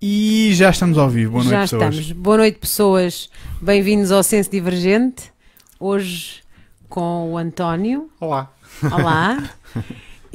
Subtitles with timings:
[0.00, 1.32] E já estamos ao vivo.
[1.32, 1.94] Boa noite, Já pessoas.
[1.94, 2.12] estamos.
[2.12, 3.30] Boa noite, pessoas.
[3.60, 5.32] Bem-vindos ao Senso Divergente.
[5.80, 6.42] Hoje
[6.88, 8.10] com o António.
[8.20, 8.50] Olá.
[8.82, 9.42] Olá.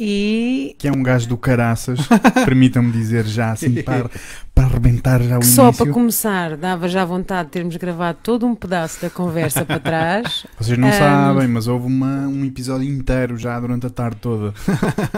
[0.01, 1.99] E Que é um gajo do caraças,
[2.45, 4.09] permitam-me dizer já assim para,
[4.55, 5.83] para arrebentar já o que só início.
[5.85, 10.45] para começar, dava já vontade de termos gravado todo um pedaço da conversa para trás.
[10.57, 10.93] Vocês não Ahm.
[10.93, 14.53] sabem, mas houve uma- um episódio inteiro já durante a tarde toda.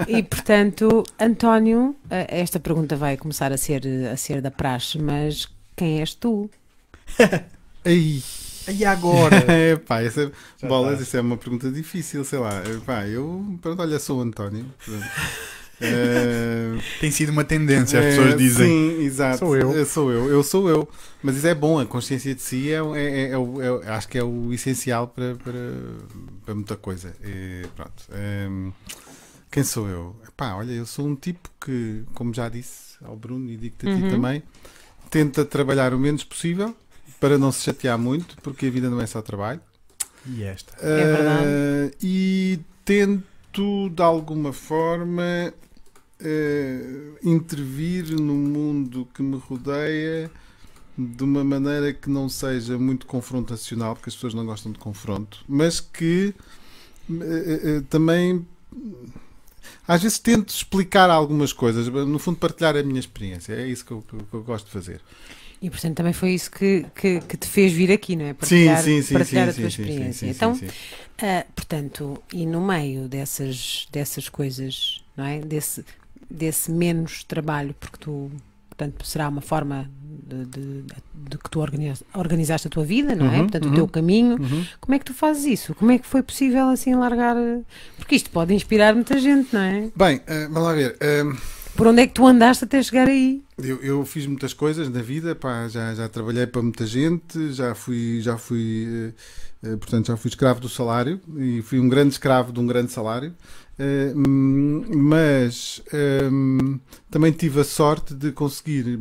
[0.08, 5.48] E portanto, António, eh, esta pergunta vai começar a ser, a ser da praxe, mas
[5.76, 6.50] quem és tu?
[7.86, 8.24] Ei.
[8.68, 9.36] E agora?
[9.52, 11.04] É, pá, essa, Já bolas, tá.
[11.04, 12.60] isso é uma pergunta difícil, sei lá.
[12.60, 14.66] É, Pá, eu, pronto, olha, sou o António.
[15.84, 18.68] É, Tem sido uma tendência, as é, pessoas dizem.
[18.68, 19.40] Sim, exato.
[19.40, 19.76] Sou eu.
[19.76, 20.88] É, Sou eu, eu sou eu.
[21.24, 24.08] Mas isso é bom, a consciência de si é, o- é, é, é é acho
[24.08, 25.60] que é o essencial para, para,
[26.46, 27.16] para muita coisa.
[27.24, 28.04] E, pronto.
[29.50, 30.16] Quem sou eu?
[30.38, 33.96] Pá, olha, eu sou um tipo que, como já disse ao Bruno e digo-te a
[33.96, 34.10] ti Uhum.
[34.10, 34.44] também,
[35.10, 36.76] tenta trabalhar o menos possível
[37.22, 39.62] para não se chatear muito, porque a vida não é só trabalho.
[40.26, 40.76] E esta?
[40.84, 41.96] É verdade.
[42.02, 45.54] E tento, de alguma forma,
[46.20, 50.32] ah, intervir no mundo que me rodeia
[50.98, 55.46] de uma maneira que não seja muito confrontacional, porque as pessoas não gostam de confronto,
[55.48, 56.34] mas que
[57.08, 58.48] ah, também.
[59.88, 63.54] Às vezes tento explicar algumas coisas, no fundo partilhar a minha experiência.
[63.54, 65.02] É isso que eu, que eu gosto de fazer.
[65.62, 68.34] E portanto também foi isso que, que, que te fez vir aqui, não é?
[68.34, 70.26] Partilhar, partilhar a tua experiência.
[70.26, 70.60] então,
[71.22, 75.40] Ah, portanto, e no meio dessas, dessas coisas, não é?
[75.40, 75.86] Desse,
[76.30, 78.32] desse menos trabalho, porque tu,
[78.70, 79.88] portanto, será uma forma
[80.28, 80.84] de, de-
[81.30, 83.36] de que tu organiza- organizaste a tua vida, não é?
[83.36, 83.72] Uhum, Portanto, uhum.
[83.72, 84.42] o teu caminho.
[84.42, 84.66] Uhum.
[84.80, 85.76] Como é que tu fazes isso?
[85.76, 87.36] Como é que foi possível assim largar?
[87.98, 89.92] Porque isto pode inspirar muita gente, não é?
[89.96, 90.98] Bem, ah, vamos lá ver.
[91.00, 91.38] ah,
[91.76, 93.42] Por onde é que tu andaste até chegar aí?
[93.58, 97.74] Eu, eu fiz muitas coisas na vida, pá, já, já trabalhei para muita gente, já
[97.74, 99.14] fui, já fui,
[99.64, 102.68] eh, eh, portanto, já fui escravo do salário e fui um grande escravo de um
[102.68, 103.34] grande salário,
[103.80, 105.82] Eh, hum, mas
[106.32, 106.80] hum,
[107.10, 109.00] também tive a sorte de conseguir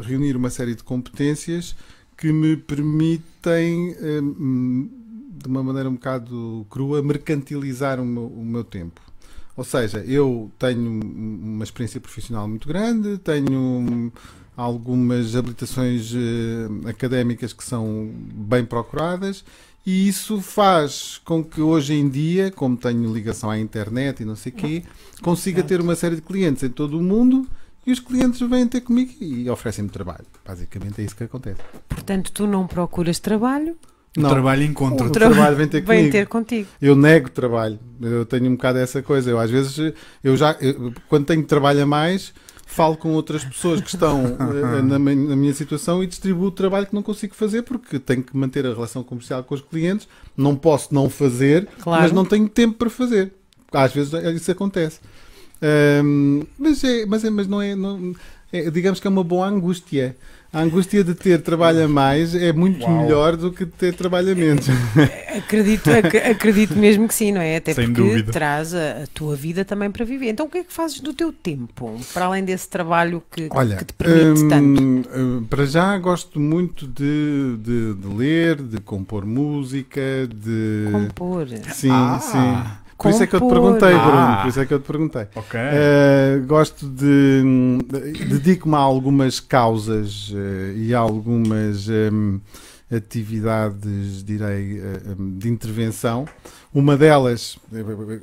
[0.00, 1.76] reunir uma série de competências
[2.16, 4.88] que me permitem, hum,
[5.38, 9.02] de uma maneira um bocado crua, mercantilizar o meu, o meu tempo.
[9.56, 14.12] Ou seja, eu tenho uma experiência profissional muito grande, tenho
[14.56, 19.44] algumas habilitações eh, académicas que são bem procuradas
[19.86, 24.34] e isso faz com que hoje em dia, como tenho ligação à internet e não
[24.34, 24.82] sei o quê,
[25.22, 27.46] consiga ter uma série de clientes em todo o mundo
[27.86, 30.26] e os clientes vêm ter comigo e oferecem-me trabalho.
[30.44, 31.60] Basicamente é isso que acontece.
[31.88, 33.76] Portanto, tu não procuras trabalho,
[34.16, 36.12] O trabalho encontra o tra- trabalho vem ter vem comigo.
[36.12, 36.68] ter contigo.
[36.80, 37.78] Eu nego trabalho.
[38.00, 39.30] Eu tenho um bocado essa coisa.
[39.30, 39.92] Eu às vezes,
[40.24, 42.32] eu já, eu- quando tenho trabalho a mais,
[42.66, 46.86] falo com outras pessoas que estão eh, na, na minha situação e distribuo o trabalho
[46.86, 50.08] que não consigo fazer porque tenho que manter a relação comercial com os clientes.
[50.36, 52.02] Não posso não fazer, Claro.
[52.02, 53.32] mas não tenho tempo para fazer.
[53.72, 55.00] Às vezes eh, isso acontece.
[55.62, 58.14] Ahm, mas, é, mas, é, mas não é, não-
[58.52, 60.16] é, Digamos que é uma boa angústia.
[60.56, 63.02] A angústia de ter trabalho a mais é muito Uau.
[63.02, 64.66] melhor do que de ter trabalho a menos.
[65.36, 67.56] Acredito, ac- acredito mesmo que sim, não é?
[67.56, 68.32] Até Sem porque dúvida.
[68.32, 70.30] traz a, a tua vida também para viver.
[70.30, 72.00] Então o que é que fazes do teu tempo?
[72.14, 74.82] Para além desse trabalho que, Olha, que te permite hum, tanto.
[75.14, 80.88] hum, para já gosto muito de, de, de ler, de compor música, de.
[80.90, 81.48] Compor.
[81.74, 82.85] Sim, Ah, sim.
[82.98, 84.18] Por isso é que eu te perguntei, Bruno.
[84.18, 84.38] Ah.
[84.42, 85.26] Por isso é que eu te perguntei.
[85.34, 85.60] Ok.
[85.60, 87.42] Eh, gosto de.
[88.28, 92.40] Dedico-me a algumas causas eh, e a algumas hum,
[92.90, 94.80] atividades, direi,
[95.18, 96.26] hum, de intervenção.
[96.72, 97.58] Uma delas,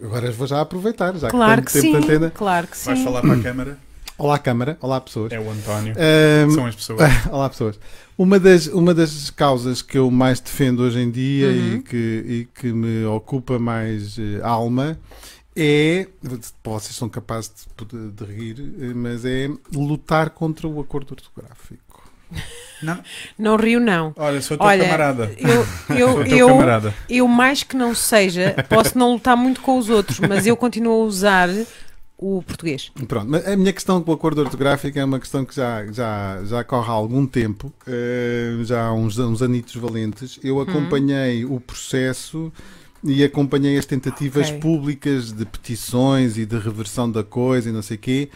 [0.04, 2.32] agora vou já aproveitar, já Claro que que tenho sim, tempo de antena.
[2.32, 2.86] claro que sim.
[2.92, 3.78] Vais falar para a câmara?
[4.16, 4.78] Olá, Câmara.
[4.80, 5.32] Olá, pessoas.
[5.32, 5.96] É o António.
[5.98, 7.00] Hum, São as pessoas.
[7.32, 7.80] Olá, pessoas.
[8.18, 11.76] Uma das, uma das causas que eu mais defendo hoje em dia Uhum.
[11.76, 11.98] e, que,
[12.28, 14.98] e que me ocupa mais eh, alma
[15.56, 16.08] é.
[16.64, 17.52] Vocês são capazes
[17.88, 22.04] de, de rir, eh, mas é lutar contra o acordo ortográfico.
[22.84, 23.00] Não.
[23.40, 24.14] Não rio, não.
[24.18, 25.32] Olha, sou teu Olha, camarada.
[25.38, 26.94] Eu, Sou eu, teu eu, camarada.
[27.10, 31.02] eu, mais que não seja, posso não lutar muito com os outros, mas eu continuo
[31.04, 31.48] a usar
[32.18, 32.92] o português.
[33.08, 36.44] Pronto, mas a minha questão com o acordo ortográfico é uma questão que já, já,
[36.46, 40.40] já corre há algum tempo, eh, já há uns, uns anitos valentes.
[40.44, 42.52] Eu acompanhei o processo
[43.04, 44.60] e acompanhei as tentativas Ok.
[44.60, 48.30] públicas de petições e de reversão da coisa e não sei o quê,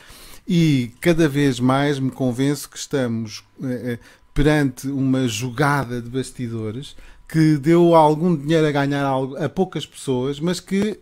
[0.48, 4.00] e cada vez mais me convenço que estamos eh, eh,
[4.34, 6.96] perante uma jogada de bastidores
[7.28, 10.98] que deu algum dinheiro a ganhar a poucas pessoas, mas que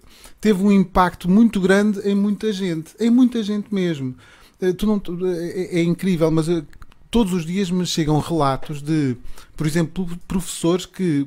[0.46, 4.14] teve um impacto muito grande em muita gente, em muita gente mesmo.
[4.62, 6.62] Eh, Tu não, tu- é, é incrível, mas eh,
[7.10, 9.18] todos os dias me chegam relatos de,
[9.58, 11.26] por exemplo, professores que,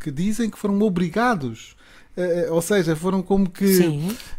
[0.00, 1.76] que dizem que foram obrigados
[2.50, 3.66] ou seja, foram como que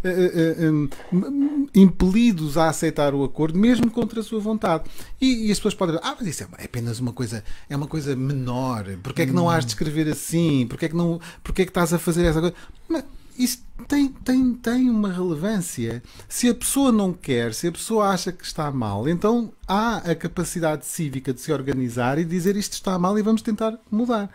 [0.03, 4.85] uh, uh, um, impelidos a aceitar o acordo, mesmo contra a sua vontade.
[5.21, 7.85] E, e as pessoas podem dizer, ah, mas isso é, apenas uma coisa, é uma
[7.85, 8.83] coisa menor.
[9.03, 10.65] Porquê é que não has de escrever assim?
[10.68, 12.56] Porquê é que, não, porquê é que estás a fazer essa coisa?
[12.89, 13.03] Mas
[13.37, 16.01] isso tem, tem, tem uma relevância.
[16.27, 20.15] Se a pessoa não quer, se a pessoa acha que está mal, então há a
[20.15, 24.29] capacidade cívica de se organizar e dizer isto está mal e vamos tentar mudar.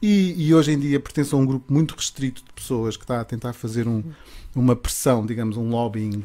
[0.00, 3.20] E, e, hoje em dia pertence a um grupo muito restrito de pessoas que está
[3.20, 4.04] a tentar fazer um,
[4.54, 6.22] uma pressão, digamos, um lobbying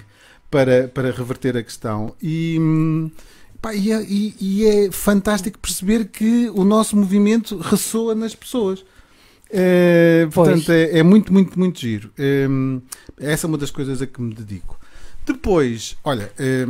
[0.50, 2.16] para, para reverter a questão.
[2.22, 2.60] E,
[3.60, 8.86] pá, e, é, e, é, fantástico perceber que o nosso movimento ressoa nas pessoas.
[9.56, 12.12] É, portanto, é, é, muito, muito, muito giro.
[12.18, 12.48] É,
[13.20, 14.80] essa é uma das coisas a que me dedico.
[15.26, 16.68] Depois, olha, é,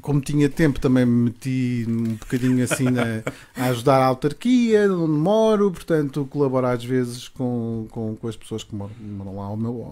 [0.00, 3.22] como tinha tempo, também me meti um bocadinho assim na,
[3.56, 8.62] a ajudar a autarquia, onde moro, portanto, colaboro às vezes com, com, com as pessoas
[8.62, 9.84] que moram, moram lá ao meu,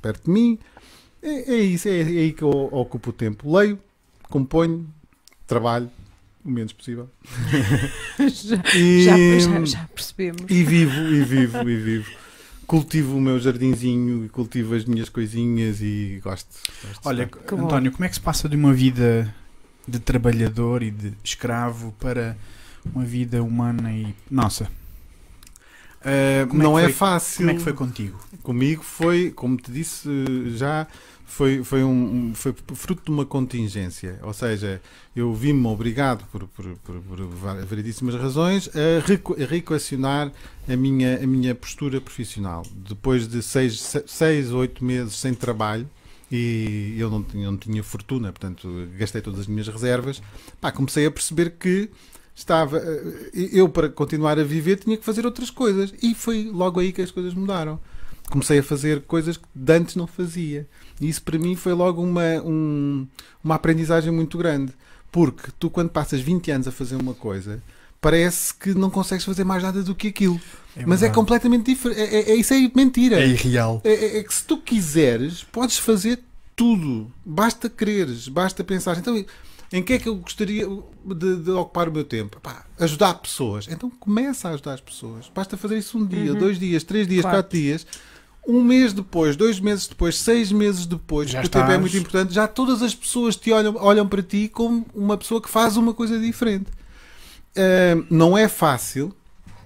[0.00, 0.58] perto de mim.
[1.20, 3.52] É, é isso, é, é, aí que eu ocupo o tempo.
[3.56, 3.76] Leio,
[4.30, 4.86] componho,
[5.48, 5.90] trabalho,
[6.48, 7.08] o menos possível.
[8.18, 10.42] já, e, já, já, já percebemos.
[10.48, 12.10] E vivo, e vivo, e vivo
[12.68, 16.54] cultivo o meu jardinzinho e cultivo as minhas coisinhas e gosto.
[16.84, 19.34] gosto Olha, que António, como é que se passa de uma vida
[19.88, 22.36] de trabalhador e de escravo para
[22.84, 24.70] uma vida humana e nossa?
[26.00, 27.38] Uh, não é, é, fácil.
[27.38, 28.20] Como é que foi contigo?
[28.42, 30.08] Comigo foi, como te disse
[30.54, 30.86] já,
[31.28, 34.18] foi, foi, um, foi fruto de uma contingência.
[34.22, 34.80] Ou seja,
[35.14, 37.20] eu vi-me obrigado, por, por, por, por
[37.66, 40.32] variedíssimas razões, a, reequacionar
[40.66, 42.64] a minha, a minha postura profissional.
[42.74, 45.88] Depois de seis, seis oito meses sem trabalho,
[46.32, 50.22] e eu não tinha, não tinha fortuna, portanto gastei todas as minhas reservas,
[50.60, 51.90] pá, comecei a perceber que
[52.34, 56.80] estava eh, eu para continuar a viver tinha que fazer outras coisas e foi logo
[56.80, 57.80] aí que as coisas mudaram
[58.28, 60.68] comecei a fazer coisas que antes não fazia
[61.00, 63.06] e isso para mim foi logo uma, um,
[63.42, 64.72] uma aprendizagem muito grande.
[65.10, 67.62] Porque tu, quando passas 20 anos a fazer uma coisa,
[68.00, 70.40] parece que não consegues fazer mais nada do que aquilo.
[70.76, 72.00] É Mas é completamente diferente.
[72.00, 73.20] É, é, é, isso é mentira.
[73.20, 73.80] É irreal.
[73.84, 76.20] É, é, é, que se tu quiseres, podes fazer
[76.54, 77.10] tudo.
[77.24, 78.98] Basta quereres, basta pensar.
[78.98, 79.24] Então,
[79.72, 80.66] em que é que eu gostaria
[81.04, 82.38] de, de ocupar o meu tempo?
[82.40, 83.66] Pá, ajudar pessoas.
[83.70, 85.30] Então começa a ajudar as pessoas.
[85.34, 86.38] Basta fazer isso um dia, uhum.
[86.38, 87.38] dois dias, três dias, claro.
[87.38, 87.86] quatro dias
[88.48, 92.32] um mês depois, dois meses depois, seis meses depois, já o tempo é muito importante,
[92.32, 95.92] já todas as pessoas te olham, olham para ti como uma pessoa que faz uma
[95.92, 96.70] coisa diferente.
[97.50, 99.14] Uh, não é fácil,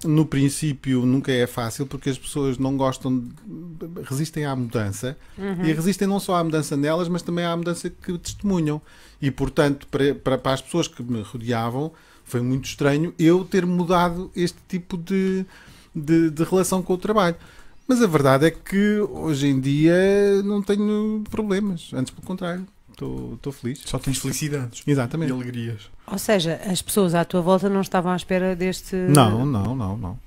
[0.03, 5.63] no princípio nunca é fácil, porque as pessoas não gostam, de, resistem à mudança uhum.
[5.63, 8.81] e resistem não só à mudança nelas, mas também à mudança que testemunham.
[9.21, 11.93] E portanto, para, para, para as pessoas que me rodeavam,
[12.25, 15.45] foi muito estranho eu ter mudado este tipo de,
[15.95, 17.37] de, de relação com o trabalho.
[17.87, 21.91] Mas a verdade é que hoje em dia não tenho problemas.
[21.93, 23.81] Antes, pelo contrário, estou feliz.
[23.85, 24.83] Só tens felicidades.
[24.87, 25.29] Exatamente.
[25.29, 25.89] E alegrias.
[26.07, 28.95] Ou seja, as pessoas à tua volta não estavam à espera deste.
[28.95, 30.19] Não, não, não, não.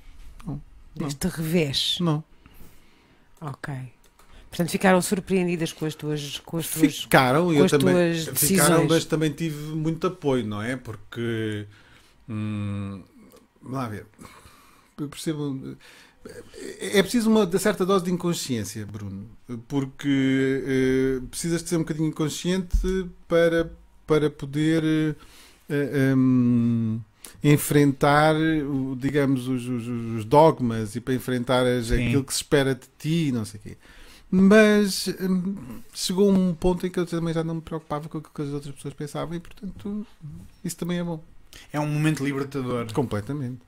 [0.45, 0.61] não
[0.97, 1.97] deste revés.
[1.99, 2.23] Não.
[3.39, 3.73] Ok.
[4.49, 8.25] Portanto, ficaram surpreendidas com as tuas, com as tuas, ficaram, com eu as também, tuas
[8.25, 8.61] decisões.
[8.61, 10.75] Ficaram, mas também tive muito apoio, não é?
[10.75, 11.67] Porque.
[12.27, 13.03] Hum,
[13.61, 14.05] vamos lá ver.
[14.97, 15.77] Eu percebo
[16.79, 19.27] é preciso uma certa dose de inconsciência, Bruno,
[19.67, 22.77] porque uh, precisas de ser um bocadinho inconsciente
[23.27, 23.71] para,
[24.05, 25.15] para poder uh,
[25.69, 26.99] eh, um,
[27.43, 28.35] enfrentar,
[28.97, 33.31] digamos, os, os, os, dogmas e para enfrentar as, aquilo que se espera de ti,
[33.31, 33.77] não sei o quê.
[34.29, 35.55] Mas um,
[35.93, 38.49] chegou um ponto em que eu também já não me preocupava com o que as
[38.49, 40.05] outras pessoas pensavam e, portanto,
[40.63, 41.23] isso também é bom.
[41.71, 42.91] É um momento libertador.
[42.93, 43.59] Completamente.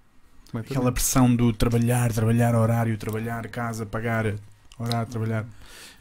[0.54, 4.34] Aquela pressão do trabalhar, trabalhar horário, trabalhar casa, pagar,
[4.78, 5.46] orar, trabalhar.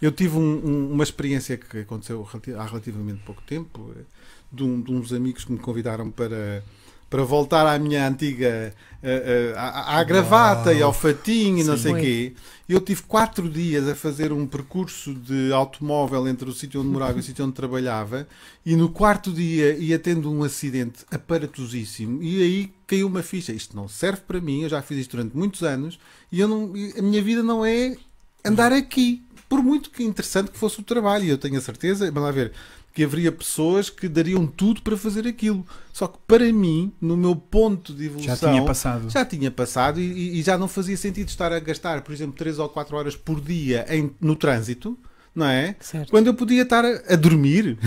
[0.00, 2.26] Eu tive um, um, uma experiência que aconteceu
[2.57, 4.02] há relativamente pouco tempo, eh,
[4.50, 6.62] de, um, de uns amigos que me convidaram para
[7.11, 11.77] para voltar à minha antiga uh, uh, à, à, gravata e ao fatinho e não
[11.77, 12.33] sei o quê.
[12.69, 17.17] Eu tive quatro dias a fazer um percurso de automóvel entre o sítio onde morava
[17.17, 18.29] e o sítio onde trabalhava
[18.65, 23.53] e no quarto dia ia tendo um acidente aparatosíssimo e aí caiu uma ficha.
[23.53, 25.99] Isto não serve para mim, eu já fiz isto durante muitos anos
[26.31, 27.97] e eu não, a minha vida não é
[28.45, 29.23] andar aqui.
[29.49, 32.31] Por muito que interessante que fosse o trabalho, e eu tenho a certeza, vamos lá
[32.31, 32.53] ver,
[32.99, 35.64] que haveria pessoas que dariam tudo para fazer aquilo.
[35.93, 40.00] Só que para mim, no meu ponto de evolução, já tinha passado, já tinha passado
[40.00, 43.14] e, e já não fazia sentido estar a gastar, por exemplo, 3 ou 4 horas
[43.14, 44.99] por dia em, no trânsito
[45.33, 45.76] não é?
[45.78, 46.11] Certo.
[46.11, 47.78] Quando eu podia estar a, a dormir,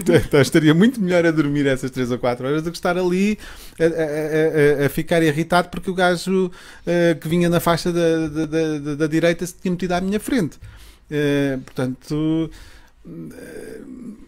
[0.00, 3.38] então, estaria muito melhor a dormir essas 3 ou 4 horas do que estar ali
[3.78, 8.46] a, a, a ficar irritado porque o gajo uh, que vinha na faixa da, da,
[8.46, 10.56] da, da, direita se tinha metido à minha frente.
[11.10, 12.50] Uh, portanto,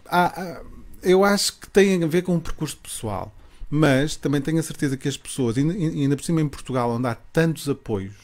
[0.07, 0.61] há,
[1.03, 3.35] eu acho que tem a ver com um percurso pessoal.
[3.71, 7.15] Mas também tenho a certeza que as pessoas, ainda, por cima em Portugal, onde há
[7.15, 8.15] tantos apoios,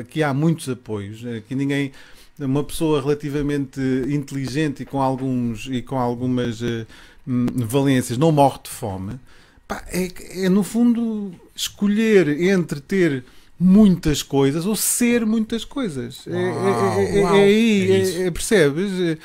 [0.00, 1.92] aqui há muitos apoios, aqui ninguém
[2.38, 6.86] uma pessoa relativamente inteligente e com alguns e com algumas uh,
[7.26, 9.18] valências não morre de fome.
[9.66, 13.24] Pá, é, é no fundo escolher entre ter
[13.58, 16.26] muitas coisas ou ser muitas coisas.
[16.26, 19.18] É, é, é, é aí percebes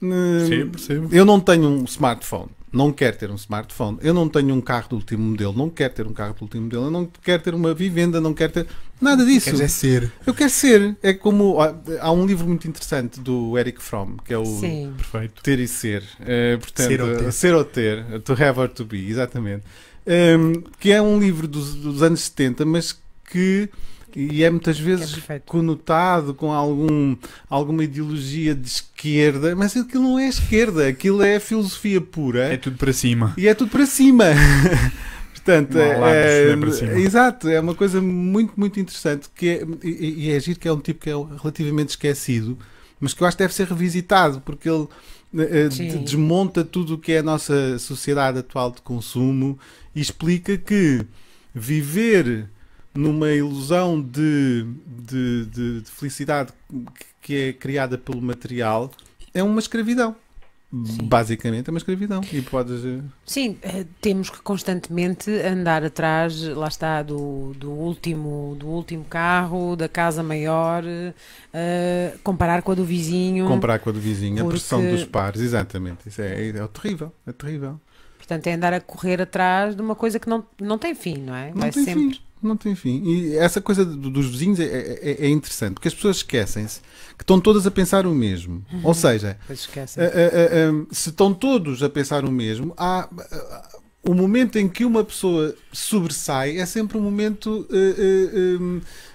[0.00, 1.08] Sim, percebo.
[1.12, 4.90] eu não tenho um smartphone não quer ter um smartphone, eu não tenho um carro
[4.90, 7.54] do último modelo, não quero ter um carro do último modelo, eu não quero ter
[7.54, 8.66] uma vivenda, não quero ter
[9.00, 9.46] nada disso.
[9.46, 10.12] Queres é ser.
[10.26, 10.96] Eu quero ser.
[11.02, 11.56] É como
[12.00, 14.92] há um livro muito interessante do Eric Fromm, que é o Sim.
[14.96, 15.42] Perfeito.
[15.42, 16.02] Ter e Ser.
[16.20, 17.32] Uh, portanto, ser ou, ter.
[17.32, 18.20] ser ou ter.
[18.20, 19.64] To have or to be, exatamente.
[20.06, 22.98] Um, que é um livro dos, dos anos 70, mas
[23.30, 23.68] que
[24.16, 27.16] e é muitas vezes é conotado com algum,
[27.48, 32.52] alguma ideologia de esquerda, mas aquilo não é esquerda, aquilo é filosofia pura.
[32.52, 33.34] É tudo para cima.
[33.36, 34.24] E é tudo para cima.
[35.34, 40.38] Portanto, é, é, exato, é uma coisa muito, muito interessante que é, e, e é
[40.40, 42.58] giro que é um tipo que é relativamente esquecido,
[43.00, 47.12] mas que eu acho que deve ser revisitado, porque ele uh, desmonta tudo o que
[47.12, 49.58] é a nossa sociedade atual de consumo
[49.94, 51.06] e explica que
[51.54, 52.50] viver
[52.98, 56.52] numa ilusão de, de, de, de felicidade
[57.22, 58.90] que é criada pelo material,
[59.32, 60.16] é uma escravidão.
[60.70, 61.04] Sim.
[61.04, 62.20] Basicamente é uma escravidão.
[62.32, 62.84] E podes...
[62.84, 69.04] Eh, Sim, eh, temos que constantemente andar atrás, lá está, do, do, último, do último
[69.04, 73.46] carro, da casa maior, uh, comparar com a do vizinho.
[73.46, 74.48] Comparar com a do vizinho, porque...
[74.48, 76.08] a pressão dos pares, exatamente.
[76.08, 77.80] Isso é, é, é terrível, é terrível.
[78.18, 81.34] Portanto, é andar a correr atrás de uma coisa que não, não tem fim, não
[81.34, 81.50] é?
[81.50, 82.14] Não Vai tem sempre.
[82.14, 82.27] Fim.
[82.42, 83.02] Não tem fim.
[83.04, 86.80] E essa coisa dos vizinhos é, é, é, é interessante, porque as pessoas esquecem-se
[87.16, 88.64] que estão todas a pensar o mesmo.
[88.72, 88.80] Uhum.
[88.84, 93.08] Ou seja, a, a, a, se estão todos a pensar o mesmo, há,
[94.02, 97.66] o momento em que uma pessoa sobressai é sempre um momento.
[97.70, 99.07] Uh, uh, eh,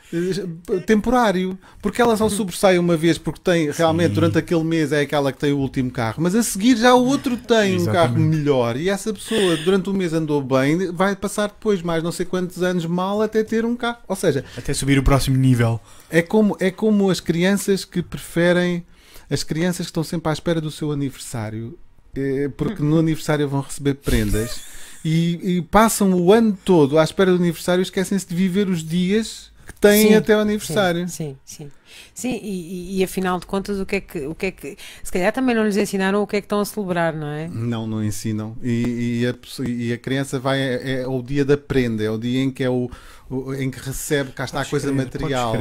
[0.85, 4.13] temporário, porque ela só sobressai uma vez porque tem realmente Sim.
[4.13, 7.05] durante aquele mês é aquela que tem o último carro, mas a seguir já o
[7.05, 7.89] outro tem Exatamente.
[7.89, 12.03] um carro melhor e essa pessoa durante o mês andou bem, vai passar depois mais
[12.03, 15.37] não sei quantos anos mal até ter um carro, ou seja, até subir o próximo
[15.37, 15.79] nível.
[16.09, 18.85] É como é como as crianças que preferem
[19.29, 21.77] as crianças que estão sempre à espera do seu aniversário,
[22.15, 24.61] eh, porque no aniversário vão receber prendas.
[25.03, 28.81] E, e, passam o ano todo à espera do aniversário e esquecem-se de viver os
[28.81, 31.07] dias que têm sim, até o aniversário.
[31.09, 31.65] Sim, sim.
[31.65, 31.71] Sim,
[32.13, 34.77] sim e, e, afinal de contas, o que, é que, o que é que.
[35.03, 37.47] Se calhar também não lhes ensinaram o que é que estão a celebrar, não é?
[37.47, 38.57] Não, não ensinam.
[38.61, 40.59] E, e, a, e a, criança vai.
[40.59, 42.89] É, é, o dia da prenda, é o dia em que, é o,
[43.29, 45.55] o em que recebe, cá está podes a coisa querer, material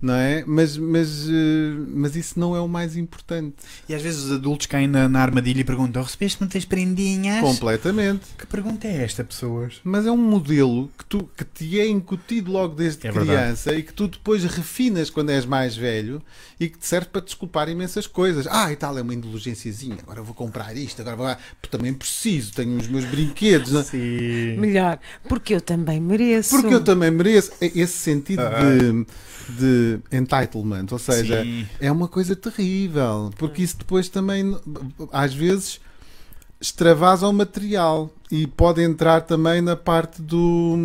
[0.00, 0.44] não é?
[0.46, 3.56] Mas, mas, eh, mas isso não é o mais importante.
[3.88, 7.40] E às vezes os adultos caem na, na armadilha e perguntam: recebeste muitas prendinhas?
[7.40, 8.26] Completamente.
[8.36, 9.80] Que pergunta é esta, pessoas?
[9.82, 13.78] Mas é um modelo que, tu, que te é incutido logo desde é criança verdade.
[13.78, 16.22] e que tu depois refinas quando és mais velho
[16.60, 18.46] e que te serve para desculpar imensas coisas.
[18.48, 21.36] Ah, e tal, é uma indulgênciazinha, agora vou comprar isto, agora vou...
[21.70, 23.72] também preciso, tenho os meus brinquedos.
[23.72, 23.80] Não?
[23.80, 23.84] É?
[23.84, 24.56] Sim.
[24.58, 26.60] Melhor, porque eu também mereço.
[26.60, 27.52] Porque eu também mereço.
[27.60, 28.60] É esse sentido ah.
[28.60, 29.06] de
[29.48, 31.66] de entitlement, ou seja, Sim.
[31.80, 34.56] é uma coisa terrível, porque isso depois também,
[35.12, 35.80] às vezes,
[36.60, 40.76] extravasa o material e pode entrar também na parte do,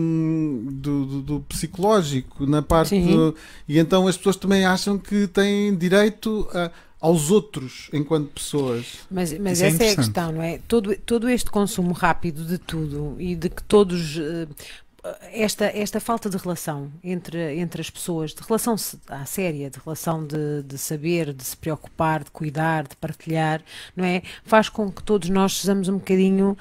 [0.71, 3.35] do, do, do psicológico, na parte do,
[3.67, 8.99] e então as pessoas também acham que têm direito a, aos outros enquanto pessoas.
[9.11, 10.59] Mas, mas é essa é, é, a questão, não é?
[10.67, 14.47] Todo, todo este consumo rápido de tudo e de que todos uh,
[15.31, 18.75] esta, esta falta de relação entre, entre as pessoas, de relação
[19.09, 23.61] à séria, de relação de, de saber, de se preocupar, de cuidar, de partilhar,
[23.95, 24.21] não é?
[24.45, 26.57] Faz com que todos nós sejamos um bocadinho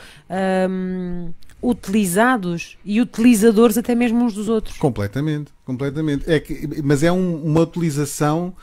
[0.68, 1.32] um,
[1.62, 4.76] utilizados e utilizadores até mesmo uns dos outros.
[4.76, 6.28] Completamente, completamente.
[6.30, 8.54] É que, mas é um, uma utilização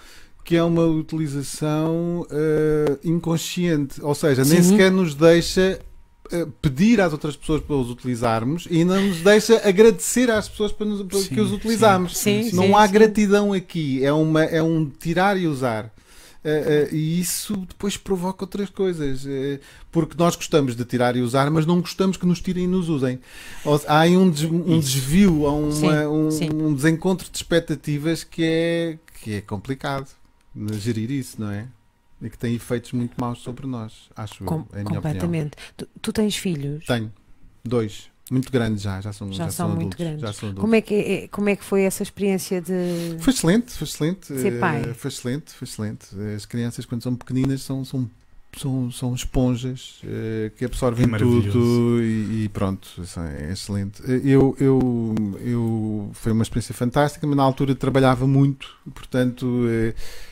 [0.43, 4.55] que é uma utilização uh, inconsciente, ou seja, Sim.
[4.55, 5.79] nem sequer nos deixa
[6.62, 10.86] pedir às outras pessoas para os utilizarmos e não nos deixa agradecer às pessoas para,
[10.86, 12.17] nos, para sim, que os utilizamos.
[12.17, 15.91] Sim, sim, não há gratidão aqui, é, uma, é um tirar e usar.
[16.39, 19.59] Uh, uh, e isso depois provoca outras coisas, uh,
[19.91, 22.88] porque nós gostamos de tirar e usar, mas não gostamos que nos tirem e nos
[22.88, 23.19] usem.
[23.86, 26.50] Há aí um, des um desvio, há uma, sim, um, sim.
[26.50, 30.07] um, desencontro de expectativas que é, que é complicado
[30.71, 31.67] gerir isso, não é?
[32.21, 35.51] E que tem efeitos muito maus sobre nós, acho Com, eu, é completamente.
[35.77, 36.85] Tu, tu, tens filhos?
[36.85, 37.11] Tenho,
[37.63, 38.09] dois.
[38.29, 40.21] Muito grandes já, já são, já, já são, são muito adultos, grandes.
[40.21, 43.17] Já são como, é que, é, como é que foi essa experiência de.
[43.19, 44.27] Foi excelente, foi excelente.
[44.27, 44.81] Ser pai.
[44.81, 46.07] Uh, foi excelente, foi excelente.
[46.35, 48.07] As crianças, quando são pequeninas, são, são,
[48.55, 52.88] são, são esponjas uh, que absorvem é tudo e, e, pronto,
[53.39, 54.03] é excelente.
[54.23, 59.43] Eu, eu, eu, foi uma experiência fantástica, mas na altura trabalhava muito, portanto.
[59.43, 60.28] Uh,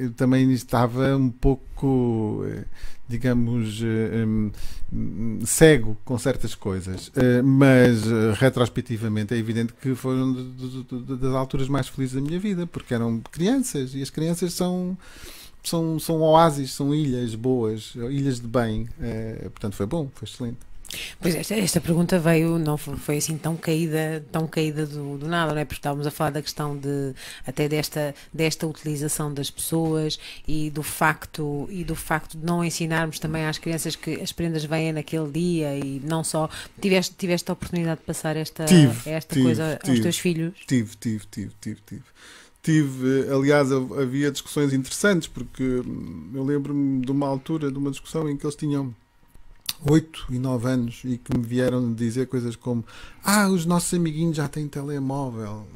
[0.00, 2.64] eu também estava um pouco, eh,
[3.08, 8.04] digamos, eh, cego com certas coisas, eh, mas
[8.38, 13.94] retrospectivamente é evidente que foram das alturas mais felizes da minha vida, porque eram crianças
[13.94, 14.96] e as crianças são
[15.62, 18.88] são, são oásis, são ilhas boas, ilhas de bem.
[19.50, 20.69] portanto, foi bom, foi excelente.
[21.20, 25.28] Pois esta, esta pergunta veio, não foi, foi, assim tão caída, tão caída do, do
[25.28, 25.64] nada, não é?
[25.64, 27.14] Porque estávamos a falar da questão de
[27.46, 33.18] até desta, desta utilização das pessoas e do facto e do facto de não ensinarmos
[33.18, 36.48] também às crianças que as prendas vêm naquele dia e não só
[36.80, 40.54] tiveste, tiveste a oportunidade de passar esta, tive, esta tive, coisa tive, aos teus filhos?
[40.66, 42.04] Tive, tive, tive, tive, tive.
[42.62, 48.36] Tive, aliás, havia discussões interessantes, porque eu lembro-me de uma altura, de uma discussão em
[48.36, 48.94] que eles tinham
[49.88, 52.84] 8 e 9 anos e que me vieram dizer coisas como:
[53.22, 55.66] Ah, os nossos amiguinhos já têm telemóvel.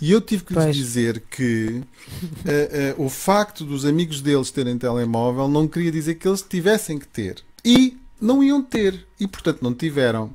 [0.00, 4.76] E eu tive que lhes dizer que uh, uh, o facto dos amigos deles terem
[4.76, 7.42] telemóvel não queria dizer que eles tivessem que ter.
[7.64, 10.34] E não iam ter e portanto não tiveram.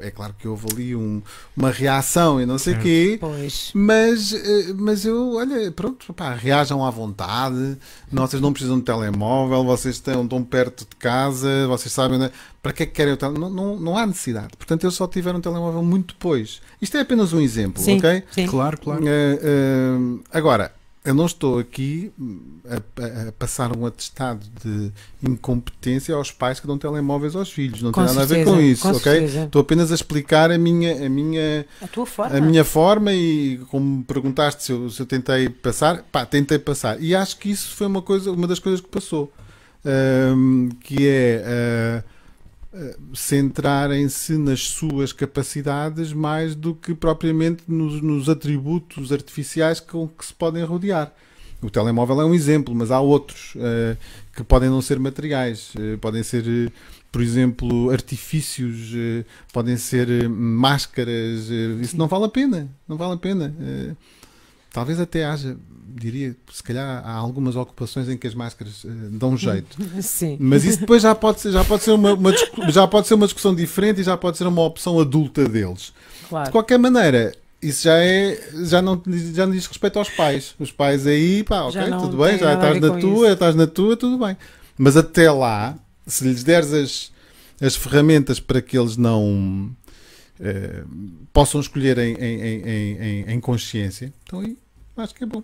[0.00, 1.22] É claro que houve ali um,
[1.56, 3.70] uma reação e não sei o quê, pois.
[3.74, 7.78] Mas, eh, mas eu, olha, pronto, pá, reajam à vontade,
[8.10, 12.72] vocês não precisam de telemóvel, vocês estão tão perto de casa, vocês sabem né, para
[12.72, 14.56] que é que querem o telemóvel, não, não, não há necessidade.
[14.56, 16.60] Portanto, eles só tiveram um telemóvel muito depois.
[16.80, 18.24] Isto é apenas um exemplo, sim, ok?
[18.30, 18.46] Sim.
[18.46, 19.02] Claro, claro.
[19.02, 20.72] Uh, uh, agora,
[21.04, 22.12] eu não estou aqui
[22.64, 22.76] a,
[23.28, 24.92] a, passar um atestado de
[25.22, 27.82] incompetência aos pais que dão telemóveis aos filhos.
[27.82, 29.02] Não com tem certeza, nada a ver com isso, com ok?
[29.02, 29.44] Certeza.
[29.44, 33.58] Estou apenas a explicar a minha, a minha, a tua forma, a minha forma e
[33.68, 37.02] como me perguntaste se eu, se eu tentei passar, pá, tentei passar.
[37.02, 39.32] E acho que isso foi uma coisa, uma das coisas que passou,
[39.84, 42.11] um, que é uh,
[43.14, 50.32] centrarem-se nas suas capacidades mais do que propriamente nos, nos, atributos artificiais com que se
[50.32, 51.12] podem rodear.
[51.60, 53.96] O telemóvel é um exemplo, mas há outros uh,
[54.34, 56.72] que podem não ser materiais, uh, podem ser, uh,
[57.12, 58.92] por exemplo, artifícios,
[59.52, 61.50] podem ser máscaras.
[61.80, 63.54] isso não vale a pena, não vale a pena.
[64.72, 65.58] talvez até haja
[66.02, 69.76] diria, se calhar há algumas ocupações em que as máscaras uh, dão jeito.
[70.02, 70.36] Sim.
[70.40, 72.32] Mas isso depois já pode ser, já pode ser uma, uma,
[72.70, 75.92] já pode ser uma discussão diferente e já pode ser uma opção adulta deles.
[76.28, 76.46] Claro.
[76.46, 79.00] De qualquer maneira, isso já é já não,
[79.32, 80.54] já não diz respeito aos pais.
[80.58, 83.32] Os pais aí, pá, ok, tudo bem, já estás na tua, isso.
[83.34, 84.36] estás na tua, tudo bem.
[84.76, 87.12] Mas até lá, se lhes deres as,
[87.60, 89.70] as ferramentas para que eles não
[90.40, 94.56] uh, possam escolher em, em, em, em, consciência, então aí
[94.96, 95.42] acho que é bom.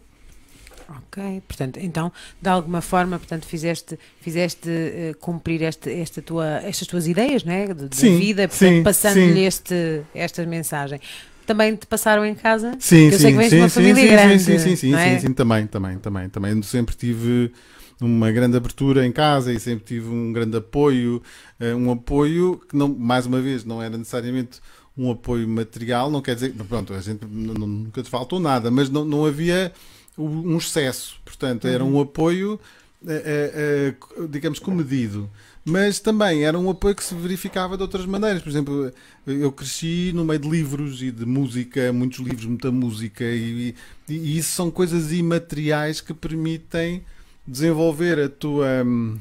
[0.89, 6.89] Ok, portanto, então, de alguma forma, portanto, fizeste, fizeste uh, cumprir este, esta tua, estas
[6.89, 7.67] tuas ideias, não é?
[7.75, 8.49] De, de sim, vida,
[8.83, 10.99] passando-lhe este, esta mensagem.
[11.47, 12.75] Também te passaram em casa?
[12.79, 14.43] Sim, eu sim, sei que vens sim, de uma sim, família sim, grande.
[14.43, 15.19] Sim, sim, sim, é?
[15.19, 16.63] sim, também, também, também, também.
[16.63, 17.53] Sempre tive
[18.01, 21.23] uma grande abertura em casa e sempre tive um grande apoio,
[21.61, 24.61] uh, um apoio que não, mais uma vez, não era necessariamente
[24.97, 29.05] um apoio material, não quer dizer, pronto, a gente nunca te faltou nada, mas não,
[29.05, 29.73] não havia
[30.19, 31.21] um excesso.
[31.25, 32.01] Portanto, era um uhum.
[32.01, 32.61] apoio,
[33.07, 35.31] é, é, digamos, comedido.
[35.65, 38.43] Mas também era um apoio que se verificava de outras maneiras.
[38.43, 38.93] Por exemplo,
[39.27, 43.75] eu cresci no meio de livros e de música, muitos livros, muita música, e,
[44.09, 47.05] e, e isso são coisas imateriais que permitem
[47.47, 49.19] desenvolver a tua hum,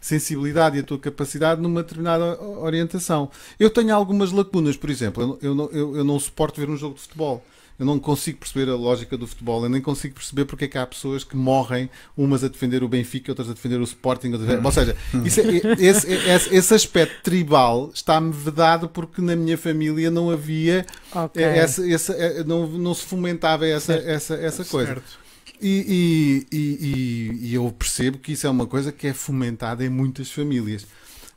[0.00, 3.30] sensibilidade e a tua capacidade numa determinada orientação.
[3.58, 6.94] Eu tenho algumas lacunas, por exemplo, eu, eu, eu, eu não suporto ver um jogo
[6.94, 7.44] de futebol
[7.78, 10.78] eu não consigo perceber a lógica do futebol, eu nem consigo perceber porque é que
[10.78, 14.64] há pessoas que morrem, umas a defender o Benfica, outras a defender o Sporting, outras...
[14.64, 15.44] ou seja, isso é,
[15.78, 21.42] esse, esse, esse, aspecto tribal está-me vedado porque na minha família não havia okay.
[21.42, 24.94] essa, essa, não, não se fomentava essa, essa, essa coisa.
[24.94, 25.22] Certo.
[25.60, 29.88] E, e, e, e, eu percebo que isso é uma coisa que é fomentada em
[29.88, 30.84] muitas famílias.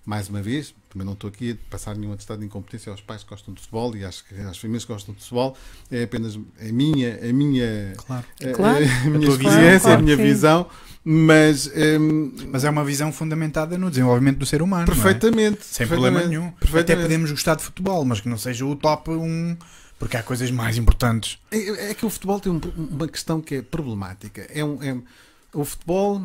[0.04, 3.22] Mais uma vez, também não estou aqui a passar nenhum atestado de incompetência aos pais
[3.22, 5.58] que gostam de futebol e às, às famílias que gostam de futebol.
[5.92, 8.26] É apenas a minha, a minha, claro.
[8.42, 8.86] a, claro.
[8.86, 10.24] a, minha experiência, claro, a minha sim.
[10.24, 10.68] visão.
[11.04, 11.68] Mas,
[12.00, 14.86] um, mas é uma visão fundamentada no desenvolvimento do ser humano.
[14.86, 15.60] Perfeitamente.
[15.60, 15.64] É?
[15.64, 16.80] Sem perfeitamente, problema nenhum.
[16.80, 19.58] Até podemos gostar de futebol, mas que não seja o top 1.
[20.00, 21.40] Porque há coisas mais importantes.
[21.52, 24.48] É, é que o futebol tem um, uma questão que é problemática.
[24.54, 24.98] É um, é,
[25.54, 26.22] o futebol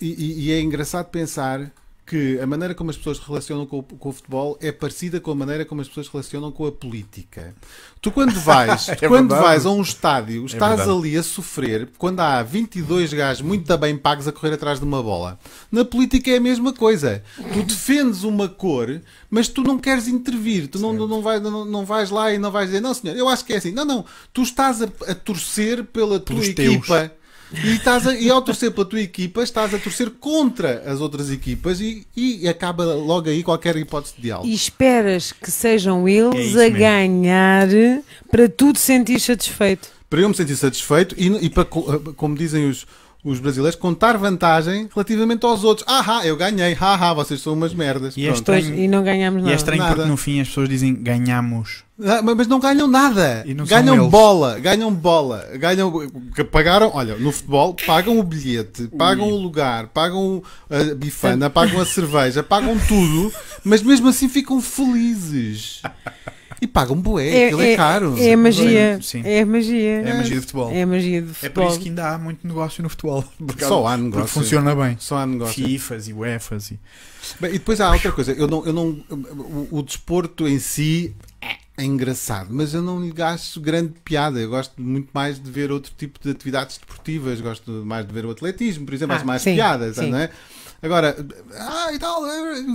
[0.00, 1.70] e, e, é engraçado pensar
[2.06, 5.20] que a maneira como as pessoas se relacionam com o, com o, futebol é parecida
[5.20, 7.54] com a maneira como as pessoas se relacionam com a política.
[8.00, 11.88] Tu quando vais, é quando vais a um estádio, é estás é ali a sofrer
[11.96, 15.38] quando há 22 gajos muito bem pagos a correr atrás de uma bola.
[15.72, 17.22] Na política é a mesma coisa.
[17.52, 20.68] Tu defendes uma cor, mas tu não queres intervir.
[20.68, 23.28] Tu não, não, vais, não, não vais lá e não vais dizer, não senhor, eu
[23.28, 23.72] acho que é assim.
[23.72, 24.04] Não, não.
[24.32, 26.74] Tu estás a, a torcer pela Pelos tua teus.
[26.74, 27.12] equipa
[27.62, 31.30] e, estás a, e ao torcer pela tua equipa, estás a torcer contra as outras
[31.30, 34.48] equipas e, e acaba logo aí qualquer hipótese de diálogo.
[34.48, 37.68] E esperas que sejam eles é a ganhar
[38.30, 39.88] para tu te sentir satisfeito.
[40.08, 42.86] Para eu me sentir satisfeito e, e para, como dizem os,
[43.24, 45.86] os brasileiros contar vantagem relativamente aos outros.
[45.88, 48.16] Ah, eu ganhei, haha, vocês são umas merdas.
[48.16, 49.50] E, é estranho, e não ganhamos nada.
[49.50, 49.94] E é estranho nada.
[49.94, 51.83] porque no fim as pessoas dizem ganhamos.
[52.02, 53.44] Ah, mas não ganham nada.
[53.54, 55.92] Não ganham bola, ganham bola, ganham
[56.34, 59.32] que pagaram, olha, no futebol pagam o bilhete, pagam Ui.
[59.32, 65.82] o lugar, pagam a bifana, pagam a cerveja, pagam tudo, mas mesmo assim ficam felizes.
[66.60, 68.16] E pagam bué, é, aquilo é, é caro.
[68.18, 68.98] É magia.
[69.02, 69.22] Sim.
[69.24, 70.00] É magia.
[70.00, 70.70] É a magia do futebol.
[70.70, 71.64] É a magia do futebol.
[71.64, 73.24] É por isso que ainda há muito negócio no futebol.
[73.58, 74.12] Só há negócio.
[74.12, 74.96] Porque funciona bem.
[74.98, 75.64] Só há negócio.
[75.64, 76.70] FIFAs e UEFAs.
[76.70, 76.80] E...
[77.40, 78.32] Bem, e depois há outra coisa.
[78.32, 81.14] Eu não, eu não, o, o desporto em si
[81.76, 84.38] é engraçado, mas eu não lhe gasto grande piada.
[84.38, 87.40] Eu gosto muito mais de ver outro tipo de atividades desportivas.
[87.40, 89.14] Gosto mais de ver o atletismo, por exemplo.
[89.14, 90.10] Ah, acho mais sim, piadas, sim.
[90.10, 90.30] não é?
[90.80, 91.16] Agora,
[91.58, 92.22] ah, e tal,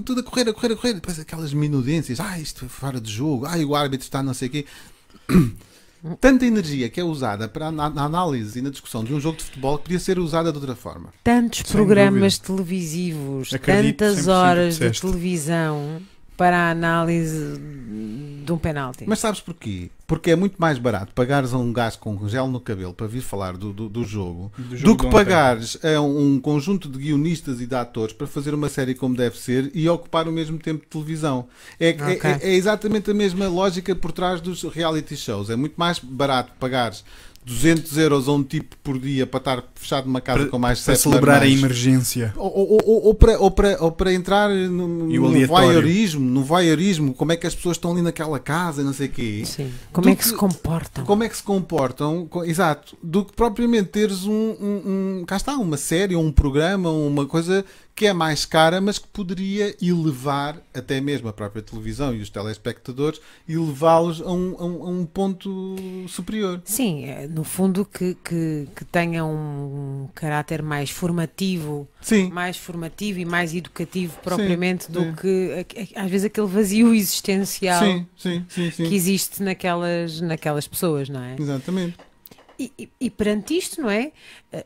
[0.03, 0.93] tudo a correr, a correr, a correr.
[0.93, 4.49] Depois aquelas minudências, ah, isto foi fora de jogo, ah, o árbitro está não sei
[4.49, 4.65] o quê.
[6.19, 9.43] Tanta energia que é usada para na análise e na discussão de um jogo de
[9.43, 11.13] futebol que podia ser usada de outra forma.
[11.23, 12.55] Tantos Sem programas dúvida.
[12.55, 16.01] televisivos, Acredito, tantas horas de televisão
[16.39, 17.59] para a análise
[18.45, 19.03] de um penalti.
[19.05, 19.91] Mas sabes porquê?
[20.07, 23.19] Porque é muito mais barato pagares a um gajo com gel no cabelo para vir
[23.19, 27.59] falar do, do, do jogo, do, jogo do que pagares a um conjunto de guionistas
[27.59, 30.79] e de atores para fazer uma série como deve ser e ocupar o mesmo tempo
[30.79, 31.45] de televisão.
[31.77, 32.31] É, é okay.
[32.31, 35.49] é, é exatamente a mesma lógica por trás dos reality shows.
[35.49, 37.03] É muito mais barato pagares
[37.45, 40.81] 200 euros a um tipo por dia para estar fechado numa casa para, com mais
[40.81, 42.33] Para celebrar a emergência.
[42.35, 47.13] Ou, ou, ou, ou, para, ou, para, ou para entrar no, no voyeurismo, no voyeurismo,
[47.13, 49.43] como é que as pessoas estão ali naquela casa, não sei o quê.
[49.45, 49.71] Sim.
[49.91, 51.05] Como do é que, que, se comportam.
[51.05, 55.57] Como é que se comportam, exato, do que propriamente teres um, um, um cá está,
[55.57, 57.65] uma série, ou um programa, uma coisa
[57.99, 62.29] que é mais cara, mas que poderia elevar até mesmo a própria televisão e os
[62.29, 65.75] telespectadores e levá-los a, um, a, um, a um, ponto
[66.07, 66.61] superior.
[66.63, 72.29] Sim, é, no fundo que, que, que tenha um caráter mais formativo, sim.
[72.29, 75.15] mais formativo e mais educativo propriamente sim, do sim.
[75.15, 77.83] que às vezes aquele vazio existencial
[78.15, 78.45] sim,
[78.77, 81.35] que existe naquelas, naquelas pessoas, não é?
[81.37, 81.97] Exatamente.
[82.57, 84.13] E, e, e perante isto, não é?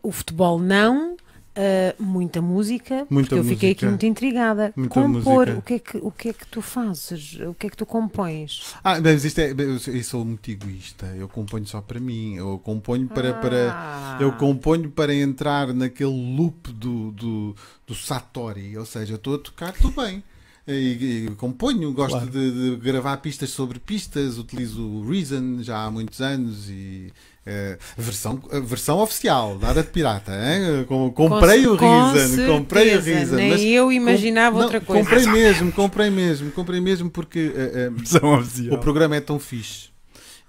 [0.04, 1.18] O futebol não,
[1.56, 4.74] Uh, muita música, muita porque eu fiquei aqui muito intrigada.
[4.76, 5.58] Muita Compor, música.
[5.60, 7.40] o que, é que, o que é que tu fazes?
[7.42, 8.74] O que é que tu compões?
[8.84, 13.08] Ah, mas isto é, eu sou muito egoísta, eu componho só para mim, eu componho
[13.08, 13.34] para, ah.
[13.34, 19.38] para eu componho para entrar naquele loop do, do, do Satori, ou seja, estou a
[19.38, 20.24] tocar, tudo bem.
[20.68, 22.30] E, e, componho, gosto claro.
[22.30, 27.12] de, de, gravar pistas sobre pistas, utilizo o Reason já há muitos anos e
[27.46, 30.32] Uh, versão, versão oficial, nada de pirata.
[30.32, 30.86] Hein?
[30.86, 33.36] Comprei com, o Reason, comprei o Reason.
[33.36, 35.10] Nem mas eu imaginava com, outra não, coisa.
[35.10, 39.90] Comprei mesmo, comprei mesmo, comprei mesmo porque uh, uh, o programa é tão fixe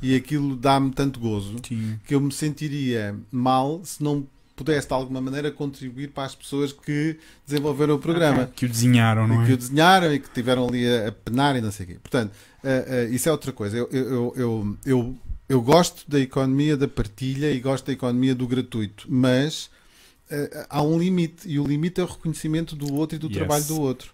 [0.01, 1.99] e aquilo dá-me tanto gozo Sim.
[2.07, 4.25] que eu me sentiria mal se não
[4.57, 8.51] pudesse de alguma maneira contribuir para as pessoas que desenvolveram o programa.
[8.55, 9.47] Que o desenharam, não é?
[9.47, 11.97] Que o desenharam e que tiveram ali a, penar e não sei o quê.
[12.01, 12.33] Portanto,
[13.11, 13.77] isso é outra coisa.
[13.77, 15.17] Eu, eu, eu, eu
[15.49, 19.67] eu gosto da economia da partilha e gosto da economia do gratuito, mas
[20.31, 23.37] uh, há um limite e o limite é o reconhecimento do outro e do yes.
[23.37, 24.13] trabalho do outro.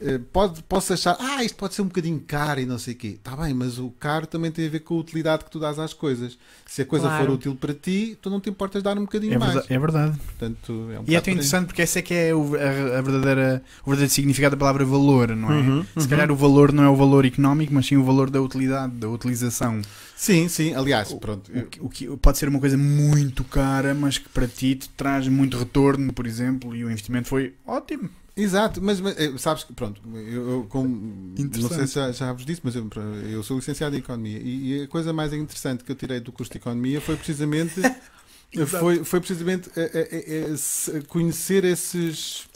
[0.00, 2.96] Uh, pode, posso achar, ah, isto pode ser um bocadinho caro e não sei o
[2.96, 3.08] quê.
[3.08, 5.78] Está bem, mas o caro também tem a ver com a utilidade que tu dás
[5.78, 6.38] às coisas.
[6.66, 7.26] Se a coisa claro.
[7.26, 9.54] for útil para ti, tu não te importas dar um bocadinho é mais.
[9.54, 10.18] Verdade, é verdade.
[10.18, 13.02] Portanto, é um e é tão interessante porque esse é que é o, a, a,
[13.02, 15.56] verdadeira, o verdadeiro significado da palavra valor, não é?
[15.56, 16.08] Uhum, Se uhum.
[16.08, 19.08] calhar o valor não é o valor económico, mas sim o valor da utilidade, da
[19.08, 19.82] utilização.
[20.14, 21.50] Sim, sim, aliás, pronto.
[21.80, 25.26] O, o, que pode ser uma coisa muito cara, mas que para ti te traz
[25.26, 28.10] muito retorno, por exemplo, e o investimento foi ótimo.
[28.38, 32.32] Exato, mas, mas eh, sabes que, pronto, eu, eu como, não sei se já, já
[32.32, 32.88] vos disse, mas eu,
[33.30, 36.30] eu sou licenciado em Economia e, e, a coisa mais interessante que eu tirei do
[36.30, 37.74] curso de Economia foi precisamente,
[38.66, 42.46] foi, foi precisamente a, a, a, conhecer esses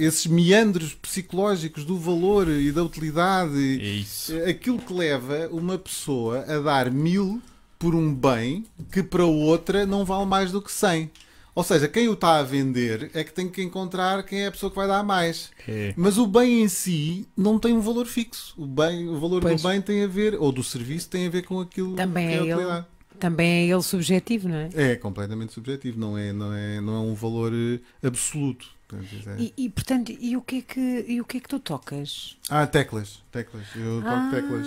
[0.00, 3.80] esses meandros psicológicos do valor e da utilidade.
[3.80, 4.32] É isso.
[4.42, 7.40] Aquilo que leva uma pessoa a dar mil
[7.78, 11.10] por um bem que para outra não vale mais do que cem.
[11.56, 14.52] Ou seja, quem o está a vender é que tem que encontrar quem é a
[14.52, 15.50] pessoa que vai dar mais.
[15.66, 15.94] É.
[15.96, 18.52] Mas o bem em si não tem um valor fixo.
[18.58, 19.62] O, bem, o valor pois.
[19.62, 22.34] do bem tem a ver, ou do serviço tem a ver com aquilo Também que
[22.34, 22.86] é, é utilidade.
[23.18, 24.68] Também é ele subjetivo, não é?
[24.74, 28.76] É completamente subjetivo, não é, não é, não é um valor eh, absoluto.
[28.92, 29.40] É.
[29.40, 32.36] E, e, portanto, e o, que é que, e o que é que tu tocas?
[32.50, 33.64] Ah, teclas, teclas.
[33.74, 34.30] Eu toco ah.
[34.30, 34.66] teclas.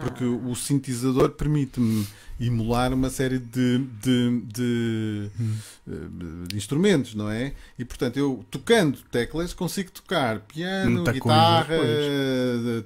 [0.00, 2.06] Porque o sintetizador permite-me
[2.40, 5.56] emular uma série de, de, de, hum.
[5.86, 7.52] Eh, de, instrumentos, não é?
[7.78, 11.76] E portanto, eu tocando teclas consigo tocar piano, Muita guitarra,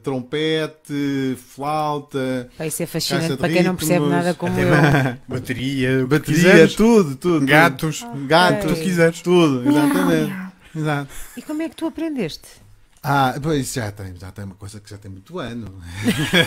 [0.03, 2.51] trompete, flauta.
[2.59, 4.71] Vai ser fascinante para quem não percebe nada como eu.
[5.29, 7.47] Bateria, bateria, tudo, tudo.
[7.47, 8.27] Gatos, okay.
[8.27, 9.21] gatos, tu quiseres.
[9.21, 10.33] Tudo, exatamente.
[10.75, 11.11] Exato.
[11.37, 12.64] E como é que tu aprendeste?
[13.07, 15.79] Ah, pois já tem, já tem uma coisa que já tem muito ano.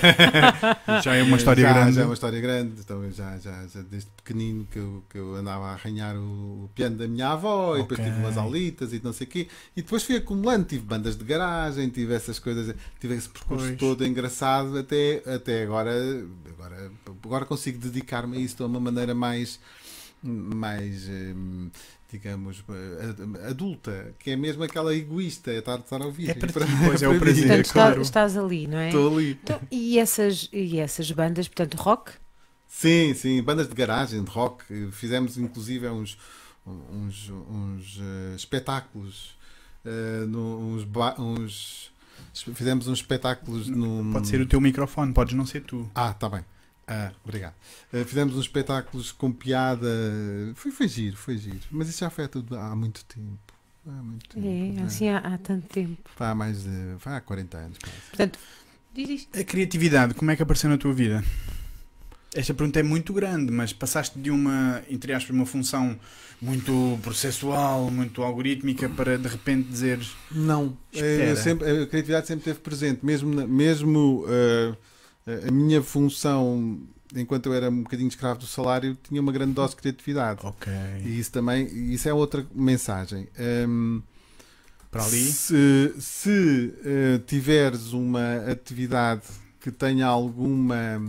[1.03, 1.95] já é uma história já, grande.
[1.95, 2.81] Já é uma história grande.
[2.81, 6.69] Então, já, já, já desde pequenino que eu, que eu andava a arranhar o, o
[6.73, 7.79] piano da minha avó okay.
[7.79, 9.47] e depois tive umas aulitas e não sei o quê.
[9.75, 10.65] E depois fui acumulando.
[10.65, 13.77] Tive bandas de garagem, tive essas coisas, tive esse percurso pois.
[13.77, 15.93] todo engraçado até, até agora,
[16.49, 16.91] agora.
[17.23, 19.59] Agora consigo dedicar-me a isso de uma maneira mais
[20.23, 21.69] mais hum,
[22.09, 26.29] digamos, eh, adulta, que é mesmo aquela egoísta, é estar, estar a ouvir.
[26.29, 27.47] É para ti, pois é o prazer.
[27.47, 28.01] Portanto, claro.
[28.01, 28.87] estás ali, não é?
[28.87, 29.39] Estou ali.
[29.43, 32.13] Então, e, essas, e essas bandas, portanto, rock?
[32.67, 34.63] Sim, sim, bandas de garagem, de rock.
[34.91, 36.17] Fizemos inclusive uns,
[36.65, 39.37] uns, uns uh, espetáculos,
[39.85, 41.91] uh, no, uns, uns,
[42.53, 44.11] fizemos uns espetáculos no.
[44.13, 45.89] Pode ser o teu microfone, podes não ser tu.
[45.93, 46.43] Ah, está bem.
[46.87, 47.53] Ah, obrigado.
[47.91, 49.87] Uh, fizemos uns espetáculos com piada.
[50.55, 51.59] Foi, foi giro, foi giro.
[51.69, 53.53] Mas isso já foi há, tudo, há muito tempo.
[53.85, 54.47] Há muito tempo.
[54.47, 54.83] É, né?
[54.83, 56.09] assim há, há, tanto tempo.
[56.17, 56.95] Há mais de.
[57.05, 57.77] há 40 anos.
[57.77, 57.95] Quase.
[58.09, 58.39] Portanto,
[58.93, 59.37] diz isto.
[59.37, 61.21] A criatividade, como é que apareceu na tua vida?
[62.33, 65.97] Esta pergunta é muito grande, mas passaste de uma, entre aspas, uma função
[66.41, 69.99] muito processual, muito algorítmica, para de repente dizer.
[70.31, 74.77] Não, eu sempre, a criatividade sempre esteve presente, mesmo, mesmo uh,
[75.47, 76.79] a minha função
[77.15, 80.41] enquanto eu era um bocadinho escravo do salário, tinha uma grande dose de criatividade.
[80.43, 80.71] Ok.
[81.05, 83.27] E isso também, isso é outra mensagem.
[83.67, 84.01] Um,
[84.91, 85.23] Para ali?
[85.23, 89.23] Se, se uh, tiveres uma atividade
[89.61, 91.01] que tenha alguma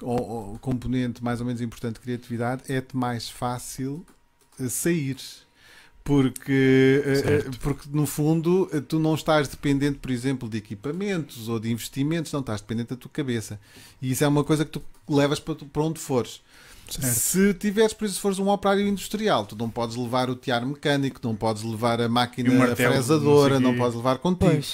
[0.00, 4.04] ou, ou, componente mais ou menos importante de criatividade, é-te mais fácil
[4.58, 5.18] uh, sair
[6.02, 11.48] porque, eh, eh, porque no fundo eh, tu não estás dependente, por exemplo, de equipamentos
[11.48, 13.60] ou de investimentos, não estás dependente da tua cabeça.
[14.00, 16.40] E isso é uma coisa que tu levas para, para onde fores.
[16.88, 17.06] Certo.
[17.06, 21.20] Se tiveres, por exemplo, fores um operário industrial, tu não podes levar o tiar mecânico,
[21.22, 24.64] não podes levar a máquina martelo, fresadora, não, não, podes levar contigo.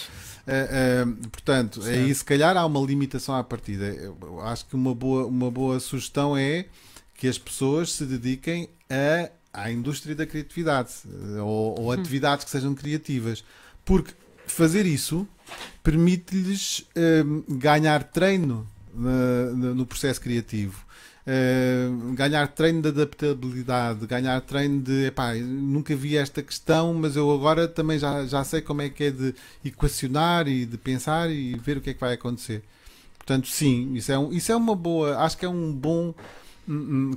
[0.47, 1.99] Uh, uh, portanto, certo.
[1.99, 3.85] aí se calhar há uma limitação à partida.
[3.85, 6.67] Eu acho que uma boa, uma boa sugestão é
[7.15, 11.93] que as pessoas se dediquem a à indústria da criatividade eh, ou, ou hum.
[11.93, 13.43] atividades que sejam criativas,
[13.85, 14.13] porque
[14.47, 15.27] fazer isso
[15.83, 16.85] permite-lhes
[17.25, 20.85] um, ganhar treino no, no processo criativo.
[21.27, 27.29] Uh, ganhar treino de adaptabilidade, ganhar treino de epá, nunca vi esta questão, mas eu
[27.33, 31.57] agora também já, já sei como é que é de equacionar e de pensar e
[31.57, 32.63] ver o que é que vai acontecer.
[33.19, 36.15] Portanto, sim, isso é, um, isso é uma boa, acho que é um bom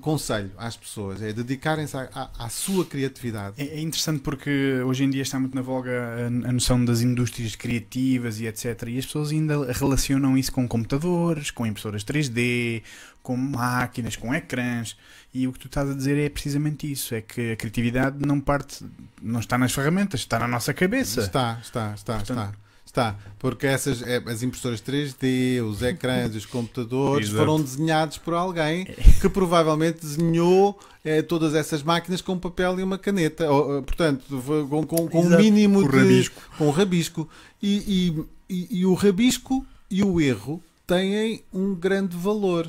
[0.01, 3.55] conselho às pessoas é dedicarem-se à, à, à, sua criatividade.
[3.57, 7.01] É, é, interessante porque hoje em dia está muito na voga a, a, noção das
[7.01, 8.83] indústrias criativas e etc.
[8.87, 12.83] E as pessoas ainda relacionam isso com computadores, com impressoras 3D,
[13.23, 14.95] com máquinas, com ecrãs.
[15.33, 18.39] E o que tu estás a dizer é precisamente isso: é que a criatividade não
[18.39, 18.85] parte,
[19.21, 21.21] não está nas ferramentas, está na nossa cabeça.
[21.21, 22.68] Está, está, está, Portanto, está.
[22.89, 28.83] Está, porque essas, é, as impressoras 3D, os ecrãs, os computadores foram desenhados por alguém
[29.21, 30.75] que provavelmente desenhou
[31.05, 33.47] é, todas essas máquinas com papel e uma caneta.
[33.47, 34.23] Ou, portanto,
[34.67, 35.97] com, com, com um mínimo de.
[35.97, 36.41] Rabisco.
[36.57, 37.29] Com rabisco.
[37.61, 38.17] E,
[38.49, 42.67] e, e, e o rabisco e o erro têm um grande valor.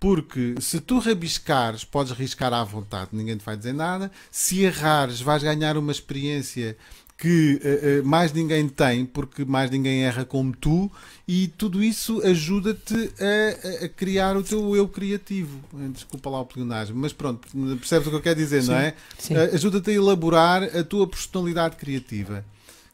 [0.00, 4.10] Porque se tu rabiscares, podes riscar à vontade, ninguém te vai dizer nada.
[4.30, 6.78] Se errares, vais ganhar uma experiência
[7.20, 10.90] que uh, uh, mais ninguém tem, porque mais ninguém erra como tu,
[11.28, 15.60] e tudo isso ajuda-te a, a, criar o teu eu criativo.
[15.92, 18.94] Desculpa lá o pleonasmo, mas pronto, percebes o que eu quero dizer, sim, não é?
[19.28, 22.42] Uh, ajuda-te a elaborar a tua personalidade criativa,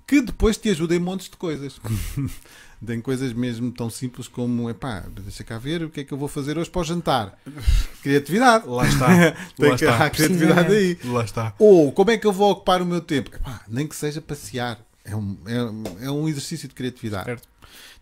[0.04, 1.80] que depois te ajuda em montes de coisas.
[2.88, 6.18] em coisas mesmo tão simples como, epá, deixa cá ver o que é que eu
[6.18, 7.38] vou fazer hoje para o jantar.
[8.02, 8.68] Criatividade.
[8.68, 9.06] Lá está.
[9.56, 10.10] Tem Lá que está.
[10.10, 10.98] criatividade Sim, aí.
[11.04, 11.54] Lá está.
[11.58, 13.34] Ou como é que eu vou ocupar o meu tempo?
[13.34, 14.78] Epá, nem que seja passear.
[15.04, 17.26] É um, é, é um exercício de criatividade.
[17.26, 17.48] Certo.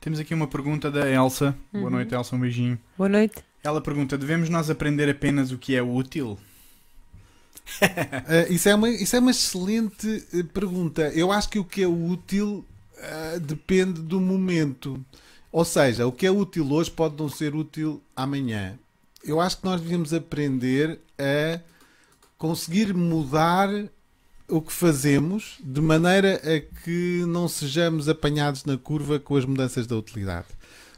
[0.00, 1.56] Temos aqui uma pergunta da Elsa.
[1.72, 1.80] Uhum.
[1.80, 2.78] Boa noite, Elsa, um beijinho.
[2.96, 3.36] Boa noite.
[3.62, 6.38] Ela pergunta: devemos nós aprender apenas o que é útil?
[7.82, 11.08] uh, isso, é uma, isso é uma excelente eh, pergunta.
[11.14, 12.64] Eu acho que o que é útil
[13.04, 15.04] uh, depende do momento.
[15.52, 18.78] Ou seja, o que é útil hoje pode não ser útil amanhã.
[19.22, 21.60] Eu acho que nós devíamos aprender a
[22.36, 23.68] conseguir mudar
[24.48, 29.86] o que fazemos de maneira a que não sejamos apanhados na curva com as mudanças
[29.86, 30.48] da utilidade.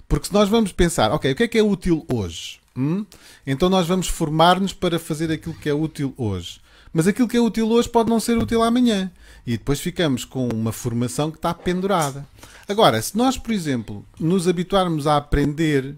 [0.08, 2.60] Porque se nós vamos pensar, ok, o que é que é útil hoje?
[2.76, 3.04] Hum?
[3.46, 6.60] Então nós vamos formar-nos para fazer aquilo que é útil hoje.
[6.96, 9.10] Mas aquilo que é útil hoje pode não ser útil amanhã.
[9.46, 12.26] E depois ficamos com uma formação que está pendurada.
[12.66, 15.94] Agora, se nós, por exemplo, nos habituarmos a aprender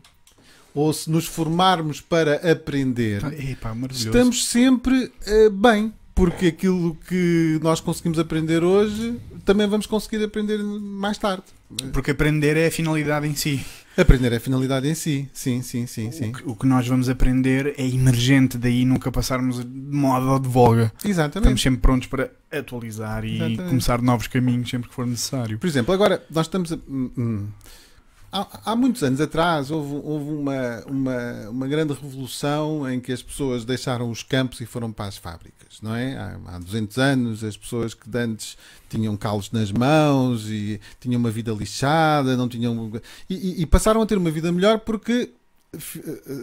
[0.75, 7.81] ou se nos formarmos para aprender, Epa, estamos sempre uh, bem porque aquilo que nós
[7.81, 11.45] conseguimos aprender hoje também vamos conseguir aprender mais tarde.
[11.93, 13.65] Porque aprender é a finalidade em si.
[13.99, 16.13] Aprender é a finalidade em si, sim, sim, sim.
[16.13, 16.31] sim.
[16.31, 20.39] O, que, o que nós vamos aprender é emergente, daí nunca passarmos de moda ou
[20.39, 20.93] de voga.
[21.05, 21.39] Exatamente.
[21.39, 23.69] Estamos sempre prontos para atualizar e Exatamente.
[23.69, 25.59] começar novos caminhos sempre que for necessário.
[25.59, 26.77] Por exemplo, agora nós estamos a.
[26.89, 27.49] Hum, hum
[28.31, 33.23] Há, há, muitos anos atrás houve, houve uma, uma, uma, grande revolução em que as
[33.23, 36.17] pessoas deixaram os campos e foram para as fábricas, não é?
[36.17, 38.57] Há, há 200 anos as pessoas que antes
[38.89, 42.93] tinham calos nas mãos e tinham uma vida lixada, não tinham
[43.29, 45.31] e, e passaram a ter uma vida melhor porque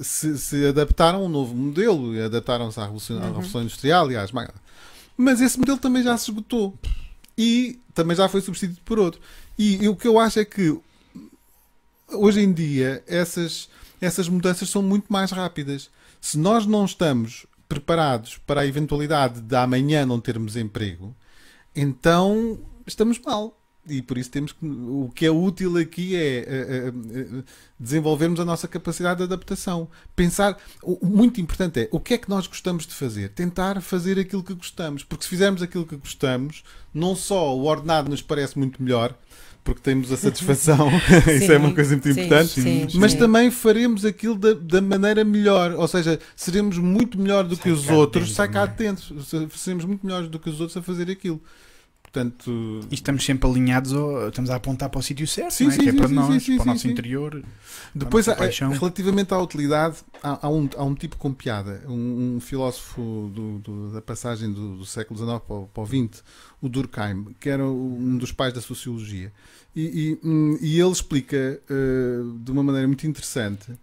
[0.03, 3.27] se, se adaptaram a um novo modelo e adaptaram-se à revolução, à uhum.
[3.27, 4.31] revolução industrial e às
[5.17, 6.77] mas esse modelo também já se esgotou
[7.37, 9.21] e também já foi substituído por outro.
[9.57, 10.77] E, e o que eu acho é que
[12.09, 13.69] hoje em dia essas,
[14.01, 15.89] essas mudanças são muito mais rápidas.
[16.19, 21.15] Se nós não estamos preparados para a eventualidade de amanhã não termos emprego,
[21.75, 23.59] então estamos mal.
[23.87, 24.65] E por isso temos que.
[24.65, 26.93] O que é útil aqui é, é
[27.79, 29.87] desenvolvermos a nossa capacidade de adaptação.
[30.15, 30.57] Pensar.
[30.81, 33.29] O, muito importante é o que é que nós gostamos de fazer.
[33.29, 35.03] Tentar fazer aquilo que gostamos.
[35.03, 39.15] Porque se fizermos aquilo que gostamos, não só o ordenado nos parece muito melhor,
[39.65, 40.89] porque temos a satisfação,
[41.35, 43.17] isso é uma coisa muito sim, importante, sim, mas sim.
[43.17, 47.69] também faremos aquilo da, da, maneira melhor, ou seja, seremos muito melhor do sai que
[47.71, 49.11] os outros, sai cá atentos,
[49.55, 51.41] seremos muito melhores do que os outros a fazer aquilo.
[52.15, 52.79] Portanto...
[52.89, 53.91] E estamos sempre alinhados,
[54.29, 55.71] estamos a apontar para o sítio certo, sim, é?
[55.71, 57.43] sim, que é para nós, para o nosso interior.
[57.93, 61.83] Depois, a, relativamente à utilidade, há, há, um, há um tipo com piada.
[61.85, 65.85] Um, um filósofo do, do, da passagem do, do século XIX para o, para o
[65.85, 66.23] XX,
[66.61, 69.33] o Durkheim, que era um dos pais da sociologia.
[69.75, 69.81] E,
[70.23, 73.73] e, hum, e ele explica uh, de uma maneira muito interessante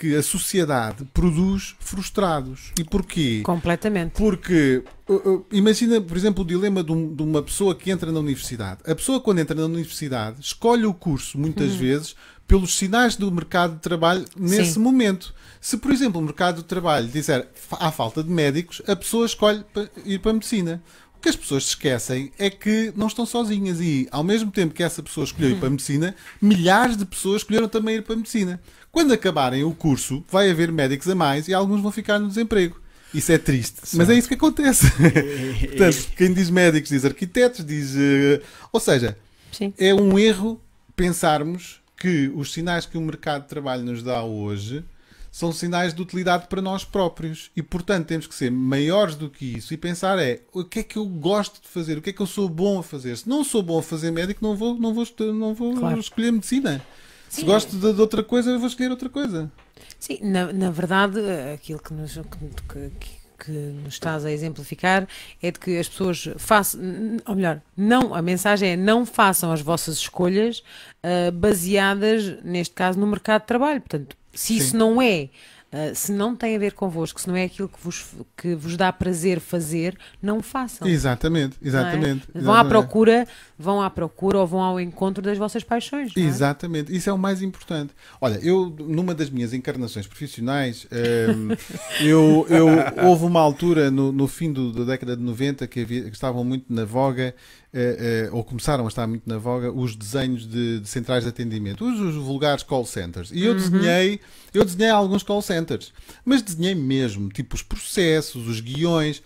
[0.00, 2.72] que a sociedade produz frustrados.
[2.78, 3.42] E porquê?
[3.44, 4.12] Completamente.
[4.12, 8.10] Porque, uh, uh, imagina, por exemplo, o dilema de, um, de, uma pessoa que entra
[8.10, 8.80] na universidade.
[8.86, 11.76] A pessoa, quando entra na universidade, escolhe o curso, muitas hum.
[11.76, 14.80] vezes, pelos sinais do mercado de trabalho nesse Sim.
[14.80, 15.34] momento.
[15.60, 19.62] Se, por exemplo, o mercado de trabalho disser há falta de médicos, a pessoa escolhe
[20.06, 20.82] ir para a medicina.
[21.20, 24.72] O que as pessoas se esquecem é que não estão sozinhas e, ao mesmo tempo
[24.72, 28.14] que essa pessoa escolheu ir para a medicina, milhares de pessoas escolheram também ir para
[28.14, 28.58] a medicina.
[28.90, 32.80] Quando acabarem o curso, vai haver médicos a mais e alguns vão ficar no desemprego.
[33.12, 33.98] Isso é triste, Sim.
[33.98, 34.86] mas é isso que acontece.
[35.68, 37.90] Portanto, quem diz médicos diz arquitetos, diz.
[37.96, 39.14] Uh, ou seja,
[39.52, 39.74] Sim.
[39.76, 40.58] é um erro
[40.96, 44.82] pensarmos que os sinais que o mercado de trabalho nos dá hoje
[45.30, 47.50] são sinais de utilidade para nós próprios.
[47.56, 50.82] E, portanto, temos que ser maiores do que isso e pensar é o que é
[50.82, 53.16] que eu gosto de fazer, o que é que eu sou bom a fazer.
[53.16, 56.00] Se não sou bom a fazer médico, não vou, não vou, não vou claro.
[56.00, 56.84] escolher medicina.
[57.28, 57.42] Sim.
[57.42, 59.50] Se gosto de, de, outra coisa, eu vou escolher outra coisa.
[59.98, 61.20] Sim, na, na verdade,
[61.54, 63.00] aquilo que nos, que, que,
[63.44, 65.06] que nos estás a exemplificar
[65.40, 66.80] é de que as pessoas façam,
[67.24, 70.58] ou melhor, não, a mensagem é não façam as vossas escolhas
[71.04, 73.80] uh, baseadas, neste caso, no mercado de trabalho.
[73.80, 75.30] Portanto, se isso não é
[75.72, 78.04] Uh, se não tem a ver convosco, se não é aquilo que vos,
[78.36, 80.88] que vos dá prazer fazer, não façam.
[80.88, 82.26] Exatamente, exatamente.
[82.34, 82.40] É?
[82.40, 83.24] Vão à procura,
[83.56, 86.10] vão à procura ou vão ao encontro das vossas paixões.
[86.16, 86.20] É?
[86.20, 87.92] Exatamente, isso é o mais importante.
[88.20, 91.58] Olha, eu numa das minhas encarnações profissionais, um, ehm,
[92.02, 92.66] eu, eu,
[93.06, 96.42] houve uma altura no, no fim do, da década de 90 que, havia, que estavam
[96.42, 97.32] muito na voga
[97.72, 101.30] Uh, uh, ou começaram a estar muito na voga os desenhos de, de centrais de
[101.30, 103.30] atendimento, os, os, vulgares call centers.
[103.30, 103.58] E eu uhum.
[103.58, 104.20] desenhei,
[104.52, 105.92] eu desenhei alguns call centers,
[106.24, 109.22] mas desenhei mesmo, tipo os processos, os guiões.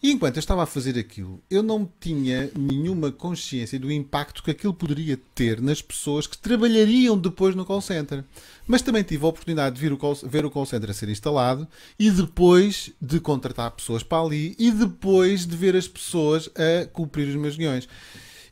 [0.00, 4.50] E enquanto eu estava a fazer aquilo, eu não tinha nenhuma consciência do impacto que
[4.52, 8.24] aquilo poderia ter nas pessoas que trabalhariam depois no call center.
[8.64, 11.66] Mas também tive a oportunidade de o call, ver o call center a ser instalado
[11.98, 17.28] e depois de contratar pessoas para ali e depois de ver as pessoas a cumprir
[17.28, 17.88] os meus guiões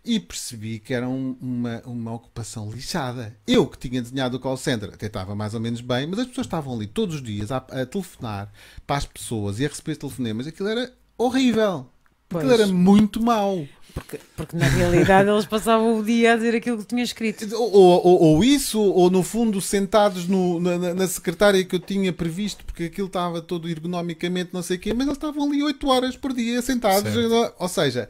[0.04, 3.36] e percebi que era um, uma, uma ocupação lixada.
[3.46, 6.26] Eu que tinha desenhado o call center até estava mais ou menos bem, mas as
[6.26, 8.52] pessoas estavam ali todos os dias a, a telefonar
[8.84, 10.46] para as pessoas e a receber telefonemas.
[10.46, 11.86] Aquilo era horrível.
[12.30, 13.66] Aquilo era muito mau.
[13.96, 17.48] Porque, porque na realidade eles passavam o dia a dizer aquilo que tinha escrito.
[17.56, 22.12] Ou, ou, ou isso, ou no fundo sentados no, na, na, secretária que eu tinha
[22.12, 25.88] previsto, porque aquilo estava todo ergonomicamente, não sei o quê, mas eles estavam ali 8
[25.88, 27.10] horas por dia sentados.
[27.10, 27.54] Certo.
[27.58, 28.06] Ou seja,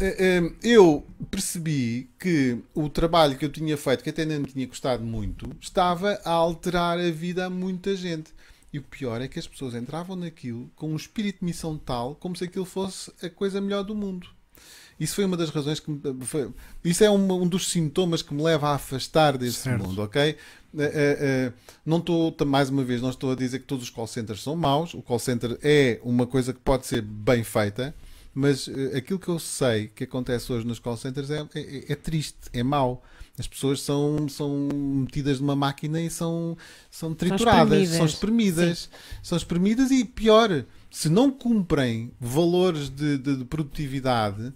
[0.00, 4.46] eh, eh, eu percebi que o trabalho que eu tinha feito, que até nem me
[4.46, 8.32] tinha custado muito, estava a alterar a vida a muita gente.
[8.72, 12.14] E o pior é que as pessoas entravam naquilo com um espírito de missão tal,
[12.14, 14.28] como se aquilo fosse a coisa melhor do mundo.
[15.00, 16.50] Isso foi uma das razões que me, foi,
[16.84, 19.82] isso é um, um, dos sintomas que me leva a afastar desse certo.
[19.82, 20.36] mundo, ok?
[20.74, 21.52] Uh, uh, uh,
[21.86, 24.54] não estou, mais uma vez, não estou a dizer que todos os call centers são
[24.54, 24.92] maus.
[24.92, 27.94] O call center é uma coisa que pode ser bem feita,
[28.34, 32.36] mas aquilo que eu sei que acontece hoje nos call centers é, é, é triste,
[32.52, 33.02] é mau.
[33.40, 36.58] As pessoas são, são metidas numa máquina e são,
[36.90, 38.90] são trituradas, são espremidas.
[39.22, 44.52] São espremidas e pior, se não cumprem valores de, de, de produtividade, uh,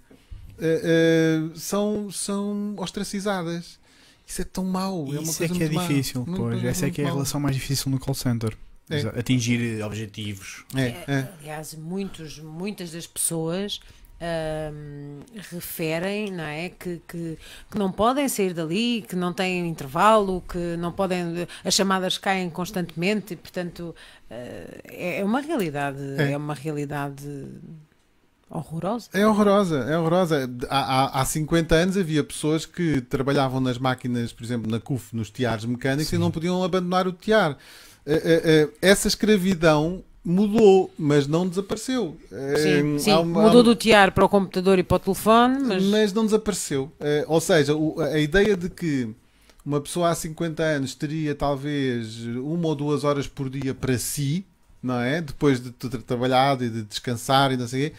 [1.51, 3.81] uh, são, são ostracizadas.
[4.27, 5.07] Isso é tão mau.
[5.15, 6.37] É Isso é que é difícil, mal.
[6.37, 6.53] pois.
[6.53, 8.55] Muito, Essa é que é a relação mais difícil no call center.
[8.91, 9.01] É.
[9.19, 10.63] Atingir objetivos.
[10.75, 11.33] É, é, é.
[11.41, 13.81] Aliás, muitos, muitas das pessoas
[14.21, 17.39] um, referem não é, que, que,
[17.71, 21.47] que, não podem sair dali, que não têm intervalo, que não podem.
[21.65, 23.95] As chamadas caem constantemente e, portanto,
[24.31, 25.99] uh, é uma realidade.
[26.19, 27.27] É, é uma realidade
[28.49, 29.09] horrorosa.
[29.13, 30.51] É horrorosa, é horrorosa.
[30.69, 35.15] Há, há, há 50 anos havia pessoas que trabalhavam nas máquinas, por exemplo, na CUF,
[35.15, 36.17] nos tiares mecânicos Sim.
[36.17, 37.53] e não podiam abandonar o tiar.
[37.53, 42.17] Uh, uh, uh, essa escravidão mudou, mas não desapareceu.
[42.57, 43.13] Sim, sim.
[43.13, 46.91] Uma, mudou do tiar para o computador e para o telefone, mas, mas não desapareceu.
[47.27, 47.75] ou seja,
[48.13, 49.09] a ideia de que
[49.65, 54.45] uma pessoa há 50 anos teria talvez uma ou duas horas por dia para si,
[54.83, 55.21] não é?
[55.21, 57.97] Depois de ter trabalhado e de descansar e não sei o quê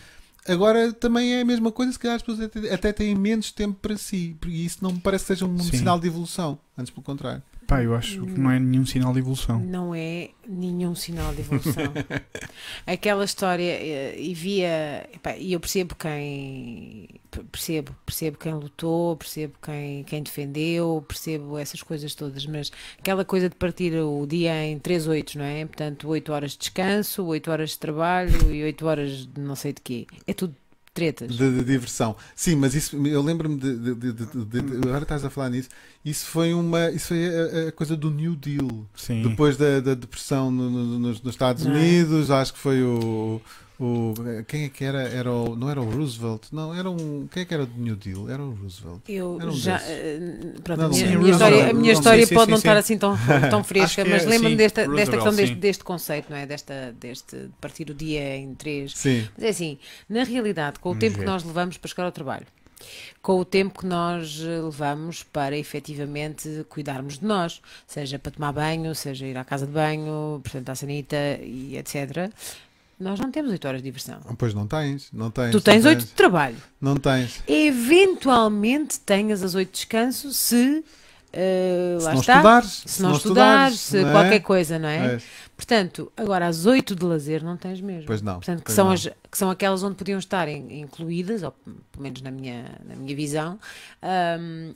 [0.48, 3.98] Agora também é a mesma coisa, se calhar as pessoas até têm menos tempo para
[3.98, 5.78] si, porque isso não me parece que seja um Sim.
[5.78, 7.42] sinal de evolução, antes pelo contrário.
[7.68, 9.60] Pá, eu acho que não é nenhum sinal de evolução.
[9.60, 11.92] Não é nenhum sinal de evolução.
[12.86, 15.10] Aquela história, eh, e via,
[15.40, 17.08] e eu percebo quem
[17.44, 23.50] percebo, percebo quem lutou, percebo quem, quem defendeu, percebo essas coisas todas, mas aquela coisa
[23.50, 25.66] de partir o dia em 3 oitos, não é?
[25.66, 29.74] Portanto, 8 horas de descanso, 8 horas de trabalho e 8 horas de não sei
[29.74, 30.08] de quê.
[30.28, 30.56] É tudo
[30.96, 31.36] tretas.
[31.36, 32.16] De, de, diversão.
[32.34, 35.70] Sim, mas isso eu lembro-me de, de, de, Agora estás a falar nisso.
[36.04, 36.90] Isso foi uma.
[36.90, 38.88] Isso foi a, a coisa do New Deal.
[38.96, 39.22] Sim.
[39.22, 41.74] Depois da, da depressão no, no, nos, nos, Estados Não.
[41.74, 41.78] É?
[41.78, 43.42] Unidos, acho que foi o.
[43.80, 44.14] O,
[44.48, 45.02] quem é que era?
[45.02, 46.44] era o, não era o Roosevelt?
[46.52, 47.28] Não, era um.
[47.28, 48.30] Quem é que era do New Deal?
[48.30, 49.02] Era o Roosevelt.
[49.08, 49.78] Eu um já.
[49.78, 52.78] Uh, pronto, não, a minha, minha história, a minha história pode sim, não sim, estar
[52.78, 53.18] assim tão,
[53.50, 56.46] tão fresca, mas é, lembro-me desta, desta questão deste, deste, conceito, não é?
[56.46, 58.94] Desta, deste partir o dia em três.
[58.96, 59.28] Sim.
[59.36, 59.78] Mas é assim,
[60.10, 61.24] na realidade, com o Vamos tempo ver.
[61.24, 62.46] que nós levamos para chegar ao trabalho,
[63.22, 68.52] com o tempo que nós eh, levamos para efetivamente cuidarmos de nós, seja para tomar
[68.52, 72.32] banho, seja ir à casa de banho, portanto à sanita e etc.
[73.00, 74.20] Nós não temos 8 horas de diversão.
[74.26, 75.52] Ah, pois não tens, não tens.
[75.52, 76.56] Tu tens 8 de trabalho.
[76.80, 77.44] Não tens.
[77.46, 80.84] Eventualmente tenhas as 8 de descanso se.
[81.34, 82.36] Uh, se lá não está.
[82.36, 84.12] Estudares, se, se não, estudares, se não é?
[84.14, 85.16] qualquer coisa, não é?
[85.16, 85.22] é?
[85.58, 88.06] Portanto, agora as 8 de lazer não tens mesmo.
[88.08, 88.36] Pois não.
[88.36, 88.94] Portanto, que, são, não.
[88.94, 93.14] As, que são aquelas onde podiam estar incluídas, ou pelo menos na minha, na minha
[93.14, 93.60] visão,
[94.40, 94.74] um,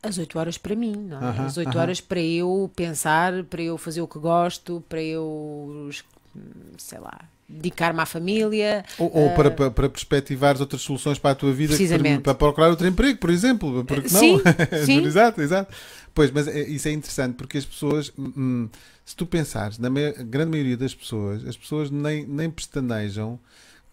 [0.00, 1.30] as 8 horas para mim, não é?
[1.30, 1.80] Uh -huh, as 8 uh -huh.
[1.80, 5.90] horas para eu pensar, para eu fazer o que gosto, para eu,
[6.78, 7.18] sei lá,
[7.48, 8.84] dedicar-me à família.
[8.98, 12.34] Ou, ou uh, para, para, para perspectivares outras soluções para a tua vida, para, para,
[12.34, 13.84] procurar outro emprego, por exemplo.
[13.84, 14.20] Porque não?
[14.84, 15.72] Sim, exato, exato.
[16.14, 18.68] Pois, mas é, isso é interessante porque as pessoas, hum, hum
[19.04, 23.38] se tu pensares, na grande maioria das pessoas, as pessoas nem, nem pestanejam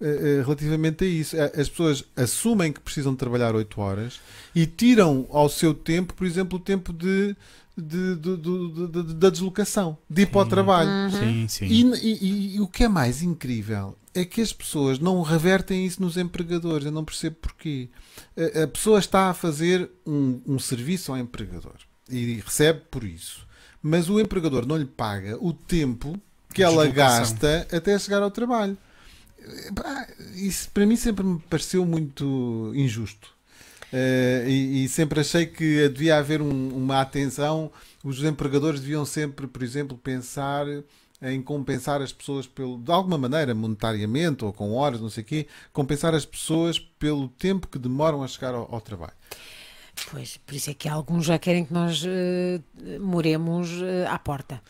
[0.01, 1.36] uh, relativamente a isso.
[1.39, 4.20] As pessoas assumem que precisam de trabalhar 8 horas
[4.56, 7.36] e tiram ao seu tempo, por exemplo, o tempo de
[7.78, 10.32] de, de, de, da deslocação, de ir sim.
[10.32, 10.89] para o trabalho.
[10.89, 11.09] Uhum.
[11.11, 11.65] Sim, sim.
[11.65, 16.01] E, e, e, o que é mais incrível é que as pessoas não revertem isso
[16.01, 16.86] nos empregadores.
[16.86, 17.89] Eu não percebo porquê.
[18.38, 21.78] A, a pessoa está a fazer um, um serviço ao empregador
[22.09, 23.47] e recebe por isso.
[23.82, 26.19] Mas o empregador não lhe paga o tempo
[26.53, 28.78] que ela gasta até chegar ao trabalho.
[30.36, 33.32] Isso para mim sempre me pareceu muito injusto.
[33.94, 37.72] Uh, e, e, sempre achei que devia haver um, uma atenção.
[38.04, 40.66] Os empregadores deviam sempre, por exemplo, pensar
[41.22, 45.26] em compensar as pessoas pelo, de alguma maneira, monetariamente ou com horas, não sei o
[45.26, 49.14] quê, compensar as pessoas pelo tempo que demoram a chegar ao, ao trabalho.
[50.10, 54.62] Pois, por isso é que alguns já querem que nós uh, moremos uh, à porta.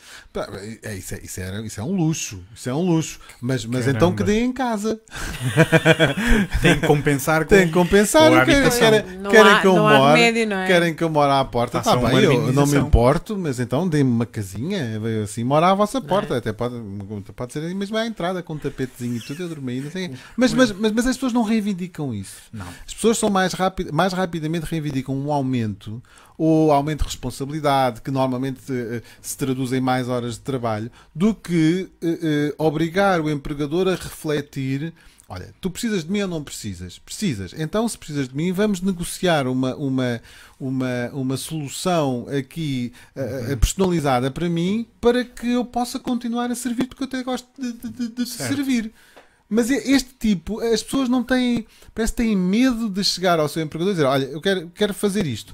[0.83, 3.19] É, isso, é, isso, é, isso é um luxo, isso é um luxo.
[3.41, 4.99] Mas, mas então que deem em casa.
[6.61, 8.29] Tem que compensar com, Tem que compensar.
[8.31, 10.67] Com querem, querem, querem que eu more, é?
[10.67, 11.81] querem que eu more à porta.
[11.81, 16.01] Tá bem, eu não me importo, mas então deem-me uma casinha, assim, mora à vossa
[16.01, 16.35] porta.
[16.35, 16.37] É?
[16.37, 16.75] Até pode,
[17.35, 19.81] pode ser mesmo à entrada com um tapetezinho e tudo, eu dormi.
[19.81, 20.11] Não sei.
[20.35, 22.35] Mas, mas, mas, mas as pessoas não reivindicam isso.
[22.51, 22.67] Não.
[22.85, 26.01] As pessoas são mais, rapid, mais rapidamente reivindicam um aumento
[26.37, 31.33] ou aumento de responsabilidade, que normalmente uh, se traduz em mais horas de trabalho, do
[31.33, 34.93] que uh, obrigar o empregador a refletir.
[35.29, 36.99] Olha, tu precisas de mim ou não precisas?
[36.99, 37.53] Precisas.
[37.57, 40.21] Então, se precisas de mim, vamos negociar uma, uma,
[40.59, 43.57] uma, uma solução aqui uhum.
[43.57, 47.71] personalizada para mim para que eu possa continuar a servir porque eu até gosto de,
[47.73, 48.91] de, de, de servir.
[49.53, 53.61] Mas este tipo, as pessoas não têm, parece que têm medo de chegar ao seu
[53.61, 55.53] empregador e dizer: Olha, eu quero, quero fazer isto.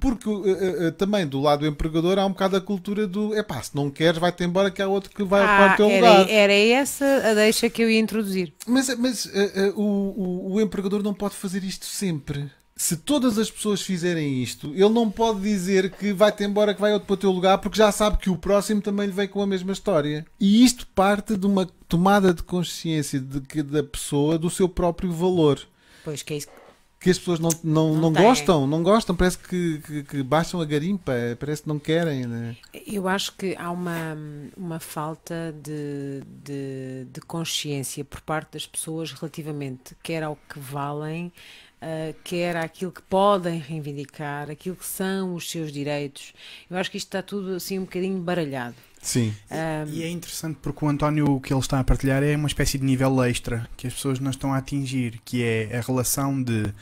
[0.00, 3.42] Porque uh, uh, também do lado do empregador há um bocado a cultura do é
[3.42, 5.90] pá, se não queres, vai-te embora que há outro que vai ah, ocupar o teu
[5.90, 6.30] era, lugar.
[6.30, 8.54] Era essa a deixa que eu ia introduzir.
[8.66, 9.30] Mas, mas uh,
[9.76, 14.72] o, o, o empregador não pode fazer isto sempre se todas as pessoas fizerem isto,
[14.74, 17.78] ele não pode dizer que vai-te embora, que vai outro para o teu lugar, porque
[17.78, 20.26] já sabe que o próximo também lhe vem com a mesma história.
[20.40, 25.12] E isto parte de uma tomada de consciência de que, da pessoa do seu próprio
[25.12, 25.60] valor.
[26.04, 26.48] Pois que é isso
[27.04, 30.58] que as pessoas não, não, não, não gostam, não gostam, parece que, que, que, baixam
[30.58, 32.26] a garimpa, parece que não querem.
[32.26, 32.56] Né?
[32.86, 34.16] Eu acho que há uma,
[34.56, 41.30] uma falta de, de, de consciência por parte das pessoas relativamente quer ao que valem,
[41.82, 46.32] uh, quer àquilo que podem reivindicar, aquilo que são os seus direitos.
[46.70, 48.76] Eu acho que isto está tudo assim um bocadinho baralhado.
[49.00, 49.34] Sim.
[49.50, 52.48] Um, e é interessante porque o António o que ele está a partilhar é uma
[52.48, 56.42] espécie de nível extra que as pessoas não estão a atingir, que é a relação
[56.42, 56.72] de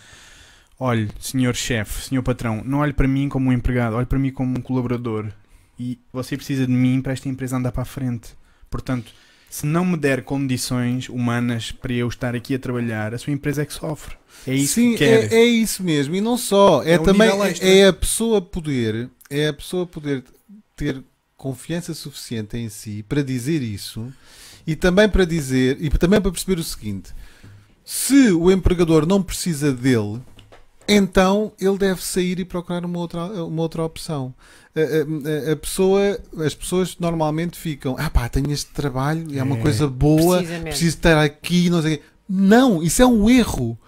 [0.78, 4.30] olhe, senhor chefe, senhor patrão, não olhe para mim como um empregado, olhe para mim
[4.30, 5.32] como um colaborador.
[5.78, 8.36] E você precisa de mim para esta empresa andar para a frente.
[8.70, 9.12] Portanto,
[9.52, 13.60] se não me der condições humanas para eu estar aqui a trabalhar, a sua empresa
[13.60, 14.16] é que sofre.
[14.46, 15.04] É isso Sim, que.
[15.04, 16.14] É, é isso mesmo.
[16.14, 16.82] E não só.
[16.82, 17.28] É, é também
[17.60, 20.24] é a pessoa poder, é a pessoa poder
[20.74, 21.04] ter
[21.36, 24.10] confiança suficiente em si para dizer isso
[24.66, 27.12] e também para dizer e também para perceber o seguinte:
[27.84, 30.18] se o empregador não precisa dele,
[30.88, 34.34] então ele deve sair e procurar uma outra, uma outra opção.
[34.74, 39.56] A, a, a pessoa, as pessoas normalmente ficam, ah pá, tenho este trabalho, é uma
[39.56, 42.02] é, coisa boa, preciso estar aqui, não sei.
[42.28, 43.78] Não, isso é um erro.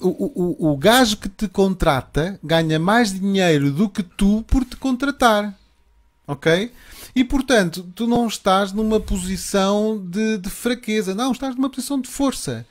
[0.00, 4.64] O, o, o, o gajo que te contrata ganha mais dinheiro do que tu por
[4.64, 5.54] te contratar
[6.28, 6.70] ok?
[7.18, 12.08] E portanto, tu não estás numa posição de, de fraqueza, não, estás numa posição de
[12.08, 12.64] força.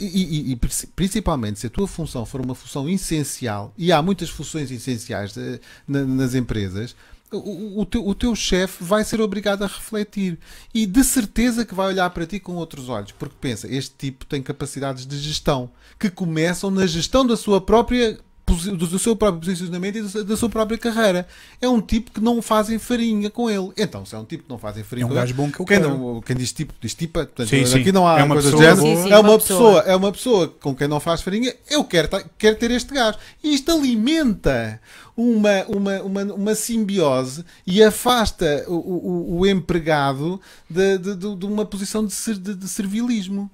[0.00, 0.56] E, e, e,
[0.96, 5.56] principalmente se a tua função for uma função essencial, e há muitas funções essenciais de,
[5.56, 6.96] eh, na, nas empresas,
[7.30, 10.38] o, o, teu, o teu chefe vai ser obrigado a refletir
[10.72, 14.24] e de certeza que vai olhar para ti com outros olhos, porque pensa, este tipo
[14.24, 19.96] tem capacidades de gestão que começam na gestão da sua própria do seu próprio posicionamento
[19.96, 21.26] e da sua própria carreira.
[21.60, 23.70] É um tipo que não fazem farinha com ele.
[23.76, 25.66] Então, se é um tipo que não fazem farinha é um gajo bom que eu
[25.66, 25.96] quem, quero.
[25.96, 27.20] Não, quem diz tipo, diz tipa.
[27.20, 27.80] Portanto, sim, sim.
[27.80, 28.76] Aqui não há é uma género.
[28.76, 29.38] Sim, sim, é uma, pessoa.
[29.38, 29.80] pessoa.
[29.80, 31.54] é uma pessoa com quem não faz farinha.
[31.70, 33.18] Eu quero, quero ter este gajo.
[33.42, 34.80] E isto alimenta
[35.16, 41.46] uma, uma, uma, uma simbiose e afasta o, o, o empregado de, de, de, de,
[41.46, 43.50] uma posição de, ser, de, de servilismo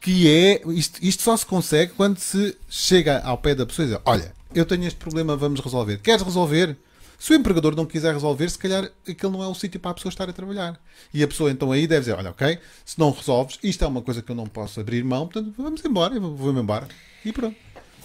[0.00, 3.90] que é isto, isto só se consegue quando se chega ao pé da pessoa e
[3.90, 5.98] diz: Olha, eu tenho este problema, vamos resolver.
[5.98, 6.76] Queres resolver?
[7.18, 9.94] Se o empregador não quiser resolver, se calhar aquele não é o sítio para a
[9.94, 10.80] pessoa estar a trabalhar.
[11.12, 14.00] E a pessoa então aí deve dizer: Olha, ok, se não resolves, isto é uma
[14.00, 16.88] coisa que eu não posso abrir mão, portanto vamos embora, vou-me embora.
[17.22, 17.56] E pronto.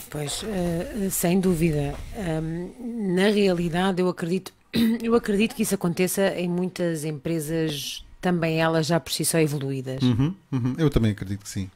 [0.09, 1.95] Pois, uh, sem dúvida.
[2.17, 4.51] Um, na realidade, eu acredito,
[5.01, 10.03] eu acredito que isso aconteça em muitas empresas, também elas já por si só evoluídas.
[10.03, 10.75] Uhum, uhum.
[10.77, 11.69] Eu também acredito que sim.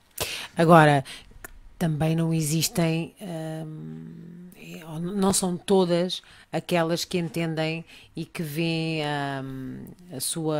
[0.57, 1.03] Agora,
[1.78, 4.49] também não existem, hum,
[4.99, 9.01] não são todas aquelas que entendem e que veem
[9.43, 10.59] hum, a, sua,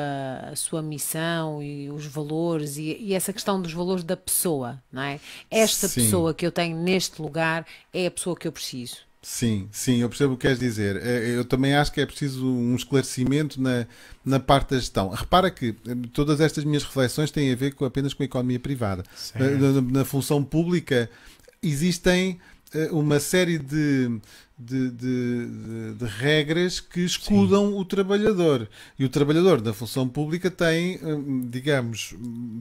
[0.52, 5.02] a sua missão e os valores e, e, essa questão dos valores da pessoa, não
[5.02, 5.20] é?
[5.52, 6.02] Esta Sim.
[6.02, 9.09] pessoa que eu tenho neste lugar é a pessoa que eu preciso.
[9.22, 10.96] Sim, sim, eu percebo o que queres dizer.
[10.96, 13.86] É, eu também acho que é preciso um esclarecimento na,
[14.24, 15.10] na parte da gestão.
[15.10, 18.60] Repara que eh, todas estas minhas reflexões têm a ver com, apenas com a economia
[18.60, 19.04] privada.
[19.36, 21.10] Na, na, na, função pública
[21.62, 22.40] existem
[22.92, 24.22] uma série de
[24.60, 27.80] de, de, de, regras que escudam Sim.
[27.80, 28.68] o trabalhador.
[28.98, 32.14] E o trabalhador da função pública tem, hum, digamos,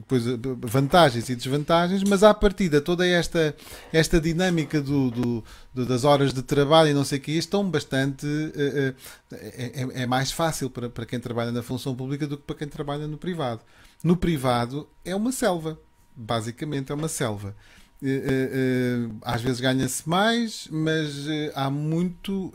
[0.07, 3.53] coisa, vantagens e desvantagens, mas à partida toda esta,
[3.91, 5.43] esta dinâmica do, do,
[5.73, 8.25] do das horas de trabalho e não sei o que estão bastante.
[8.55, 8.93] Eh,
[9.33, 12.55] eh, é, é mais fácil para, para quem trabalha na função pública do que para
[12.55, 13.61] quem trabalha no privado.
[14.01, 15.77] No privado é uma selva.
[16.15, 17.53] Basicamente é uma selva.
[18.01, 22.51] Uh, uh, às vezes ganha-se mais, mas há muito,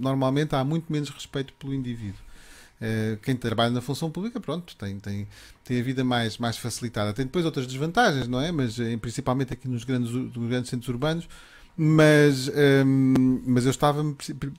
[0.00, 2.20] normalmente há muito menos respeito pelo indivíduo.
[3.22, 5.28] quem trabalha na função pública, pronto, tem, tem,
[5.64, 7.12] tem a vida mais, mais facilitada.
[7.12, 8.50] Tem depois outras desvantagens, não é?
[8.50, 11.28] Mas principalmente aqui nos grandes, nos grandes centros urbanos.
[11.80, 14.02] Mas, ehm, mas eu estava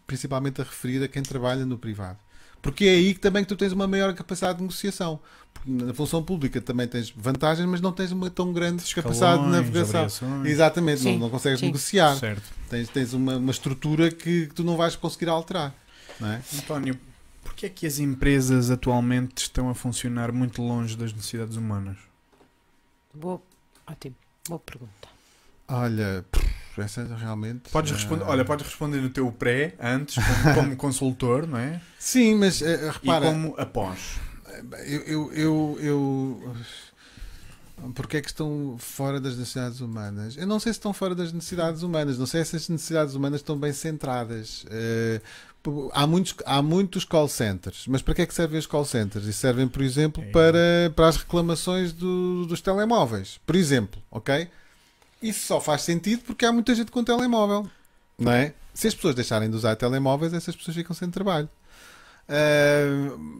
[0.08, 2.18] principalmente a referir a quem trabalha no privado.
[2.62, 5.20] Porque é aí que também que tu tens uma maior capacidade de negociação.
[5.66, 10.46] Na função pública também tens vantagens, mas não tens uma tão grande capacidade de navegação.
[10.46, 11.68] Exatamente, não, não consegues sim.
[11.68, 12.16] negociar.
[12.16, 12.44] Certo.
[12.70, 15.74] Tens, tens uma, uma estrutura que, que tu não vais conseguir alterar.
[16.20, 16.42] Não é?
[16.58, 16.98] António,
[17.44, 21.98] porquê é que as empresas atualmente estão a funcionar muito longe das necessidades humanas?
[23.14, 23.42] Boa,
[23.86, 24.16] ótimo,
[24.48, 25.10] boa pergunta.
[25.68, 26.26] Olha,
[26.78, 27.70] essa realmente.
[27.70, 31.82] Podes responder, olha, podes responder no teu pré, antes, como, como consultor, não é?
[31.98, 33.26] Sim, mas uh, repara.
[33.26, 34.20] E como após.
[34.86, 35.02] Eu.
[35.04, 36.56] eu, eu, eu
[37.96, 40.36] porque é que estão fora das necessidades humanas?
[40.38, 43.40] Eu não sei se estão fora das necessidades humanas, não sei se as necessidades humanas
[43.40, 44.66] estão bem centradas.
[44.66, 48.86] Uh, há, muitos, há muitos call centers, mas para que é que servem os call
[48.86, 49.26] centers?
[49.26, 50.32] E servem, por exemplo, é.
[50.32, 53.40] para, para as reclamações do, dos telemóveis.
[53.46, 54.50] Por exemplo, ok?
[55.22, 57.70] Isso só faz sentido porque há muita gente com telemóvel,
[58.18, 58.54] não é?
[58.74, 61.50] Se as pessoas deixarem de usar telemóveis, essas pessoas ficam sem trabalho.
[62.30, 63.40] Uh,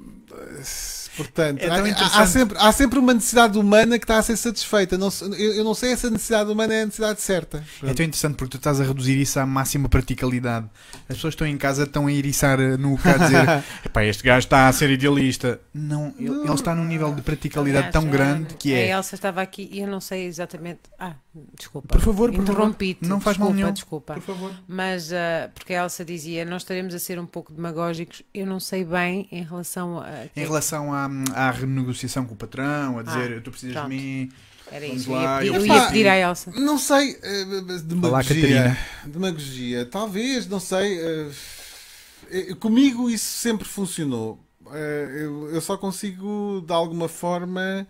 [1.20, 4.98] Portanto, é há, há, sempre, há sempre uma necessidade humana que está a ser satisfeita.
[4.98, 7.64] Não, eu, eu não sei se essa necessidade humana é a necessidade certa.
[7.84, 10.70] É tão interessante porque tu estás a reduzir isso à máxima praticalidade.
[11.10, 13.64] As pessoas estão em casa, estão a iriçar no cá a dizer
[14.10, 15.60] este gajo está a ser idealista.
[15.74, 18.94] Não, ele, ele está num nível de praticalidade tão grande que é.
[18.94, 20.80] A Elsa estava aqui e eu não sei exatamente.
[20.98, 21.16] Ah,
[21.58, 21.90] desculpa.
[21.90, 23.06] Por favor, interrompi-te.
[23.06, 23.74] Não faz desculpa, mal nenhum.
[23.74, 24.14] Desculpa.
[24.14, 24.54] Por favor.
[24.68, 28.24] Mas uh, porque a Elsa dizia, nós estaremos a ser um pouco demagógicos.
[28.34, 30.26] Eu não sei bem em relação a.
[30.36, 33.90] Em relação a à renegociação com o patrão, a dizer ah, tu precisas pronto.
[33.90, 34.32] de mim.
[34.72, 35.12] Era isso.
[35.12, 36.52] Lá, eu, ia, eu ia pedir à Elsa.
[36.52, 37.14] Não sei.
[37.14, 38.62] Uh, demagogia.
[38.62, 39.86] Olá, demagogia.
[39.86, 41.00] Talvez, não sei.
[41.00, 44.40] Uh, comigo isso sempre funcionou.
[44.66, 47.88] Uh, eu, eu, só consigo, de alguma forma,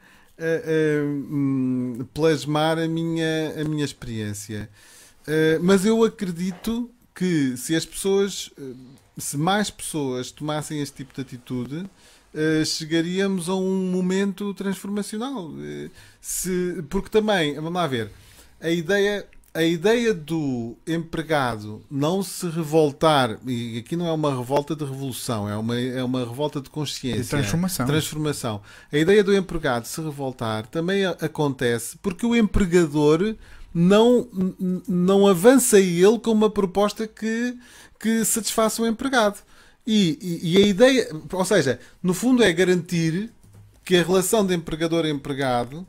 [1.04, 4.70] um, plasmar a minha, a minha experiência.
[5.62, 8.50] mas eu acredito que se as pessoas,
[9.20, 11.86] se mais pessoas tomassem este tipo de atitude,
[12.32, 15.48] Uh, chegaríamos a um momento transformacional.
[15.48, 15.90] Uh,
[16.22, 18.12] se, porque também, vamos lá ver,
[18.62, 24.76] a ideia, a ideia do empregado não se revoltar, e aqui não é uma revolta
[24.76, 27.24] de revolução, é uma, é uma revolta de consciência.
[27.24, 27.86] De transformação.
[27.88, 28.62] transformação.
[28.92, 33.36] A ideia do empregado se revoltar também acontece porque o empregador
[33.74, 34.28] não,
[34.88, 37.58] não avança ele com uma proposta que,
[38.00, 39.40] que satisfaça o empregado.
[39.86, 43.32] E, e, e, a ideia, ou seja, no fundo é garantir
[43.84, 45.86] que a relação de empregador-empregado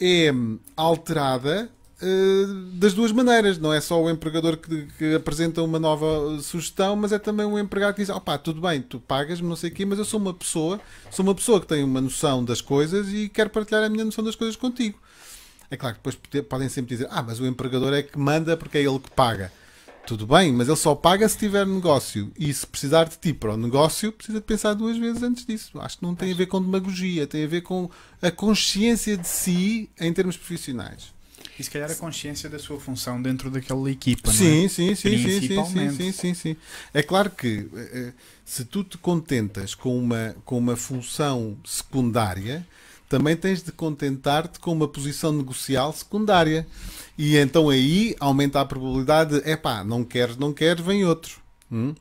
[0.00, 0.32] é
[0.76, 1.70] alterada
[2.02, 3.58] uh, das duas maneiras.
[3.58, 7.58] Não é só o empregador que, que, apresenta uma nova sugestão, mas é também o
[7.58, 10.18] empregado que diz: opá, tudo bem, tu pagas-me, não sei o quê, mas eu sou
[10.18, 13.88] uma pessoa, sou uma pessoa que tem uma noção das coisas e quero partilhar a
[13.88, 14.98] minha noção das coisas contigo.
[15.70, 18.78] É claro que depois podem sempre dizer: ah, mas o empregador é que manda porque
[18.78, 19.52] é ele que paga.
[20.06, 22.30] Tudo bem, mas ele só paga se tiver negócio.
[22.38, 25.80] E se precisar de ti para o negócio, precisa de pensar duas vezes antes disso.
[25.80, 27.90] Acho que não tem a ver com demagogia, tem a ver com
[28.20, 31.14] a consciência de si em termos profissionais.
[31.58, 34.68] E se calhar a consciência da sua função dentro daquela equipa, sim, não é?
[34.68, 36.56] Sim, sim, sim, sim, sim, sim, sim.
[36.92, 38.12] É claro que eh, eh,
[38.44, 42.66] se tu te contentas com uma, com uma função secundária,
[43.08, 46.66] também tens de contentar-te com uma posição negocial secundária.
[47.16, 51.40] E então aí aumenta a probabilidade de, epá, não queres, não queres, vem outro.
[51.70, 51.94] Hum?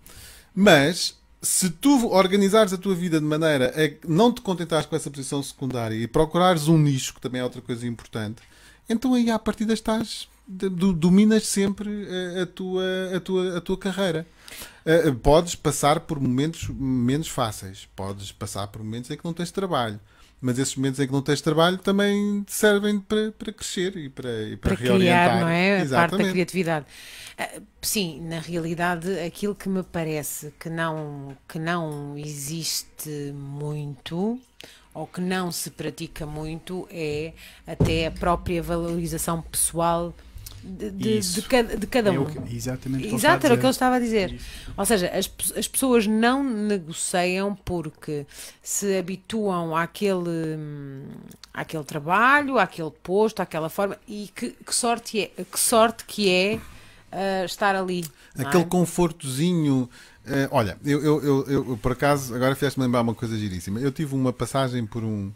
[0.55, 5.11] Mas se tu organizares a tua vida de maneira a não te contentares com essa
[5.11, 8.41] posição secundária e procurares um nicho, que também é outra coisa importante,
[8.89, 12.07] então aí à partida estás, dominas sempre
[12.39, 12.83] a, a tua,
[13.15, 14.25] a, tua, a tua carreira.
[14.85, 19.51] Uh, podes passar por momentos menos fáceis, podes passar por momentos em que não tens
[19.51, 19.99] trabalho,
[20.43, 24.43] mas esses momentos em que não tens trabalho também servem para, para crescer e para,
[24.43, 25.29] e para, para reorientar.
[25.29, 25.81] criar, não é?
[25.81, 26.85] A parte da criatividade.
[27.37, 34.37] Ah, sim, na realidade, aquilo que me parece que não, que não existe muito
[34.93, 37.31] ou que não se pratica muito é
[37.65, 40.13] até a própria valorização pessoal
[40.63, 42.25] de, de, de, cada, de cada é um.
[42.25, 44.39] É exatamente Exato, era o que ele estava a dizer.
[44.77, 48.25] Ou seja, as, as pessoas não negociam porque
[48.61, 50.57] se habituam àquele,
[51.53, 56.55] àquele trabalho, àquele posto, àquela forma, e que, que sorte, é, que sorte que é
[56.55, 58.05] uh, estar ali.
[58.37, 58.67] Aquele é?
[58.67, 59.89] confortozinho.
[60.25, 63.81] Uh, olha, eu, eu, eu, eu, por acaso, agora fizeste-me lembrar uma coisa giríssima.
[63.81, 65.29] Eu tive uma passagem por um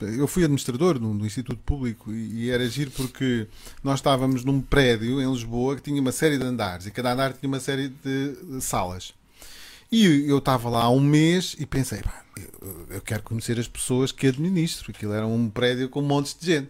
[0.00, 3.46] eu fui administrador no, Instituto Público e, e, era giro porque
[3.82, 7.32] nós estávamos num prédio em Lisboa que tinha uma série de andares e cada andar
[7.32, 9.12] tinha uma série de, salas.
[9.90, 12.02] E eu estava lá há um mês e pensei,
[12.60, 14.90] eu, eu, quero conhecer as pessoas que administro.
[14.90, 16.68] Aquilo era um prédio com montes de gente.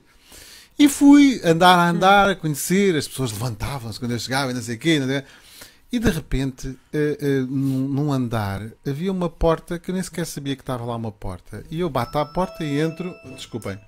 [0.78, 4.60] E fui andar a andar, a conhecer, as pessoas levantavam-se quando eu chegava e não
[4.60, 4.98] sei o quê.
[4.98, 5.28] Não sei o quê.
[5.94, 10.56] E de repente, uh, uh, num, andar, havia uma porta que eu nem sequer sabia
[10.56, 11.64] que estava lá uma porta.
[11.70, 13.14] E eu bato à porta e entro.
[13.36, 13.78] Desculpem.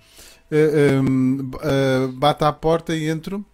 [0.48, 3.44] Uh, um, bato à porta e entro.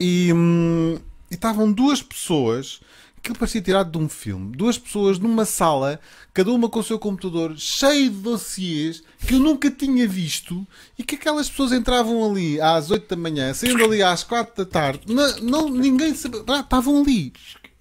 [0.00, 0.98] E, um,
[1.30, 2.80] e estavam duas pessoas.
[3.18, 4.56] Aquilo parecia tirado de um filme.
[4.56, 6.00] Duas pessoas numa sala,
[6.34, 10.66] cada uma com o seu computador cheio de dossiês que eu nunca tinha visto
[10.98, 14.68] e que aquelas pessoas entravam ali às 8 da manhã, saindo ali às 4 da
[14.68, 15.02] tarde.
[15.06, 16.40] Não, não ninguém sabia.
[16.40, 17.32] Estavam ali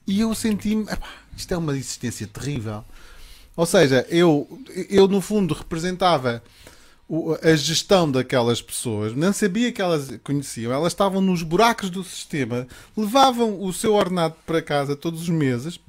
[0.07, 0.85] e eu senti-me,
[1.35, 2.83] isto é uma existência terrível.
[3.55, 4.47] Ou seja, eu,
[4.89, 6.43] eu no fundo representava
[7.41, 12.67] a gestão daquelas pessoas, não sabia que elas conheciam, elas estavam nos buracos do sistema,
[12.97, 15.79] levavam o seu ordenado para casa todos os meses,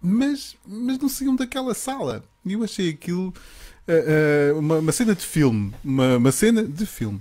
[0.00, 2.22] mas, mas não saíam daquela sala.
[2.44, 5.74] E eu achei aquilo uh, uh, uma, uma, cena de filme.
[5.84, 7.20] Uma, uma cena de filme.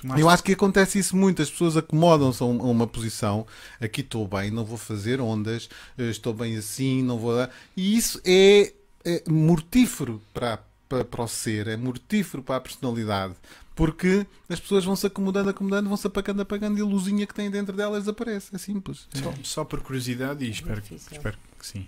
[0.00, 0.20] Tomaste...
[0.20, 1.42] Eu acho que acontece isso muito.
[1.42, 3.46] As pessoas acomodam-se a uma posição.
[3.80, 7.50] Aqui estou bem, não vou fazer ondas, eh, estou bem assim, não vou dar.
[7.76, 8.72] E isso é,
[9.04, 13.34] é mortífero para, para, para o ser, é mortífero para a personalidade.
[13.74, 17.34] Porque as pessoas vão se acomodando, acomodando, vão se apagando, apagando e a luzinha que
[17.34, 18.54] têm dentro delas desaparece.
[18.54, 19.06] É simples.
[19.12, 21.86] Só, só por curiosidade, e espero, espero que sim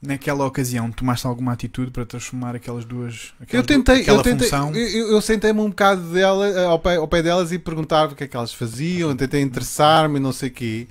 [0.00, 4.74] naquela ocasião tomaste alguma atitude para transformar aquelas duas aquelas eu tentei eu tentei função?
[4.74, 8.16] eu, eu sentei-me um bocado dela eh, ao pé, ao pé delas e perguntava o
[8.16, 10.86] que é que elas faziam tentei interessar-me não sei quê.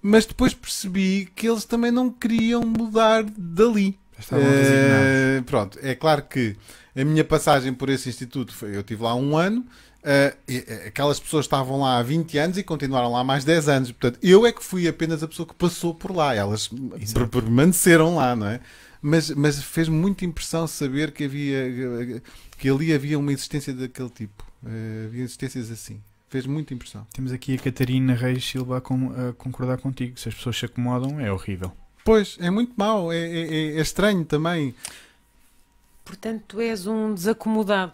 [0.00, 3.98] Mas depois percebi que eles também não queriam mudar dali.
[4.32, 6.56] Uh, pronto é claro que
[6.96, 9.64] a minha passagem por esse instituto foi eu tive lá um ano
[9.98, 13.92] Uh, aquelas pessoas estavam lá há 20 anos e continuaram lá há mais 10 anos.
[13.92, 16.34] Portanto, eu é que fui apenas a pessoa que passou por lá.
[16.34, 16.70] Elas
[17.30, 18.60] permaneceram lá, não é?
[19.02, 22.22] Mas, mas fez muita impressão saber que havia
[22.56, 24.44] que ali havia uma existência daquele tipo.
[24.62, 26.00] Uh, havia existências assim.
[26.28, 27.06] Fez muita impressão.
[27.12, 30.18] Temos aqui a Catarina Reis Silva a, com, a concordar contigo.
[30.18, 31.72] Se as pessoas se acomodam, é horrível.
[32.04, 33.12] Pois, é muito mau.
[33.12, 34.74] É, é, é estranho também.
[36.04, 37.92] Portanto, tu és um desacomodado.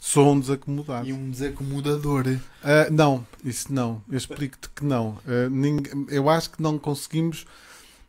[0.00, 1.06] Sou um desacomodado.
[1.06, 2.26] E um desacomodador.
[2.26, 4.02] Uh, não, isso não.
[4.10, 5.18] Eu explico-te que não.
[5.26, 7.44] Uh, ninguém, eu acho que não conseguimos,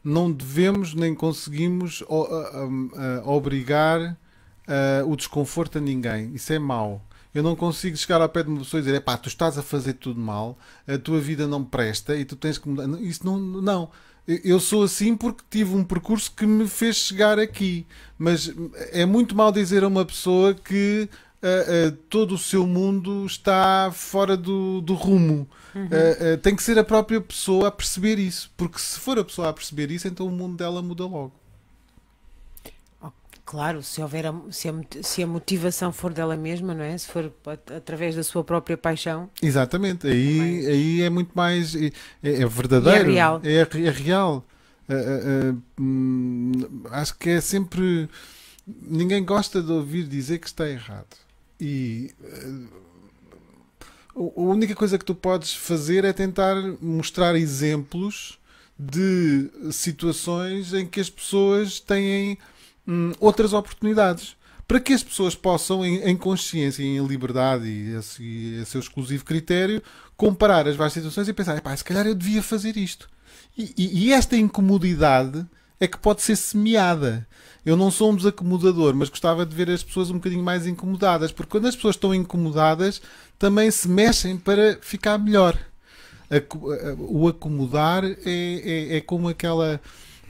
[0.02, 2.10] não devemos nem conseguimos uh,
[3.26, 4.18] obrigar
[5.06, 6.34] o desconforto a ninguém.
[6.34, 7.06] Isso é mau.
[7.36, 9.62] Eu não consigo chegar ao pé de uma pessoa e dizer: pá, tu estás a
[9.62, 12.88] fazer tudo mal, a tua vida não presta e tu tens que mudar.
[13.02, 13.38] Isso não.
[13.38, 13.90] não.
[14.26, 17.86] Eu sou assim porque tive um percurso que me fez chegar aqui.
[18.18, 18.54] Mas
[18.92, 21.10] é muito mal dizer a uma pessoa que
[21.42, 25.48] uh, uh, todo o seu mundo está fora do, do rumo.
[25.74, 25.86] Uhum.
[25.86, 29.50] Uh, tem que ser a própria pessoa a perceber isso, porque se for a pessoa
[29.50, 31.34] a perceber isso, então o mundo dela muda logo.
[33.02, 33.10] Oh,
[33.46, 36.98] claro, se houver a, se, a, se a motivação for dela mesma, não é?
[36.98, 37.32] Se for
[37.76, 39.30] através da sua própria paixão.
[39.42, 41.76] Exatamente, aí, aí é muito mais.
[41.76, 43.10] É, é verdadeiro.
[43.10, 43.42] E é real.
[43.44, 44.46] É, é real.
[45.80, 46.52] Hum,
[46.92, 48.10] acho que é sempre.
[48.68, 51.16] Ninguém gosta de ouvir dizer que está errado.
[51.62, 52.68] E uh,
[54.16, 58.40] a única coisa que tu podes fazer é tentar mostrar exemplos
[58.78, 62.36] de situações em que as pessoas têm
[62.88, 64.36] hum, outras oportunidades.
[64.68, 69.24] Para que as pessoas possam, em, em consciência em liberdade e a, e seu exclusivo
[69.24, 69.84] critério,
[70.18, 73.08] comparar as várias situações e pensar: se calhar eu devia fazer isto.
[73.56, 75.46] E, e, e esta incomodidade
[75.82, 77.28] é que pode ser semeada.
[77.66, 81.32] Eu não sou um desacomodador, mas gostava de ver as pessoas um bocadinho mais incomodadas,
[81.32, 83.02] porque quando as pessoas estão incomodadas,
[83.38, 85.58] também se mexem para ficar melhor.
[86.98, 89.82] O acomodar é, é, é como aquela.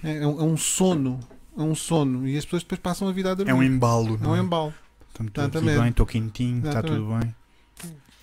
[0.04, 1.20] É, é um sono.
[1.56, 2.28] É um sono.
[2.28, 3.52] E as pessoas depois passam a vida a dormir.
[3.52, 4.20] É um embalo.
[4.24, 4.40] É um é?
[4.40, 4.74] embalo.
[5.10, 7.36] Estou tudo bem, estou quentinho, está tudo bem.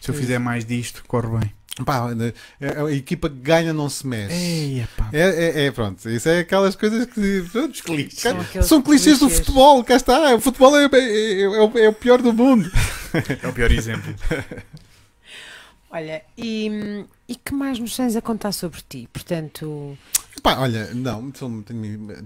[0.00, 1.57] Se eu fizer mais disto, corre bem.
[1.84, 4.34] Pá, né, é, a equipa que ganha não se mexe.
[4.34, 5.08] Eia, pá.
[5.12, 7.44] É, é, é, pronto, isso é aquelas coisas que.
[7.52, 8.20] Pronto, clichês.
[8.20, 10.34] São, são clichês, do futebol, cá está.
[10.34, 12.70] O futebol é, é, é, o, é o pior do mundo.
[13.42, 14.14] É o pior exemplo.
[15.90, 19.08] Olha, e, e que mais nos tens a contar sobre ti?
[19.10, 19.96] Portanto.
[20.42, 21.32] Pá, olha, não,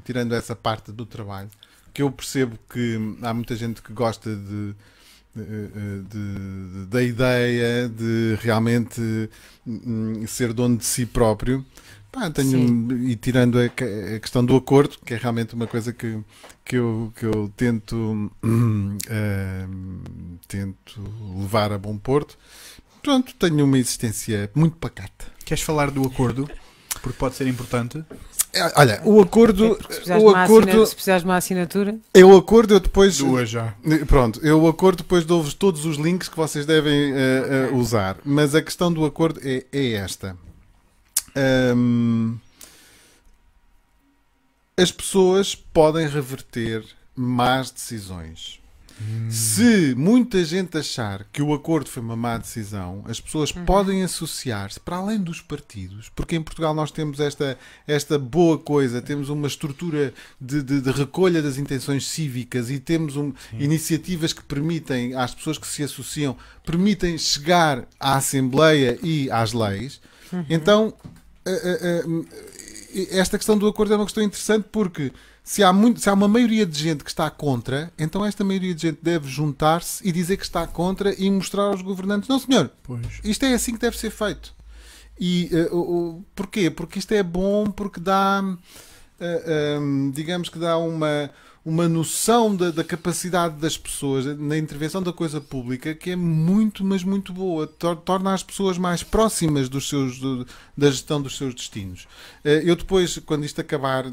[0.04, 1.48] tirando essa parte do trabalho,
[1.94, 4.74] que eu percebo que há muita gente que gosta de,
[5.34, 9.30] de, de, da ideia de realmente
[9.66, 11.64] hum, ser dono de si próprio.
[12.10, 16.20] Pá, tenho, e tirando a, a, questão do acordo, que é realmente uma coisa que,
[16.62, 18.98] que, eu, que eu tento, uh,
[20.46, 21.00] tento
[21.38, 22.36] levar a bom porto,
[23.02, 25.24] pronto, tenho uma existência muito pacata.
[25.42, 26.50] Queres falar do acordo?
[27.00, 28.04] Porque pode ser importante.
[28.54, 29.78] É, olha, o acordo.
[30.06, 31.96] É o acordo se precisares de uma assinatura.
[32.12, 33.16] É o acordo, eu depois.
[33.18, 33.74] Duas já.
[34.06, 38.18] Pronto, eu o acordo depois dou-vos todos os links que vocês devem uh, uh, usar.
[38.24, 40.36] Mas a questão do acordo é, é esta.
[41.74, 42.36] Um,
[44.76, 46.84] as pessoas podem reverter
[47.16, 48.61] más decisões.
[49.30, 53.64] Se muita gente achar que o acordo foi uma má decisão, as pessoas uhum.
[53.64, 59.00] podem associar-se para além dos partidos, porque em Portugal nós temos esta, esta boa coisa,
[59.00, 64.42] temos uma estrutura de, de, de recolha das intenções cívicas e temos um, iniciativas que
[64.42, 70.00] permitem às pessoas que se associam, permitem chegar à Assembleia e às leis.
[70.30, 70.44] Uhum.
[70.50, 70.94] Então,
[71.46, 72.26] uh, uh, uh,
[73.10, 75.10] esta questão do acordo é uma questão interessante porque
[75.44, 78.74] se há, muito, se há uma maioria de gente que está contra, então esta maioria
[78.74, 82.70] de gente deve juntar-se e dizer que está contra e mostrar aos governantes: não, senhor,
[82.82, 83.20] pois.
[83.24, 84.54] isto é assim que deve ser feito.
[85.18, 86.70] E uh, uh, porquê?
[86.70, 88.58] Porque isto é bom, porque dá, uh,
[89.20, 91.30] eh, um, digamos que dá uma
[91.64, 96.84] uma noção da, da, capacidade das pessoas na intervenção da coisa pública que é muito,
[96.84, 97.68] mas muito boa.
[98.04, 100.44] Torna as pessoas mais próximas dos seus, do,
[100.76, 102.08] da gestão dos seus destinos.
[102.44, 104.04] Eh, eu depois, quando isto acabar,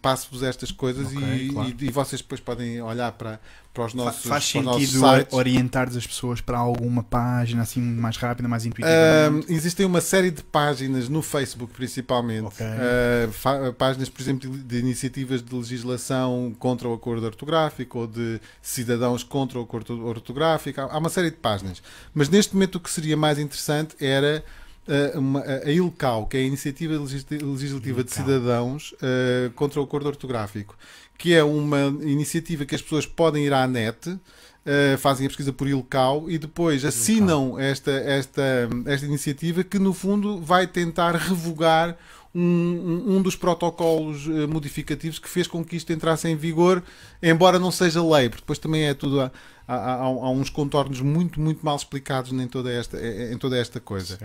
[0.00, 1.74] passo-vos estas coisas okay, e, claro.
[1.80, 3.40] e, e, vocês depois podem olhar para,
[3.74, 5.00] para os nossos Faz sentido
[5.32, 8.88] orientar as pessoas para alguma página assim mais rápida, mais intuitiva?
[8.88, 12.46] Uh, existem uma série de páginas no Facebook, principalmente.
[12.46, 12.66] Okay.
[12.66, 18.40] Uh, páginas, por exemplo, de, de, iniciativas de legislação contra o acordo ortográfico ou de
[18.62, 20.80] cidadãos contra o acordo ortográfico.
[20.80, 21.82] Há, há uma série de páginas.
[22.14, 24.44] Mas neste momento o que seria mais interessante era
[24.86, 30.06] uh, uma, a ILCAU, que é a Iniciativa Legislativa de Cidadãos uh, contra o Acordo
[30.06, 30.76] Ortográfico,
[31.16, 35.52] que é uma iniciativa que as pessoas podem ir à net, uh, fazem a pesquisa
[35.52, 41.96] por ILCAU e depois assinam esta, esta, esta iniciativa que, no fundo, vai tentar revogar
[42.34, 46.82] um, um, dos protocolos modificativos que fez com que isto entrasse em vigor,
[47.22, 49.30] embora não seja lei, porque depois também é tudo a,
[49.66, 53.80] há, há, há, uns contornos muito, muito mal explicados em toda esta, em toda esta
[53.80, 54.18] coisa.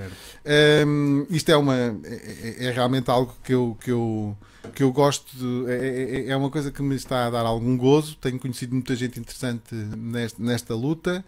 [0.85, 4.37] Um, isto é, uma, é, é, realmente algo que eu, que eu,
[4.73, 7.77] que eu gosto, de, é, é, é, uma coisa que me está a dar algum
[7.77, 8.15] gozo.
[8.15, 11.23] Tenho conhecido muita gente interessante nesta, nesta luta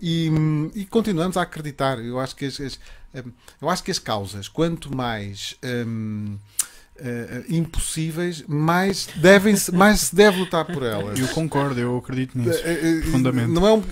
[0.00, 0.30] e,
[0.74, 1.98] e continuamos a acreditar.
[1.98, 2.78] Eu acho que as, as
[3.60, 5.56] eu acho que as causas, quanto mais.
[5.64, 6.38] Um,
[6.98, 11.18] Uh, impossíveis, mais, devem mais se deve lutar por elas.
[11.18, 12.58] Eu concordo, eu acredito nisso.
[12.58, 13.52] Uh, profundamente.
[13.52, 13.82] Não é um,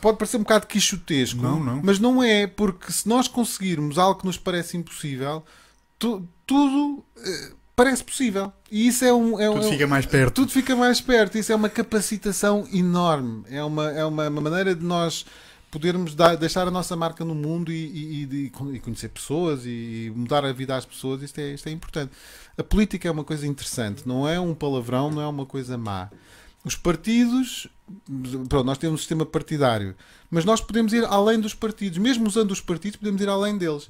[0.00, 1.80] pode parecer um bocado quixotesco, não, não.
[1.82, 5.42] mas não é, porque se nós conseguirmos algo que nos parece impossível,
[5.98, 8.52] tu, tudo uh, parece possível.
[8.70, 9.40] E isso é um.
[9.40, 10.34] É tudo fica mais perto.
[10.34, 11.38] Tudo fica mais perto.
[11.38, 13.44] Isso é uma capacitação enorme.
[13.50, 15.24] É uma, é uma, uma maneira de nós
[15.72, 20.44] podermos dar, deixar a nossa marca no mundo e, e, e, conhecer pessoas e mudar
[20.44, 22.12] a vida às pessoas, isto é, isto é importante.
[22.58, 26.10] A política é uma coisa interessante, não é um palavrão, não é uma coisa má.
[26.62, 27.66] Os partidos,
[28.50, 29.96] pronto, nós temos um sistema partidário,
[30.30, 33.88] mas nós podemos ir além dos partidos, mesmo usando os partidos, podemos ir além deles.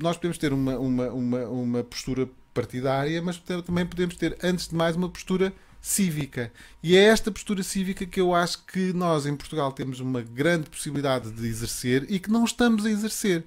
[0.00, 4.74] Nós podemos ter uma, uma, uma, uma postura partidária, mas também podemos ter, antes de
[4.74, 6.52] mais, uma postura cívica.
[6.82, 10.68] E é esta postura cívica que eu acho que nós em Portugal temos uma grande
[10.68, 13.44] possibilidade de exercer e que não estamos a exercer.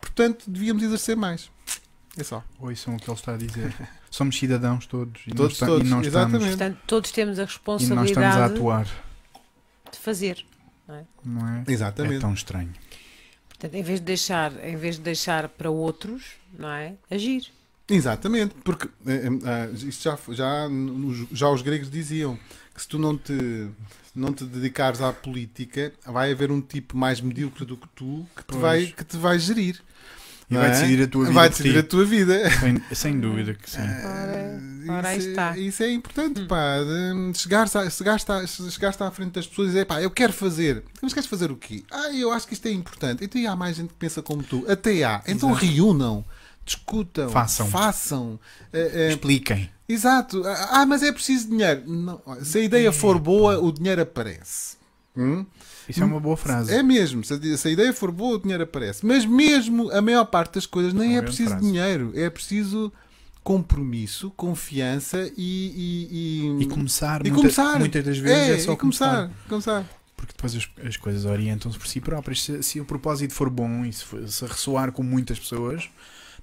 [0.00, 1.50] Portanto, devíamos exercer mais.
[2.16, 2.42] É só.
[2.58, 3.74] Ouçam o que ele está a dizer.
[4.10, 5.22] Somos cidadãos todos.
[5.26, 5.86] E todos, não, todos.
[5.86, 6.36] E não Exatamente.
[6.36, 8.86] Estamos, Portanto, todos temos a responsabilidade e nós estamos a atuar.
[9.92, 10.44] de fazer.
[10.88, 11.04] Não é?
[11.24, 11.64] Não é?
[11.68, 12.16] Exatamente.
[12.16, 12.72] É tão estranho.
[13.48, 16.24] Portanto, em vez de deixar, em vez de deixar para outros,
[16.58, 16.94] não é?
[17.10, 17.52] Agir.
[17.90, 20.68] Exatamente, porque é, é, isto já, já,
[21.32, 22.38] já os gregos diziam
[22.74, 23.68] que se tu não te,
[24.14, 28.44] não te dedicares à política, vai haver um tipo mais medíocre do que tu que
[28.44, 29.80] te, vai, que te vai gerir.
[30.50, 30.70] E vai é?
[30.70, 31.34] decidir a tua vida.
[31.34, 32.50] Vai decidir a tua vida.
[32.50, 33.78] Sem, sem dúvida que sim.
[33.78, 35.56] Ora, ora isso, está.
[35.56, 36.46] isso é importante, hum.
[36.48, 36.78] pá.
[37.34, 38.16] Chegar-se à, chegar
[38.98, 40.82] à frente das pessoas e dizer, pá, eu quero fazer.
[41.00, 41.84] Mas queres fazer o quê?
[41.88, 43.24] Ah, eu acho que isto é importante.
[43.24, 44.64] Então há mais gente que pensa como tu.
[44.68, 45.22] Até há.
[45.28, 45.66] Então Exato.
[45.66, 46.24] reúnam
[46.70, 48.40] discutam, façam, façam
[48.72, 49.68] uh, expliquem.
[49.88, 50.42] Exato.
[50.46, 51.82] Ah, mas é preciso dinheiro.
[51.86, 54.76] Não, se a ideia for boa, o dinheiro aparece.
[55.16, 55.44] Hum?
[55.88, 56.72] Isso é uma boa frase.
[56.72, 57.24] É mesmo.
[57.24, 59.04] Se a, se a, ideia for boa, o dinheiro aparece.
[59.04, 61.66] Mas mesmo a maior parte das coisas nem é, é preciso frase.
[61.66, 62.12] dinheiro.
[62.14, 62.92] É preciso
[63.42, 65.40] compromisso, confiança e.
[65.40, 67.26] E, e, e começar.
[67.26, 67.78] E muita, começar.
[67.80, 69.28] Muitas das vezes é, é só começar.
[69.48, 69.84] começar.
[70.16, 72.44] Porque depois as, as coisas orientam-se por si próprias.
[72.44, 75.90] Se, se, o propósito for bom e se, se ressoar com muitas pessoas,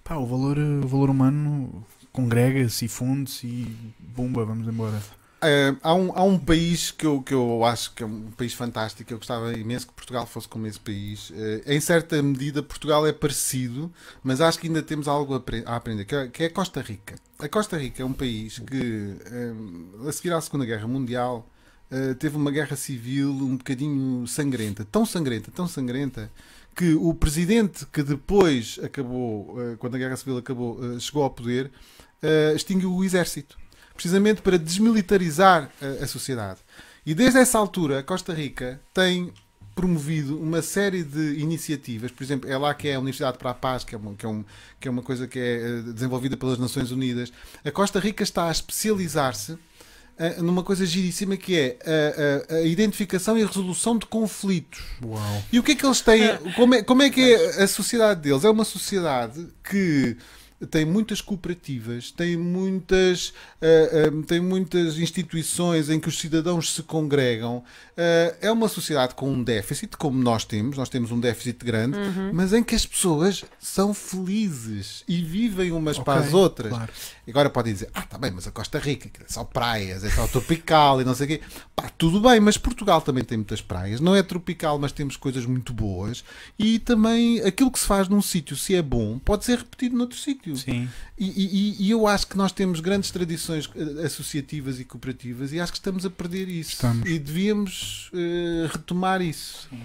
[0.08, 4.99] pá, o valor, o valor humano congrega-se e funde-se e bomba, vamos embora.
[5.39, 8.53] É, há, um, há um país que eu, que eu acho que é um país
[8.53, 9.14] fantástico.
[9.14, 11.32] Eu gostava imenso que Portugal fosse como esse país.
[11.36, 13.91] É, em certa medida, Portugal é parecido,
[14.24, 17.16] mas acho que ainda temos algo a, aprender, que é, que é a Costa Rica.
[17.38, 19.16] A Costa Rica é um país que,
[20.08, 21.47] a seguir à Segunda Guerra Mundial,
[22.18, 24.84] teve uma guerra civil um bocadinho sangrenta.
[24.86, 26.32] Tão sangrenta, tão sangrenta,
[26.78, 31.72] que o presidente que depois acabou, quando a guerra civil acabou, chegou ao poder,
[32.56, 33.58] extinguiu o exército
[33.98, 35.72] precisamente para desmilitarizar
[36.02, 36.60] a, sociedade.
[37.06, 39.34] E desde essa altura, Costa Rica tem
[39.74, 43.54] promovido uma série de iniciativas, por exemplo, é lá que é a Universidade para a
[43.54, 44.44] Paz, que é uma, que é um,
[44.80, 47.32] que é uma coisa que é eh, desenvolvida pelas Nações Unidas.
[47.64, 49.56] A Costa Rica está a especializar-se
[50.20, 51.78] uh, numa coisa giríssima que é
[52.49, 54.82] a, a, a, identificação e a resolução de conflitos.
[55.03, 55.43] Uau.
[55.51, 56.38] E o que é que eles têm?
[56.55, 58.43] Como é, como é que é a sociedade deles?
[58.43, 60.18] É uma sociedade que
[60.65, 63.30] tem muitas cooperativas, tem muitas,
[63.61, 67.57] uh, uh, tem muitas instituições em que os cidadãos se congregam.
[67.57, 71.97] Uh, é uma sociedade com um déficit, como nós temos, nós temos um déficit grande,
[71.97, 72.32] uhum.
[72.34, 76.70] mas em que as pessoas são felizes e vivem umas okay, para as outras.
[76.70, 76.91] Claro.
[77.28, 80.28] Agora podem dizer, ah, tá bem, mas a Costa Rica é só praias, é só
[80.28, 81.42] tropical e não sei o quê.
[81.76, 84.00] Pá, tudo bem, mas Portugal também tem muitas praias.
[84.00, 86.24] Não é tropical, mas temos coisas muito boas.
[86.58, 90.18] E também aquilo que se faz num sítio, se é bom, pode ser repetido noutro
[90.18, 90.56] sítio.
[90.56, 90.90] Sim.
[91.18, 95.60] E, e, e, eu acho que nós temos grandes tradições eh, associativas e cooperativas e
[95.60, 96.72] acho que estamos a perder isso.
[96.74, 97.10] Estamos.
[97.10, 99.68] E devíamos uh, retomar isso.
[99.70, 99.82] Sim.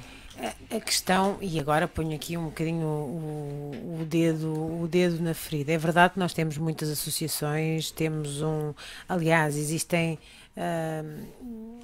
[0.71, 5.73] A questão, e agora ponho aqui um bocadinho o, o, dedo, o dedo na ferida.
[5.73, 8.73] É verdade que nós temos muitas associações, temos um.
[9.09, 10.19] Aliás, existem.
[10.57, 11.83] Uh,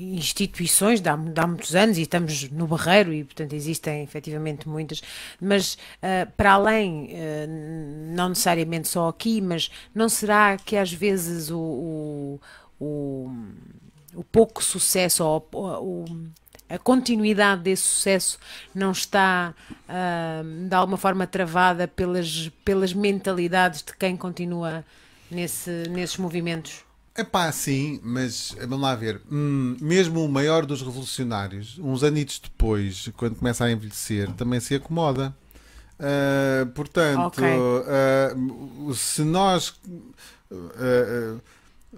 [0.00, 4.68] instituições de há, de há, muitos anos e estamos no Barreiro e, portanto, existem efetivamente
[4.68, 5.02] muitas,
[5.40, 11.50] mas uh, para além, uh, não necessariamente só aqui, mas não será que às vezes
[11.50, 12.40] o, o,
[12.78, 13.32] o,
[14.14, 16.04] o pouco sucesso ou o,
[16.68, 18.38] a continuidade desse sucesso
[18.74, 19.54] não está
[19.88, 24.84] uh, de alguma forma travada pelas, pelas mentalidades de quem continua
[25.30, 26.84] nesse, nesses movimentos?
[27.14, 29.20] É pá, sim, mas vamos lá ver.
[29.30, 34.76] Hum, mesmo o maior dos revolucionários, uns anitos depois, quando começa a envelhecer, também se
[34.76, 35.34] acomoda.
[35.98, 37.56] Uh, portanto, okay.
[37.58, 39.70] uh, se nós.
[40.48, 41.40] Uh,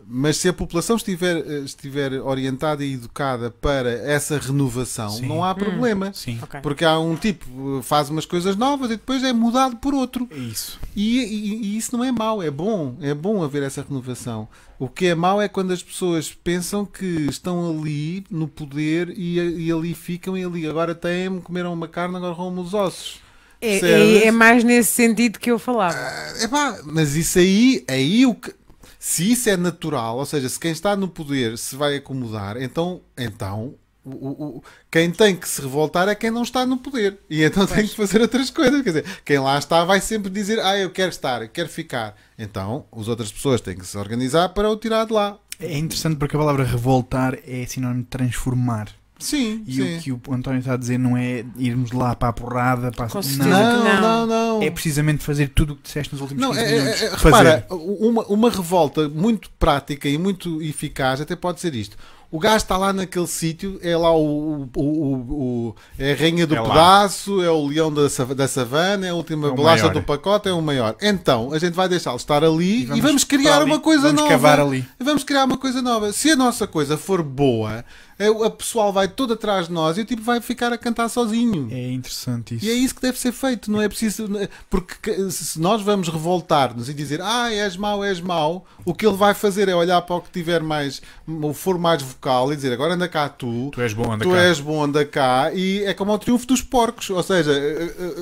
[0.07, 5.27] mas se a população estiver, eh, estiver orientada e educada para essa renovação, Sim.
[5.27, 5.55] não há hum.
[5.55, 6.13] problema.
[6.29, 6.39] Hum.
[6.43, 6.61] Okay.
[6.61, 10.29] Porque há um tipo faz umas coisas novas e depois é mudado por outro.
[10.31, 10.79] É isso.
[10.95, 12.97] E, e, e, isso não é mau, é bom.
[13.01, 14.49] É bom haver essa renovação.
[14.79, 19.67] O que é mau é quando as pessoas pensam que estão ali no poder e,
[19.67, 23.21] e ali ficam e ali agora têm, comeram uma carne, agora roubam os ossos.
[23.61, 25.95] É, é, é, mais nesse sentido que eu falava.
[26.41, 28.55] É pá, mas isso aí, aí o que
[29.03, 33.01] se isso é natural, ou seja, se quem está no poder se vai acomodar, então,
[33.17, 33.75] então
[34.05, 37.19] o, o, quem tem que se revoltar é quem não está no poder.
[37.29, 37.79] E então pois.
[37.79, 38.83] tem que fazer outras coisas.
[38.83, 42.15] Quer dizer, quem lá está vai sempre dizer: Ah, eu quero estar, eu quero ficar.
[42.39, 45.39] Então, as outras pessoas têm que se organizar para o tirar de lá.
[45.59, 49.00] É interessante porque a palavra revoltar é sinónimo de transformar.
[49.21, 50.13] Sim, e sim.
[50.13, 53.07] o que o António está a dizer não é irmos lá para a porrada, para
[53.07, 53.09] a...
[53.37, 56.61] não, não, não, não, É precisamente fazer tudo o que disseste nos últimos não, 15
[56.61, 57.03] é, é minutos.
[57.03, 61.97] É, repara, uma, uma revolta muito prática e muito eficaz até pode ser isto.
[62.33, 66.47] O gajo está lá naquele sítio, é lá o, o, o, o, é a rainha
[66.47, 68.03] do é pedaço, é o leão da,
[68.37, 69.95] da savana, é a última é bolacha maior.
[69.95, 70.95] do pacote, é o maior.
[71.03, 74.23] Então, a gente vai deixá-lo estar ali e vamos, e vamos criar uma coisa vamos
[74.23, 74.31] nova.
[74.31, 74.87] Cavar ali.
[75.01, 76.13] Vamos criar uma coisa nova.
[76.13, 77.85] Se a nossa coisa for boa,
[78.21, 81.09] é, a pessoal vai todo atrás de nós e o tipo vai ficar a cantar
[81.09, 81.69] sozinho.
[81.71, 82.67] É interessante isso.
[82.67, 84.29] E é isso que deve ser feito, não é preciso.
[84.69, 89.17] Porque se nós vamos revoltar-nos e dizer ah, és mau, és mau, o que ele
[89.17, 92.75] vai fazer é olhar para o que tiver mais, o for mais vocal e dizer
[92.75, 94.43] agora anda cá tu, tu és bom, anda tu cá.
[94.43, 97.53] és bom, anda cá, e é como o triunfo dos porcos, ou seja,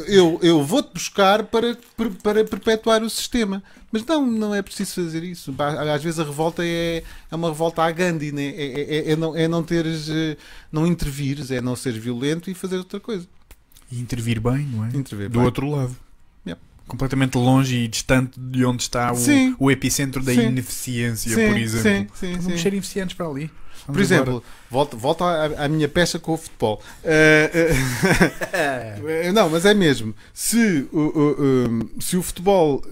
[0.07, 1.77] eu, eu vou-te buscar para,
[2.23, 3.61] para perpetuar o sistema.
[3.91, 5.55] Mas não, não é preciso fazer isso.
[5.95, 8.49] Às vezes a revolta é, é uma revolta à Gandhi, né?
[8.49, 10.37] é, é, é, não, é não teres, eh,
[10.71, 13.27] não intervires, é não seres violento e fazer outra coisa.
[13.91, 14.89] E intervir bem, não é?
[14.89, 15.47] Intervir Do bem.
[15.47, 15.97] outro lado.
[16.89, 19.17] Completamente longe e distante de onde está o,
[19.67, 20.47] o epicentro da sim.
[20.47, 22.17] ineficiência, sim, por exemplo.
[22.17, 23.51] Sim, sim, Vamos ser eficientes para ali.
[23.87, 24.45] Vamos Por exemplo, embora.
[24.71, 26.83] volta, volta à, à, minha pecha com o futebol.
[27.05, 27.09] Uh,
[29.29, 30.15] uh, não, mas é mesmo.
[30.33, 32.83] Se, uh, se o futebol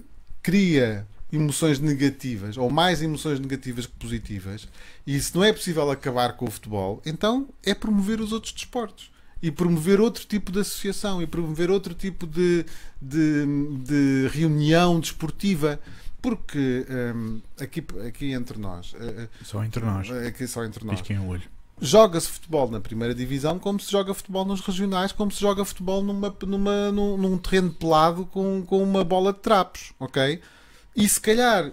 [0.47, 4.69] cria emoções negativas, ou mais emoções negativas que positivas,
[5.05, 9.11] e se não é possível acabar com o futebol, então é promover os outros desportos.
[9.43, 12.65] E promover outro tipo de associação, e promover outro tipo de,
[13.03, 13.45] de,
[13.85, 15.81] de reunião desportiva.
[16.23, 18.95] Porque um, aqui, aqui entre nós.
[18.95, 20.11] Uh, só entre nós.
[20.11, 21.01] Aqui só entre nós.
[21.01, 21.43] Pisquem o olho.
[21.81, 26.03] Joga-se futebol na primeira divisão como se joga futebol nos regionais, como se joga futebol
[26.03, 30.41] numa, numa, num, num terreno pelado com, com uma bola de trapos, ok?
[30.97, 31.73] E se calhar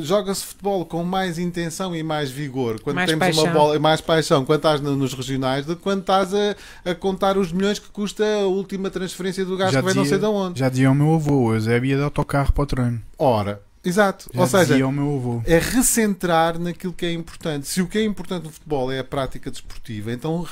[0.00, 3.44] joga-se futebol com mais intenção e mais vigor quando mais temos paixão.
[3.44, 7.38] uma bola mais paixão quando estás nos regionais do que quando estás a, a, contar
[7.38, 10.18] os milhões que custa a última transferência do gajo já que vem dizia, não sei
[10.18, 10.58] de onde.
[10.58, 13.02] Já dizia o meu avô, eu Zé ia de autocarro para o treino.
[13.16, 14.28] Ora, Exato.
[14.34, 14.74] Já Ou seja,
[15.46, 17.68] é recentrar naquilo que é importante.
[17.68, 20.44] Se o que é importante no futebol é a prática desportiva, então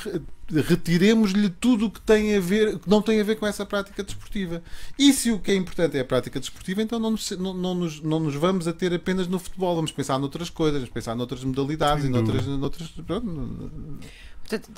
[0.49, 4.03] retiremos-lhe tudo o que tem a ver, que não tem a ver com essa prática
[4.03, 4.63] desportiva.
[4.97, 7.75] E se o que é importante é a prática desportiva, então não nos, não, não
[7.75, 11.13] nos, não nos vamos a ter apenas no futebol, vamos pensar noutras coisas, vamos pensar
[11.13, 12.45] noutras modalidades e noutras.
[12.45, 12.93] noutras
[14.47, 14.69] Portanto,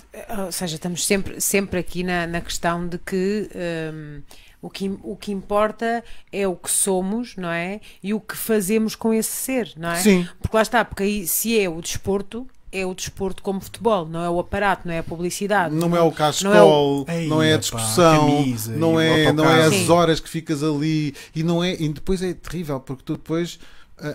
[0.46, 3.50] ou seja, estamos sempre, sempre aqui na, na questão de que.
[3.94, 4.22] Hum,
[4.62, 7.80] o que, o que importa é o que somos, não é?
[8.02, 10.02] E o que fazemos com esse ser, não é?
[10.02, 10.28] Sim.
[10.42, 14.24] Porque lá está, porque aí se é o desporto, é o desporto como futebol, não
[14.24, 15.74] é o aparato, não é a publicidade.
[15.74, 17.28] Não, não é o cascol, não, é, o...
[17.28, 19.90] não é a discussão, camisa, não, é, não é as Sim.
[19.90, 23.60] horas que ficas ali e não é e depois é terrível porque tu depois
[24.00, 24.10] a,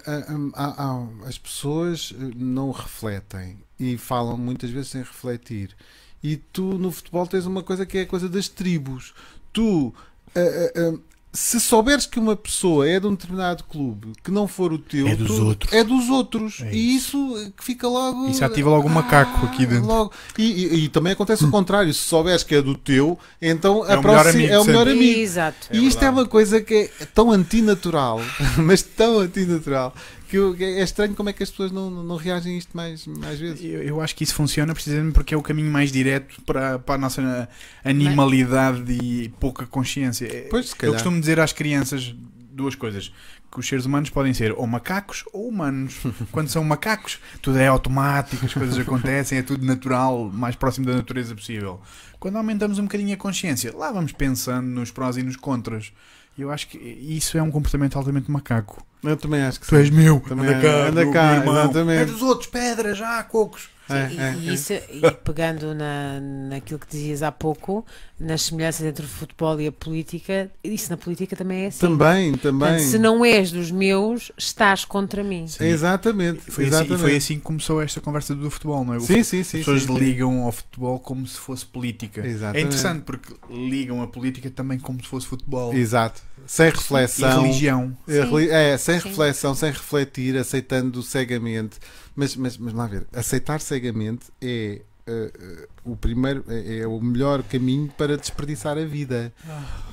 [0.55, 5.75] a, a, as pessoas eh, não refletem e falam muitas vezes sem refletir.
[6.23, 9.13] E tu no futebol tens uma coisa que é a coisa das tribos.
[9.53, 9.93] Tu
[10.37, 11.03] uh, uh,
[11.33, 15.09] se souberes que uma pessoa é de um determinado clube que não for o teu,
[15.09, 15.73] é dos tu, outros.
[15.73, 16.61] É dos outros.
[16.61, 18.29] É e isso que fica logo.
[18.29, 19.87] Isso ativa logo um macaco aqui dentro.
[19.87, 20.13] Logo.
[20.37, 21.93] E, e, e, também acontece o contrário.
[21.95, 25.21] Se souberes que é do teu, então é a próxima é o melhor amigo.
[25.21, 25.69] Exato.
[25.73, 28.21] E isto é, é uma coisa que é tão antinatural,
[28.59, 29.95] mas tão antinatural,
[30.33, 33.07] que eu, é estranho como é que as pessoas não, não reagem a isto mais,
[33.07, 33.63] mais vezes.
[33.63, 36.95] Eu, eu, acho que isso funciona precisamente porque é o caminho mais direto para, para
[36.95, 37.49] a nossa
[37.85, 40.47] animalidade e pouca consciência.
[40.49, 42.15] Pois, eu costumo dizer às crianças
[42.51, 43.13] duas coisas.
[43.51, 45.97] Que os seres humanos podem ser ou macacos ou humanos.
[46.33, 50.95] Quando são macacos, tudo é automático, as coisas acontecem, é tudo natural, mais próximo da
[50.95, 51.79] natureza possível.
[52.19, 55.93] Quando aumentamos um bocadinho a consciência, lá vamos pensando nos prós e nos contras.
[56.39, 58.85] Eu acho que isso é um comportamento altamente macaco.
[59.03, 59.83] Eu também acho que tu sim.
[59.83, 62.03] és meu, também anda cá, anda cá exatamente.
[62.03, 63.69] É dos outros, pedras, já, cocos.
[63.87, 64.85] Sim, é, e, é, e, isso, é.
[64.91, 67.85] e pegando na, naquilo que dizias há pouco,
[68.19, 71.81] nas semelhanças entre o futebol e a política, isso na política também é assim.
[71.81, 72.69] Também, também.
[72.69, 75.47] Portanto, se não és dos meus, estás contra mim.
[75.49, 75.65] Sim.
[75.65, 76.51] Exatamente.
[76.51, 76.95] Foi, exatamente.
[76.95, 78.99] Assim, foi assim que começou esta conversa do futebol, não é?
[78.99, 79.59] O sim, sim, sim.
[79.59, 82.25] As pessoas sim, ligam ao futebol como se fosse política.
[82.25, 82.59] Exatamente.
[82.59, 85.75] É interessante porque ligam a política também como se fosse futebol.
[85.75, 86.23] Exato.
[86.47, 87.41] Sem reflexão.
[87.41, 87.97] E religião.
[88.51, 91.79] É, sem reflexão, sem refletir, aceitando cegamente.
[92.15, 97.01] Mas, mas, mas lá ver, aceitar cegamente é uh, uh, o primeiro, é, é, o
[97.01, 99.33] melhor caminho para desperdiçar a vida.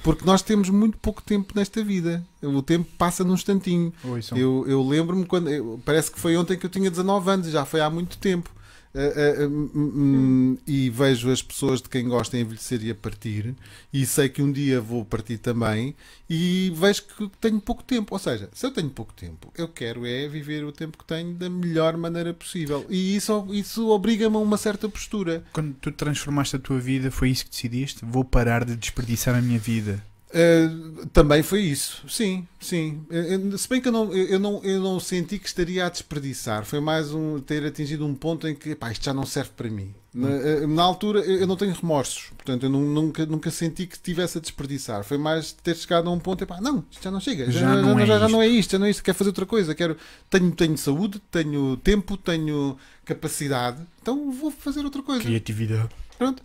[0.03, 2.23] Porque nós temos muito pouco tempo nesta vida.
[2.41, 3.93] O tempo passa num instantinho.
[4.35, 5.49] Eu, eu lembro-me quando.
[5.49, 8.49] Eu, parece que foi ontem que eu tinha 19 anos, já foi há muito tempo.
[8.91, 13.55] Uh, uh, um, e vejo as pessoas de quem gosta envelhecer e a partir,
[13.93, 15.95] e sei que um dia vou partir também,
[16.27, 18.15] e vejo que tenho pouco tempo.
[18.15, 21.35] Ou seja, se eu tenho pouco tempo, eu quero é viver o tempo que tenho
[21.35, 25.43] da melhor maneira possível, e isso, isso obriga-me a uma certa postura.
[25.53, 28.03] Quando tu transformaste a tua vida, foi isso que decidiste?
[28.03, 30.03] Vou parar de desperdiçar a minha vida.
[30.29, 33.03] Uh, também foi isso, sim, sim.
[33.09, 36.65] Uh, se bem que eu não, eu, não, eu não senti que estaria a desperdiçar,
[36.65, 39.67] foi mais um ter atingido um ponto em que pá, isto já não serve para
[39.71, 39.91] mim.
[40.13, 44.37] Na, uh, na, altura eu não tenho remorsos, portanto eu nunca, nunca senti que estivesse
[44.37, 45.03] a desperdiçar.
[45.03, 47.61] Foi mais ter chegado a um ponto e pá, não, isto já não chega, já,
[47.61, 49.29] já, não, já, é já, já, não é isto, já não é isto, quero fazer
[49.29, 49.73] outra coisa.
[49.73, 49.97] Quero,
[50.29, 55.23] tenho, tenho saúde, tenho tempo, tenho capacidade, então vou fazer outra coisa.
[55.23, 55.89] Criatividade.
[56.19, 56.43] Pronto.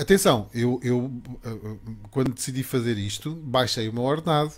[0.00, 1.10] Atenção, eu, eu
[2.10, 4.52] quando decidi fazer isto, baixei o meu ordenado,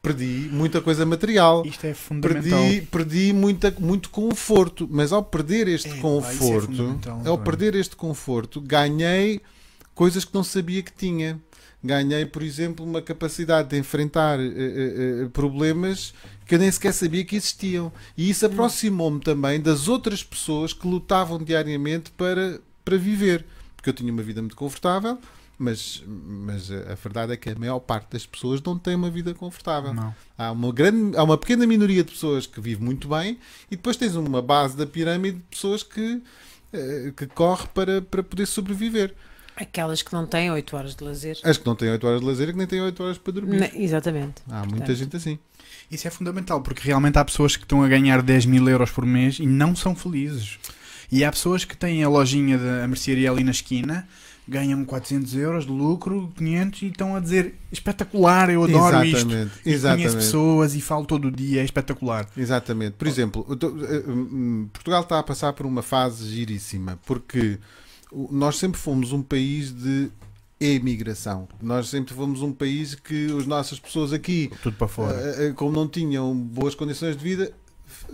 [0.00, 1.64] perdi muita coisa material.
[1.66, 2.58] Isto é fundamental.
[2.58, 7.94] Perdi, perdi muita, muito conforto, mas ao perder este é, conforto, é ao perder este
[7.94, 9.40] conforto, ganhei
[9.94, 11.40] coisas que não sabia que tinha.
[11.82, 16.14] Ganhei, por exemplo, uma capacidade de enfrentar uh, uh, problemas
[16.46, 17.92] que eu nem sequer sabia que existiam.
[18.16, 23.44] E isso aproximou-me também das outras pessoas que lutavam diariamente para, para viver
[23.84, 25.18] porque eu tinha uma vida muito confortável,
[25.58, 29.34] mas, mas a verdade é que a maior parte das pessoas não tem uma vida
[29.34, 29.92] confortável.
[29.92, 30.14] Não.
[30.38, 33.38] Há, uma grande, há uma pequena minoria de pessoas que vive muito bem
[33.70, 36.22] e depois tens uma base da pirâmide de pessoas que
[36.72, 39.14] uh, que corre para, para poder sobreviver.
[39.54, 41.38] Aquelas que não têm 8 horas de lazer.
[41.44, 43.32] As que não têm 8 horas de lazer e que nem têm 8 horas para
[43.34, 43.60] dormir.
[43.60, 44.42] Não, exatamente.
[44.48, 44.94] Há muita Portanto.
[44.96, 45.38] gente assim.
[45.90, 49.04] Isso é fundamental, porque realmente há pessoas que estão a ganhar 10 mil euros por
[49.04, 50.58] mês e não são felizes.
[51.14, 54.04] E há pessoas que têm a lojinha da mercearia ali na esquina,
[54.48, 59.60] ganham 400 euros de lucro, 500 e estão a dizer espetacular, eu adoro exatamente, isto.
[59.64, 60.08] Exatamente.
[60.08, 62.28] conheço pessoas e falo todo dia, é espetacular.
[62.36, 62.94] Exatamente.
[62.94, 67.60] Por exemplo, eh, hum, Portugal está a passar por uma fase giríssima, porque
[68.28, 70.10] nós sempre fomos um país de
[70.58, 71.46] emigração.
[71.62, 75.52] Nós sempre fomos um país que as nossas pessoas aqui, tudo para fora, eh, eh,
[75.52, 77.52] como não tinham boas condições de vida,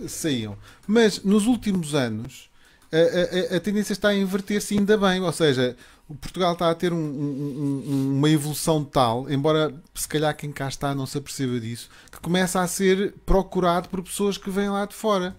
[0.07, 0.55] saíam.
[0.85, 2.50] Mas nos últimos anos
[2.91, 5.75] a, a, tendência está a inverter-se ainda bem, ou seja,
[6.19, 10.93] Portugal está a ter um, um, uma evolução tal, embora se calhar quem cá está
[10.93, 14.93] não se aperceba disso, que começa a ser procurado por pessoas que vêm lá de
[14.93, 15.35] fora.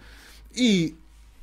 [0.54, 0.94] E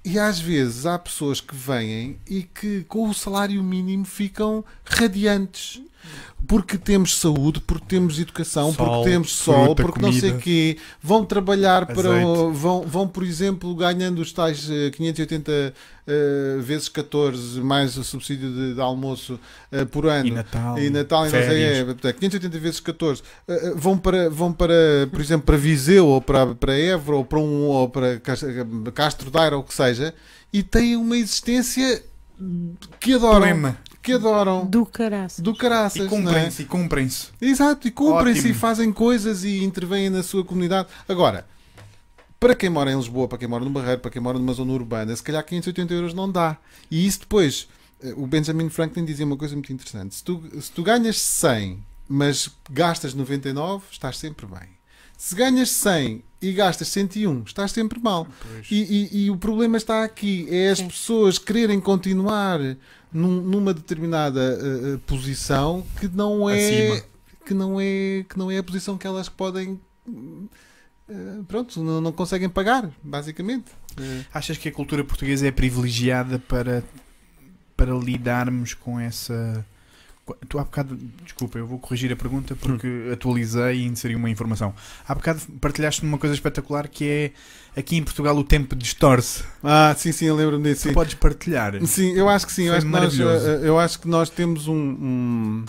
[0.03, 5.81] e às vezes há pessoas que vêm e que com o salário mínimo ficam radiantes.
[6.47, 10.31] Porque temos saúde, porque temos educação, sol, porque temos sol, fruta, porque comida, não sei
[10.31, 10.77] o quê.
[11.01, 12.09] Vão trabalhar para.
[12.51, 15.73] Vão, vão, por exemplo, ganhando os tais 580
[16.09, 19.39] uh, vezes 14 mais o subsídio de, de almoço
[19.71, 20.27] uh, por ano.
[20.27, 20.79] E Natal.
[20.79, 23.21] E Natal, e não sei, é, 580 vezes 14.
[23.21, 27.39] Uh, vão, para, vão para, por exemplo, para Viseu ou para, para Évora ou para,
[27.39, 28.19] um, ou para
[28.93, 30.13] Castro Daire ou o que seja
[30.51, 32.03] e têm uma existência
[32.99, 33.75] que adoram.
[34.01, 34.65] Que adoram.
[34.65, 35.39] Do caraças.
[35.43, 36.05] Do caraças.
[36.05, 36.61] E cumprem-se.
[36.61, 36.65] É?
[36.65, 37.27] E cumprem-se.
[37.41, 40.87] Exato, e cumprem-se e fazem coisas e intervêm na sua comunidade.
[41.07, 41.45] Agora,
[42.39, 44.71] para quem mora em Lisboa, para quem mora no Barreiro, para quem mora numa zona
[44.71, 46.57] urbana, se calhar 580 euros não dá.
[46.89, 47.67] E isso depois,
[48.01, 51.83] eh, o Benjamin Franklin dizia uma coisa muito interessante: se tu, se tu ganhas 100,
[52.07, 54.78] mas gastas 99, estás sempre bem.
[55.19, 58.25] Se ganhas 100 e gastas 101, estás sempre mal.
[58.71, 60.87] E, e, e, o problema está aqui: é as Sim.
[60.87, 62.57] pessoas quererem continuar
[63.11, 67.03] num, numa determinada uh, posição que não é
[67.45, 69.77] que não é que não é a posição que elas podem
[70.07, 73.71] uh, pronto não, não, conseguem pagar basicamente
[74.31, 76.83] achas que a cultura portuguesa é privilegiada para
[77.75, 79.65] para lidarmos com essa
[80.47, 83.13] Tu há bocado, desculpa, eu vou corrigir a pergunta porque hum.
[83.13, 84.73] atualizei e inseri uma informação.
[85.07, 87.31] Há bocado partilhaste uma coisa espetacular que é
[87.79, 89.43] aqui em Portugal o tempo distorce.
[89.63, 90.89] Ah, sim, sim, eu lembro-me disso.
[90.89, 91.85] Tu podes partilhar.
[91.85, 92.63] Sim, eu acho que sim.
[92.63, 95.65] Eu acho que, nós, eh, eu acho que nós temos um, um.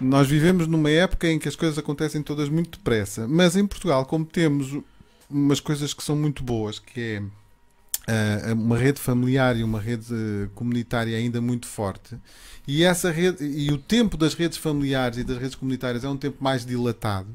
[0.00, 3.26] Nós vivemos numa época em que as coisas acontecem todas muito depressa.
[3.28, 4.76] Mas em Portugal, como temos
[5.30, 7.22] umas coisas que são muito boas, que é
[8.56, 12.16] uma rede familiar e uma rede comunitária ainda muito forte.
[12.66, 16.16] E essa rede e o tempo das redes familiares e das redes comunitárias é um
[16.16, 17.28] tempo mais dilatado.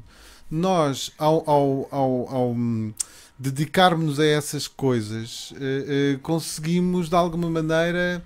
[0.50, 2.92] Nós, ao, ao, ao, ao hum,
[3.38, 8.24] dedicarmos a essas coisas, uh, conseguimos de alguma maneira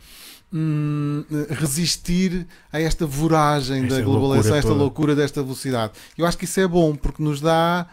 [0.52, 5.92] hum, resistir a esta voragem esta da globalização, esta loucura desta velocidade.
[6.16, 7.88] Eu acho que isso é bom porque nos dá,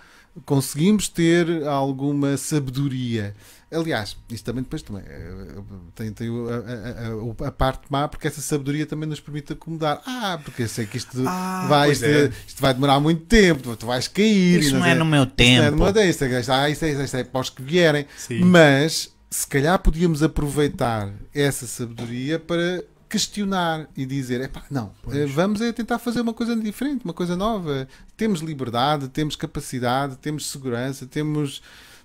[0.46, 3.36] conseguimos ter alguma sabedoria.
[3.72, 5.62] Aliás, isto também depois também eh,
[5.94, 10.02] tem, tem a, a, a, parte má, porque essa sabedoria também nos permite acomodar.
[10.08, 12.32] Ah, porque eu sei que isto, ah, vai, isto, é.
[12.48, 14.60] isto, vai demorar muito tempo, tu vais cair.
[14.60, 15.68] Isso não, é no meu tempo.
[15.68, 18.08] Isto não é, isto é, isto, isto é, isto é para os que vierem.
[18.18, 18.44] Sim.
[18.44, 25.16] Mas se calhar podíamos aproveitar essa sabedoria para questionar e dizer, epá, não, pois.
[25.16, 27.88] Eh, vamos é tentar fazer uma coisa diferente, uma coisa nova.
[28.18, 31.62] Temos liberdade, temos capacidade, temos segurança, temos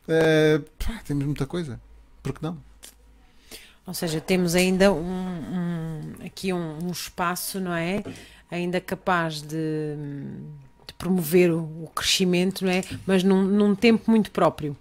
[0.07, 1.81] Uh, pá, temos muita coisa.
[2.23, 2.59] Por que não?
[3.87, 8.03] Ou seja, temos ainda um, um aqui um, um, espaço, não é?
[8.51, 9.95] Ainda capaz de,
[10.87, 12.83] de promover o, o, crescimento, não é?
[13.07, 14.75] Mas num, num, tempo muito próprio.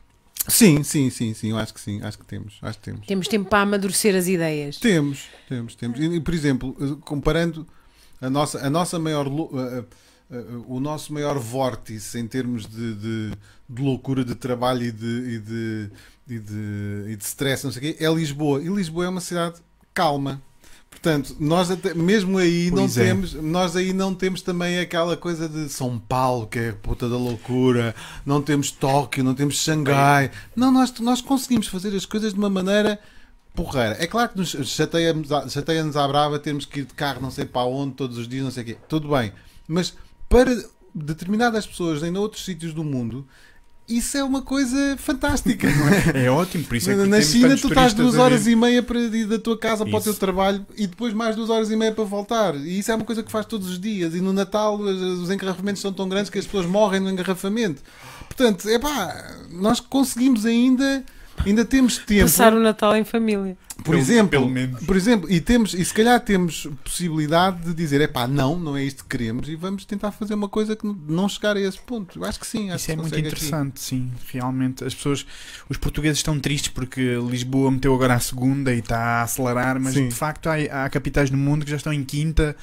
[0.48, 3.08] Sim, sim, sim, sim, eu acho que sim, acho que temos, acho que temos.
[3.08, 4.78] Temos tempo para amadurecer as ideias.
[4.78, 6.00] Temos, temos, temos.
[6.00, 7.68] E, por exemplo, comparando
[8.22, 9.28] a nossa, a nossa maior
[10.68, 13.32] o nosso maior vórtice em termos de, de,
[13.70, 15.90] de loucura de trabalho e de, e de,
[16.28, 18.62] e de, e de stress, não sei o quê, é Lisboa.
[18.62, 19.62] E Lisboa é uma cidade
[19.94, 20.42] calma.
[20.90, 23.06] Portanto, nós até, mesmo aí pois não é.
[23.08, 27.10] temos, nós aí não temos também aquela coisa de São Paulo, que é a puta
[27.10, 27.96] da loucura,
[28.26, 30.32] não temos Tóquio, não temos Xangai.
[30.56, 33.00] Não, nós, nós conseguimos fazer as coisas de uma maneira
[33.56, 33.98] porreira.
[34.00, 37.46] É claro que nos chateia-nos chateia à brava termos que ir de carro não sei
[37.46, 38.78] para onde todos os dias, não sei o quê.
[38.88, 39.34] Tudo bem.
[39.68, 39.94] Mas
[40.34, 43.26] para determinadas pessoas em outros sítios do mundo,
[43.88, 46.26] isso é uma coisa fantástica, não é?
[46.26, 49.00] É ótimo, por isso é que Na China tu estás duas horas e meia para
[49.00, 49.92] ir da tua casa isso.
[49.92, 52.56] para o teu trabalho e depois mais duas horas e meia para voltar.
[52.56, 54.16] E isso é uma coisa que faz todos os dias.
[54.16, 57.82] E no Natal os engarrafamentos são tão grandes que as pessoas morrem no engarrafamento.
[58.28, 61.04] Portanto, é pá, nós conseguimos ainda
[61.46, 62.24] Ainda temos tempo.
[62.24, 63.58] Passar o Natal em família.
[63.78, 64.86] Por pelo, exemplo, pelo menos.
[64.86, 68.78] por exemplo, e temos e se calhar temos possibilidade de dizer, é pá, não, não
[68.78, 71.80] é isto que queremos e vamos tentar fazer uma coisa que não chegar a esse
[71.80, 72.20] ponto.
[72.20, 73.80] Eu acho que sim, acho Isso que é muito interessante, aqui.
[73.80, 74.84] sim, realmente.
[74.84, 75.26] As pessoas,
[75.68, 79.96] os portugueses estão tristes porque Lisboa meteu agora a segunda e está a acelerar, mas
[79.96, 80.08] sim.
[80.08, 82.56] de facto há, há capitais no mundo que já estão em quinta.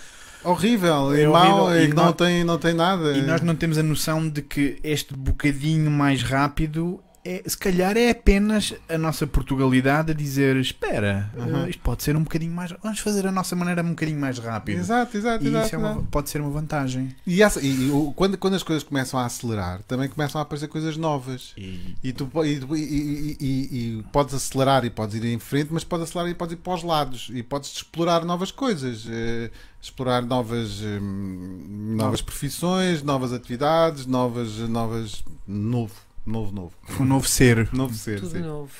[0.43, 3.13] Horrível, é e mau, e, não, tem, não tem nada.
[3.13, 7.97] E nós não temos a noção de que este bocadinho mais rápido é, se calhar
[7.99, 11.67] é apenas a nossa Portugalidade a dizer: espera, uhum.
[11.67, 12.75] isto pode ser um bocadinho mais.
[12.83, 14.79] Vamos fazer a nossa maneira um bocadinho mais rápido.
[14.79, 15.45] Exato, exato.
[15.45, 17.15] E exato, isso é uma, pode ser uma vantagem.
[17.27, 20.69] E, essa, e, e, quando, quando as coisas começam a acelerar, também começam a aparecer
[20.69, 21.53] coisas novas.
[21.59, 26.35] E, e tu e, podes acelerar e podes ir em frente, mas podes acelerar e
[26.35, 29.07] podes ir para os lados e podes explorar novas coisas.
[29.07, 34.57] Eh, explorar novas, hum, novas profissões, novas atividades, novas.
[34.61, 36.73] novas novo Novo, novo.
[36.99, 37.69] Um novo ser.
[37.73, 38.41] novo ser, Tudo sim.
[38.41, 38.73] novo.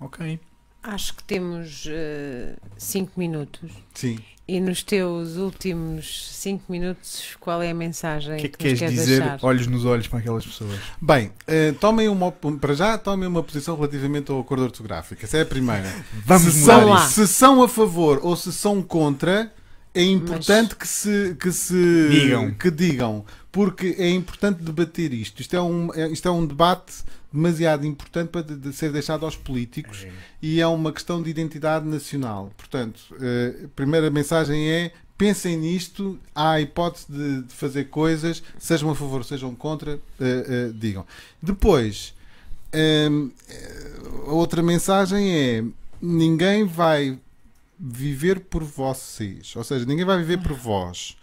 [0.00, 0.40] Ok.
[0.82, 1.86] Acho que temos
[2.78, 3.70] 5 uh, minutos.
[3.94, 4.18] Sim.
[4.48, 9.20] E nos teus últimos 5 minutos, qual é a mensagem que, que, que queres dizer
[9.20, 9.38] deixar?
[9.42, 10.80] olhos nos olhos para aquelas pessoas?
[11.00, 15.22] Bem, uh, tomem uma, para já, tomem uma posição relativamente ao acordo ortográfico.
[15.24, 15.88] Essa é a primeira.
[16.24, 17.06] Vamos se são, lá.
[17.06, 19.52] se são a favor ou se são contra,
[19.94, 20.78] é importante Mas...
[20.78, 22.50] que se, que se digam.
[22.52, 25.40] que digam porque é importante debater isto.
[25.40, 27.02] Isto é um, é, isto é um debate
[27.32, 30.12] demasiado importante para de, de ser deixado aos políticos é.
[30.42, 32.52] e é uma questão de identidade nacional.
[32.56, 38.42] Portanto, uh, a primeira mensagem é pensem nisto, há a hipótese de, de fazer coisas,
[38.58, 41.04] sejam a favor, sejam contra, uh, uh, digam.
[41.42, 42.14] Depois,
[44.26, 45.64] a outra mensagem é
[46.00, 47.18] ninguém vai
[47.80, 51.16] viver por vocês, ou seja, ninguém vai viver por vós.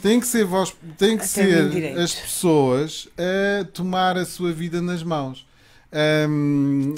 [0.00, 5.02] Tem que ser, vós, tem que ser as pessoas a tomar a sua vida nas
[5.02, 5.46] mãos.
[6.28, 6.94] Hum,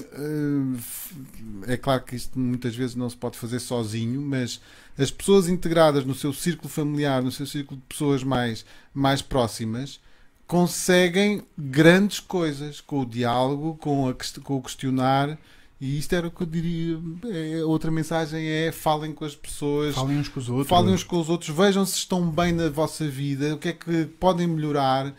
[1.66, 4.60] é claro que isto muitas vezes não se pode fazer sozinho, mas
[4.98, 10.00] as pessoas integradas no seu círculo familiar, no seu círculo de pessoas mais, mais próximas,
[10.46, 15.38] conseguem grandes coisas com o diálogo, com, a, com o questionar
[15.80, 16.98] e isto era o que eu diria.
[17.32, 19.94] É, outra mensagem é falem com as pessoas.
[19.94, 20.68] Falem uns com os outros.
[20.68, 21.56] Falem uns com os outros.
[21.56, 23.54] Vejam se estão bem na vossa vida.
[23.54, 25.14] O que é que podem melhorar.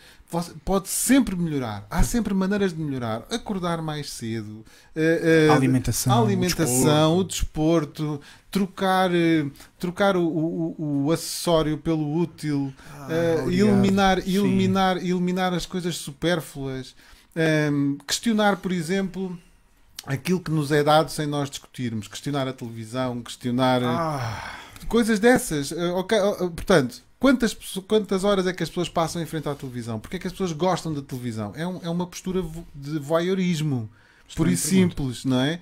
[0.65, 1.88] Pode sempre melhorar.
[1.90, 3.26] Há sempre maneiras de melhorar.
[3.31, 4.65] Acordar mais cedo.
[4.94, 6.14] Uh, uh, a alimentação.
[6.14, 8.03] A alimentação, o desporto.
[8.03, 8.22] O desporto
[8.52, 12.73] trocar, uh, trocar o, o, o, acessório pelo útil.
[12.94, 16.94] Ah, eliminar, eliminar, eliminar as coisas supérfluas.
[17.72, 19.40] Um, questionar, por exemplo
[20.10, 24.60] aquilo que nos é dado sem nós discutirmos, questionar a televisão, questionar eh, ah.
[24.88, 25.72] coisas dessas.
[25.72, 27.53] Eh, okay, eh, portanto, quantas,
[27.88, 29.99] quantas horas é que as pessoas passam em frente à televisão?
[29.99, 31.53] Porque é que as pessoas gostam da televisão?
[31.56, 33.88] É, um, é uma postura de voyeurismo,
[34.36, 35.61] por isso simples, não é?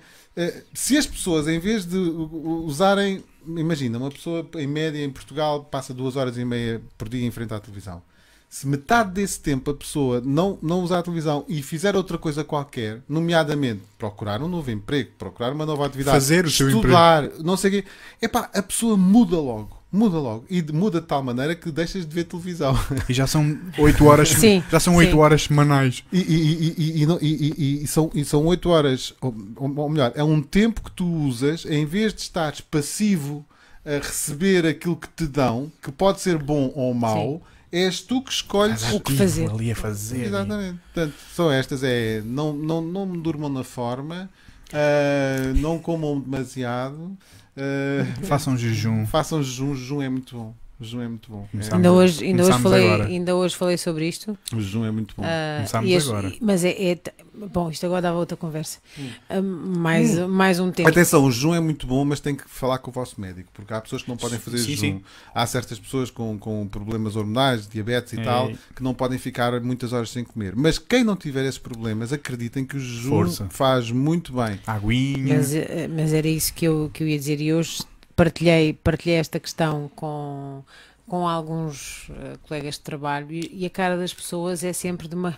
[0.72, 5.92] Se as pessoas, em vez de usarem, imagina, uma pessoa em média em Portugal passa
[5.92, 8.02] duas horas e meia por dia em frente à televisão
[8.48, 12.42] se metade desse tempo a pessoa não, não usar a televisão e fizer outra coisa
[12.42, 17.44] qualquer, nomeadamente procurar um novo emprego, procurar uma nova atividade, fazer o seu estudar, emprego.
[17.44, 17.88] não sei o quê,
[18.22, 19.76] epá, a pessoa muda logo.
[19.90, 22.78] Muda logo e muda de tal maneira que deixas de ver televisão.
[23.08, 26.04] E já são 8 horas, sim, já são 8 horas semanais.
[26.12, 30.82] E, e, e, e, são, e são 8 horas, ou, ou melhor, é um tempo
[30.82, 33.46] que tu usas em vez de estares passivo
[33.82, 37.40] a receber aquilo que te dão, que pode ser bom ou mau.
[37.42, 39.50] Sim és tu que escolhes o que fazer.
[39.50, 40.26] Ali a fazer.
[40.26, 40.78] Exatamente.
[40.92, 44.30] Portanto, são estas: é não, não, não durmam na forma,
[44.72, 47.16] uh, não comam demasiado.
[47.56, 49.06] Uh, façam jejum.
[49.06, 50.54] Façam jejum, jejum é muito bom.
[50.80, 51.48] O jejum é muito bom.
[51.54, 51.74] É.
[51.74, 54.38] Ainda, hoje, ainda, hoje falei, ainda hoje falei sobre isto.
[54.52, 55.24] O jejum é muito bom.
[55.24, 56.32] Uh, Começámos este, agora.
[56.40, 56.98] Mas é, é,
[57.46, 58.78] Bom, isto agora dava outra conversa.
[58.98, 59.10] Hum.
[59.30, 59.42] Uh,
[59.78, 60.28] mais, hum.
[60.28, 60.88] mais um tempo.
[60.88, 63.72] Atenção, o jejum é muito bom, mas tem que falar com o vosso médico, porque
[63.72, 64.80] há pessoas que não podem fazer sim, jejum.
[64.80, 65.02] Sim.
[65.34, 68.24] Há certas pessoas com, com problemas hormonais, diabetes e é.
[68.24, 70.54] tal, que não podem ficar muitas horas sem comer.
[70.56, 73.46] Mas quem não tiver esses problemas, acreditem que o jejum Força.
[73.50, 74.58] faz muito bem.
[74.66, 75.36] Aguinha.
[75.36, 77.40] Mas, eh, mas era isso que eu, que eu ia dizer.
[77.40, 77.82] E hoje
[78.18, 80.64] partilhei, partilhei esta questão com
[81.06, 85.14] com alguns uh, colegas de trabalho e, e, a cara das pessoas é sempre de
[85.14, 85.32] uma.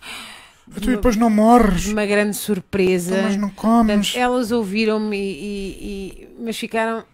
[0.74, 1.86] Tu uma, depois não morres.
[1.86, 3.22] Uma grande surpresa.
[3.22, 3.86] Mas não comes.
[3.86, 7.00] Portanto, elas ouviram-me, e, e, mas ficaram.
[7.00, 7.04] Uh,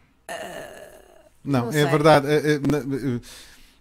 [1.45, 2.27] não, não é verdade.
[2.29, 2.61] É, é,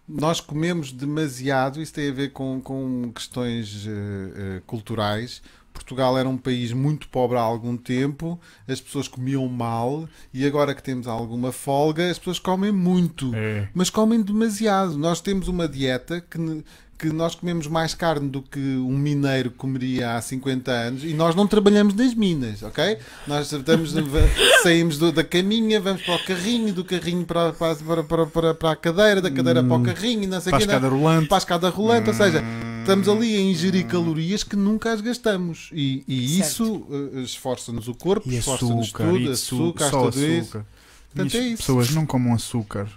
[0.08, 5.42] nós comemos demasiado, isso tem a ver com, com questões uh, culturais,
[5.76, 10.74] Portugal era um país muito pobre há algum tempo, as pessoas comiam mal e agora
[10.74, 13.68] que temos alguma folga, as pessoas comem muito, é.
[13.74, 14.98] mas comem demasiado.
[14.98, 16.64] Nós temos uma dieta que,
[16.98, 21.36] que nós comemos mais carne do que um mineiro comeria há 50 anos e nós
[21.36, 22.98] não trabalhamos nas minas, ok?
[23.28, 23.94] Nós estamos,
[24.64, 28.72] saímos do, da caminha, vamos para o carrinho, do carrinho para, para, para, para, para
[28.72, 29.84] a cadeira, da cadeira hum, para o hum.
[29.84, 31.28] carrinho, não sei para a escada rolante.
[31.28, 32.14] Para a escada rolante, hum.
[32.14, 32.44] ou seja,
[32.80, 37.94] estamos ali a ingerir calorias que nunca as gastamos e, e isso uh, esforça-nos o
[37.94, 40.66] corpo, esforça-nos tudo, açúcar, açúcar, isso.
[41.14, 41.58] Portanto, é isso.
[41.58, 42.88] pessoas não comam açúcar.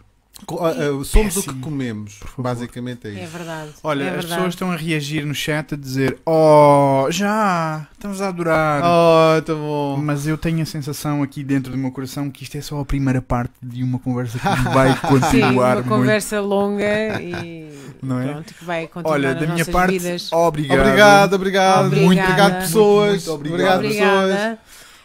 [0.46, 1.52] Uh, somos Péssimo.
[1.52, 3.20] o que comemos, basicamente é, isso.
[3.20, 3.70] É verdade.
[3.82, 4.34] Olha, é as verdade.
[4.34, 8.82] pessoas estão a reagir no chat a dizer: Oh, já, estamos a adorar.
[8.84, 9.96] Oh, tá bom.
[9.96, 12.84] Mas eu tenho a sensação aqui dentro do meu coração que isto é só a
[12.84, 15.30] primeira parte de uma conversa que vai continuar.
[15.30, 15.88] Sim, uma muito.
[15.88, 17.68] conversa longa e
[18.02, 18.28] Não é?
[18.32, 19.14] pronto, que vai continuar.
[19.14, 20.32] Olha, da minha parte, vidas.
[20.32, 20.80] obrigado.
[20.80, 21.96] Obrigado, obrigado.
[21.96, 23.26] Muito obrigado, pessoas.
[23.26, 24.58] Muito, muito obrigado, obrigado pessoas.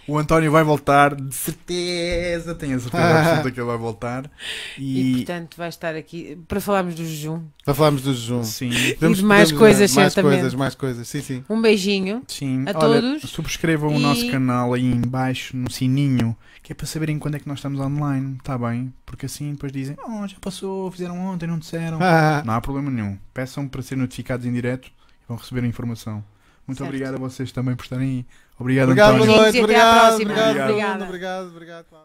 [0.07, 4.30] O António vai voltar, de certeza, tenho a certeza absoluta que ele vai voltar.
[4.77, 5.11] E...
[5.11, 5.15] e...
[5.17, 7.41] portanto vai estar aqui para falarmos do jejum.
[7.63, 8.43] Para falarmos do jejum.
[8.43, 8.69] Sim.
[8.69, 10.39] e de mais coisas, mais certamente.
[10.39, 11.43] coisas, mais coisas, sim, sim.
[11.49, 12.65] Um beijinho sim.
[12.67, 13.30] a Olha, todos.
[13.30, 13.95] Subscrevam e...
[13.95, 17.47] o nosso canal aí em baixo, no sininho, que é para saberem quando é que
[17.47, 18.93] nós estamos online, está bem?
[19.05, 21.99] Porque assim depois dizem, oh, já passou, fizeram ontem, não disseram.
[22.43, 23.17] não há problema nenhum.
[23.34, 26.23] Peçam para ser notificados em direto e vão receber a informação.
[26.68, 26.90] Muito certo.
[26.90, 28.26] obrigado a vocês também por estarem aí.
[28.57, 29.34] Obrigado, obrigado António.
[29.34, 32.03] Boa noite, obrigado, obrigado, obrigado, obrigado, obrigado, obrigado.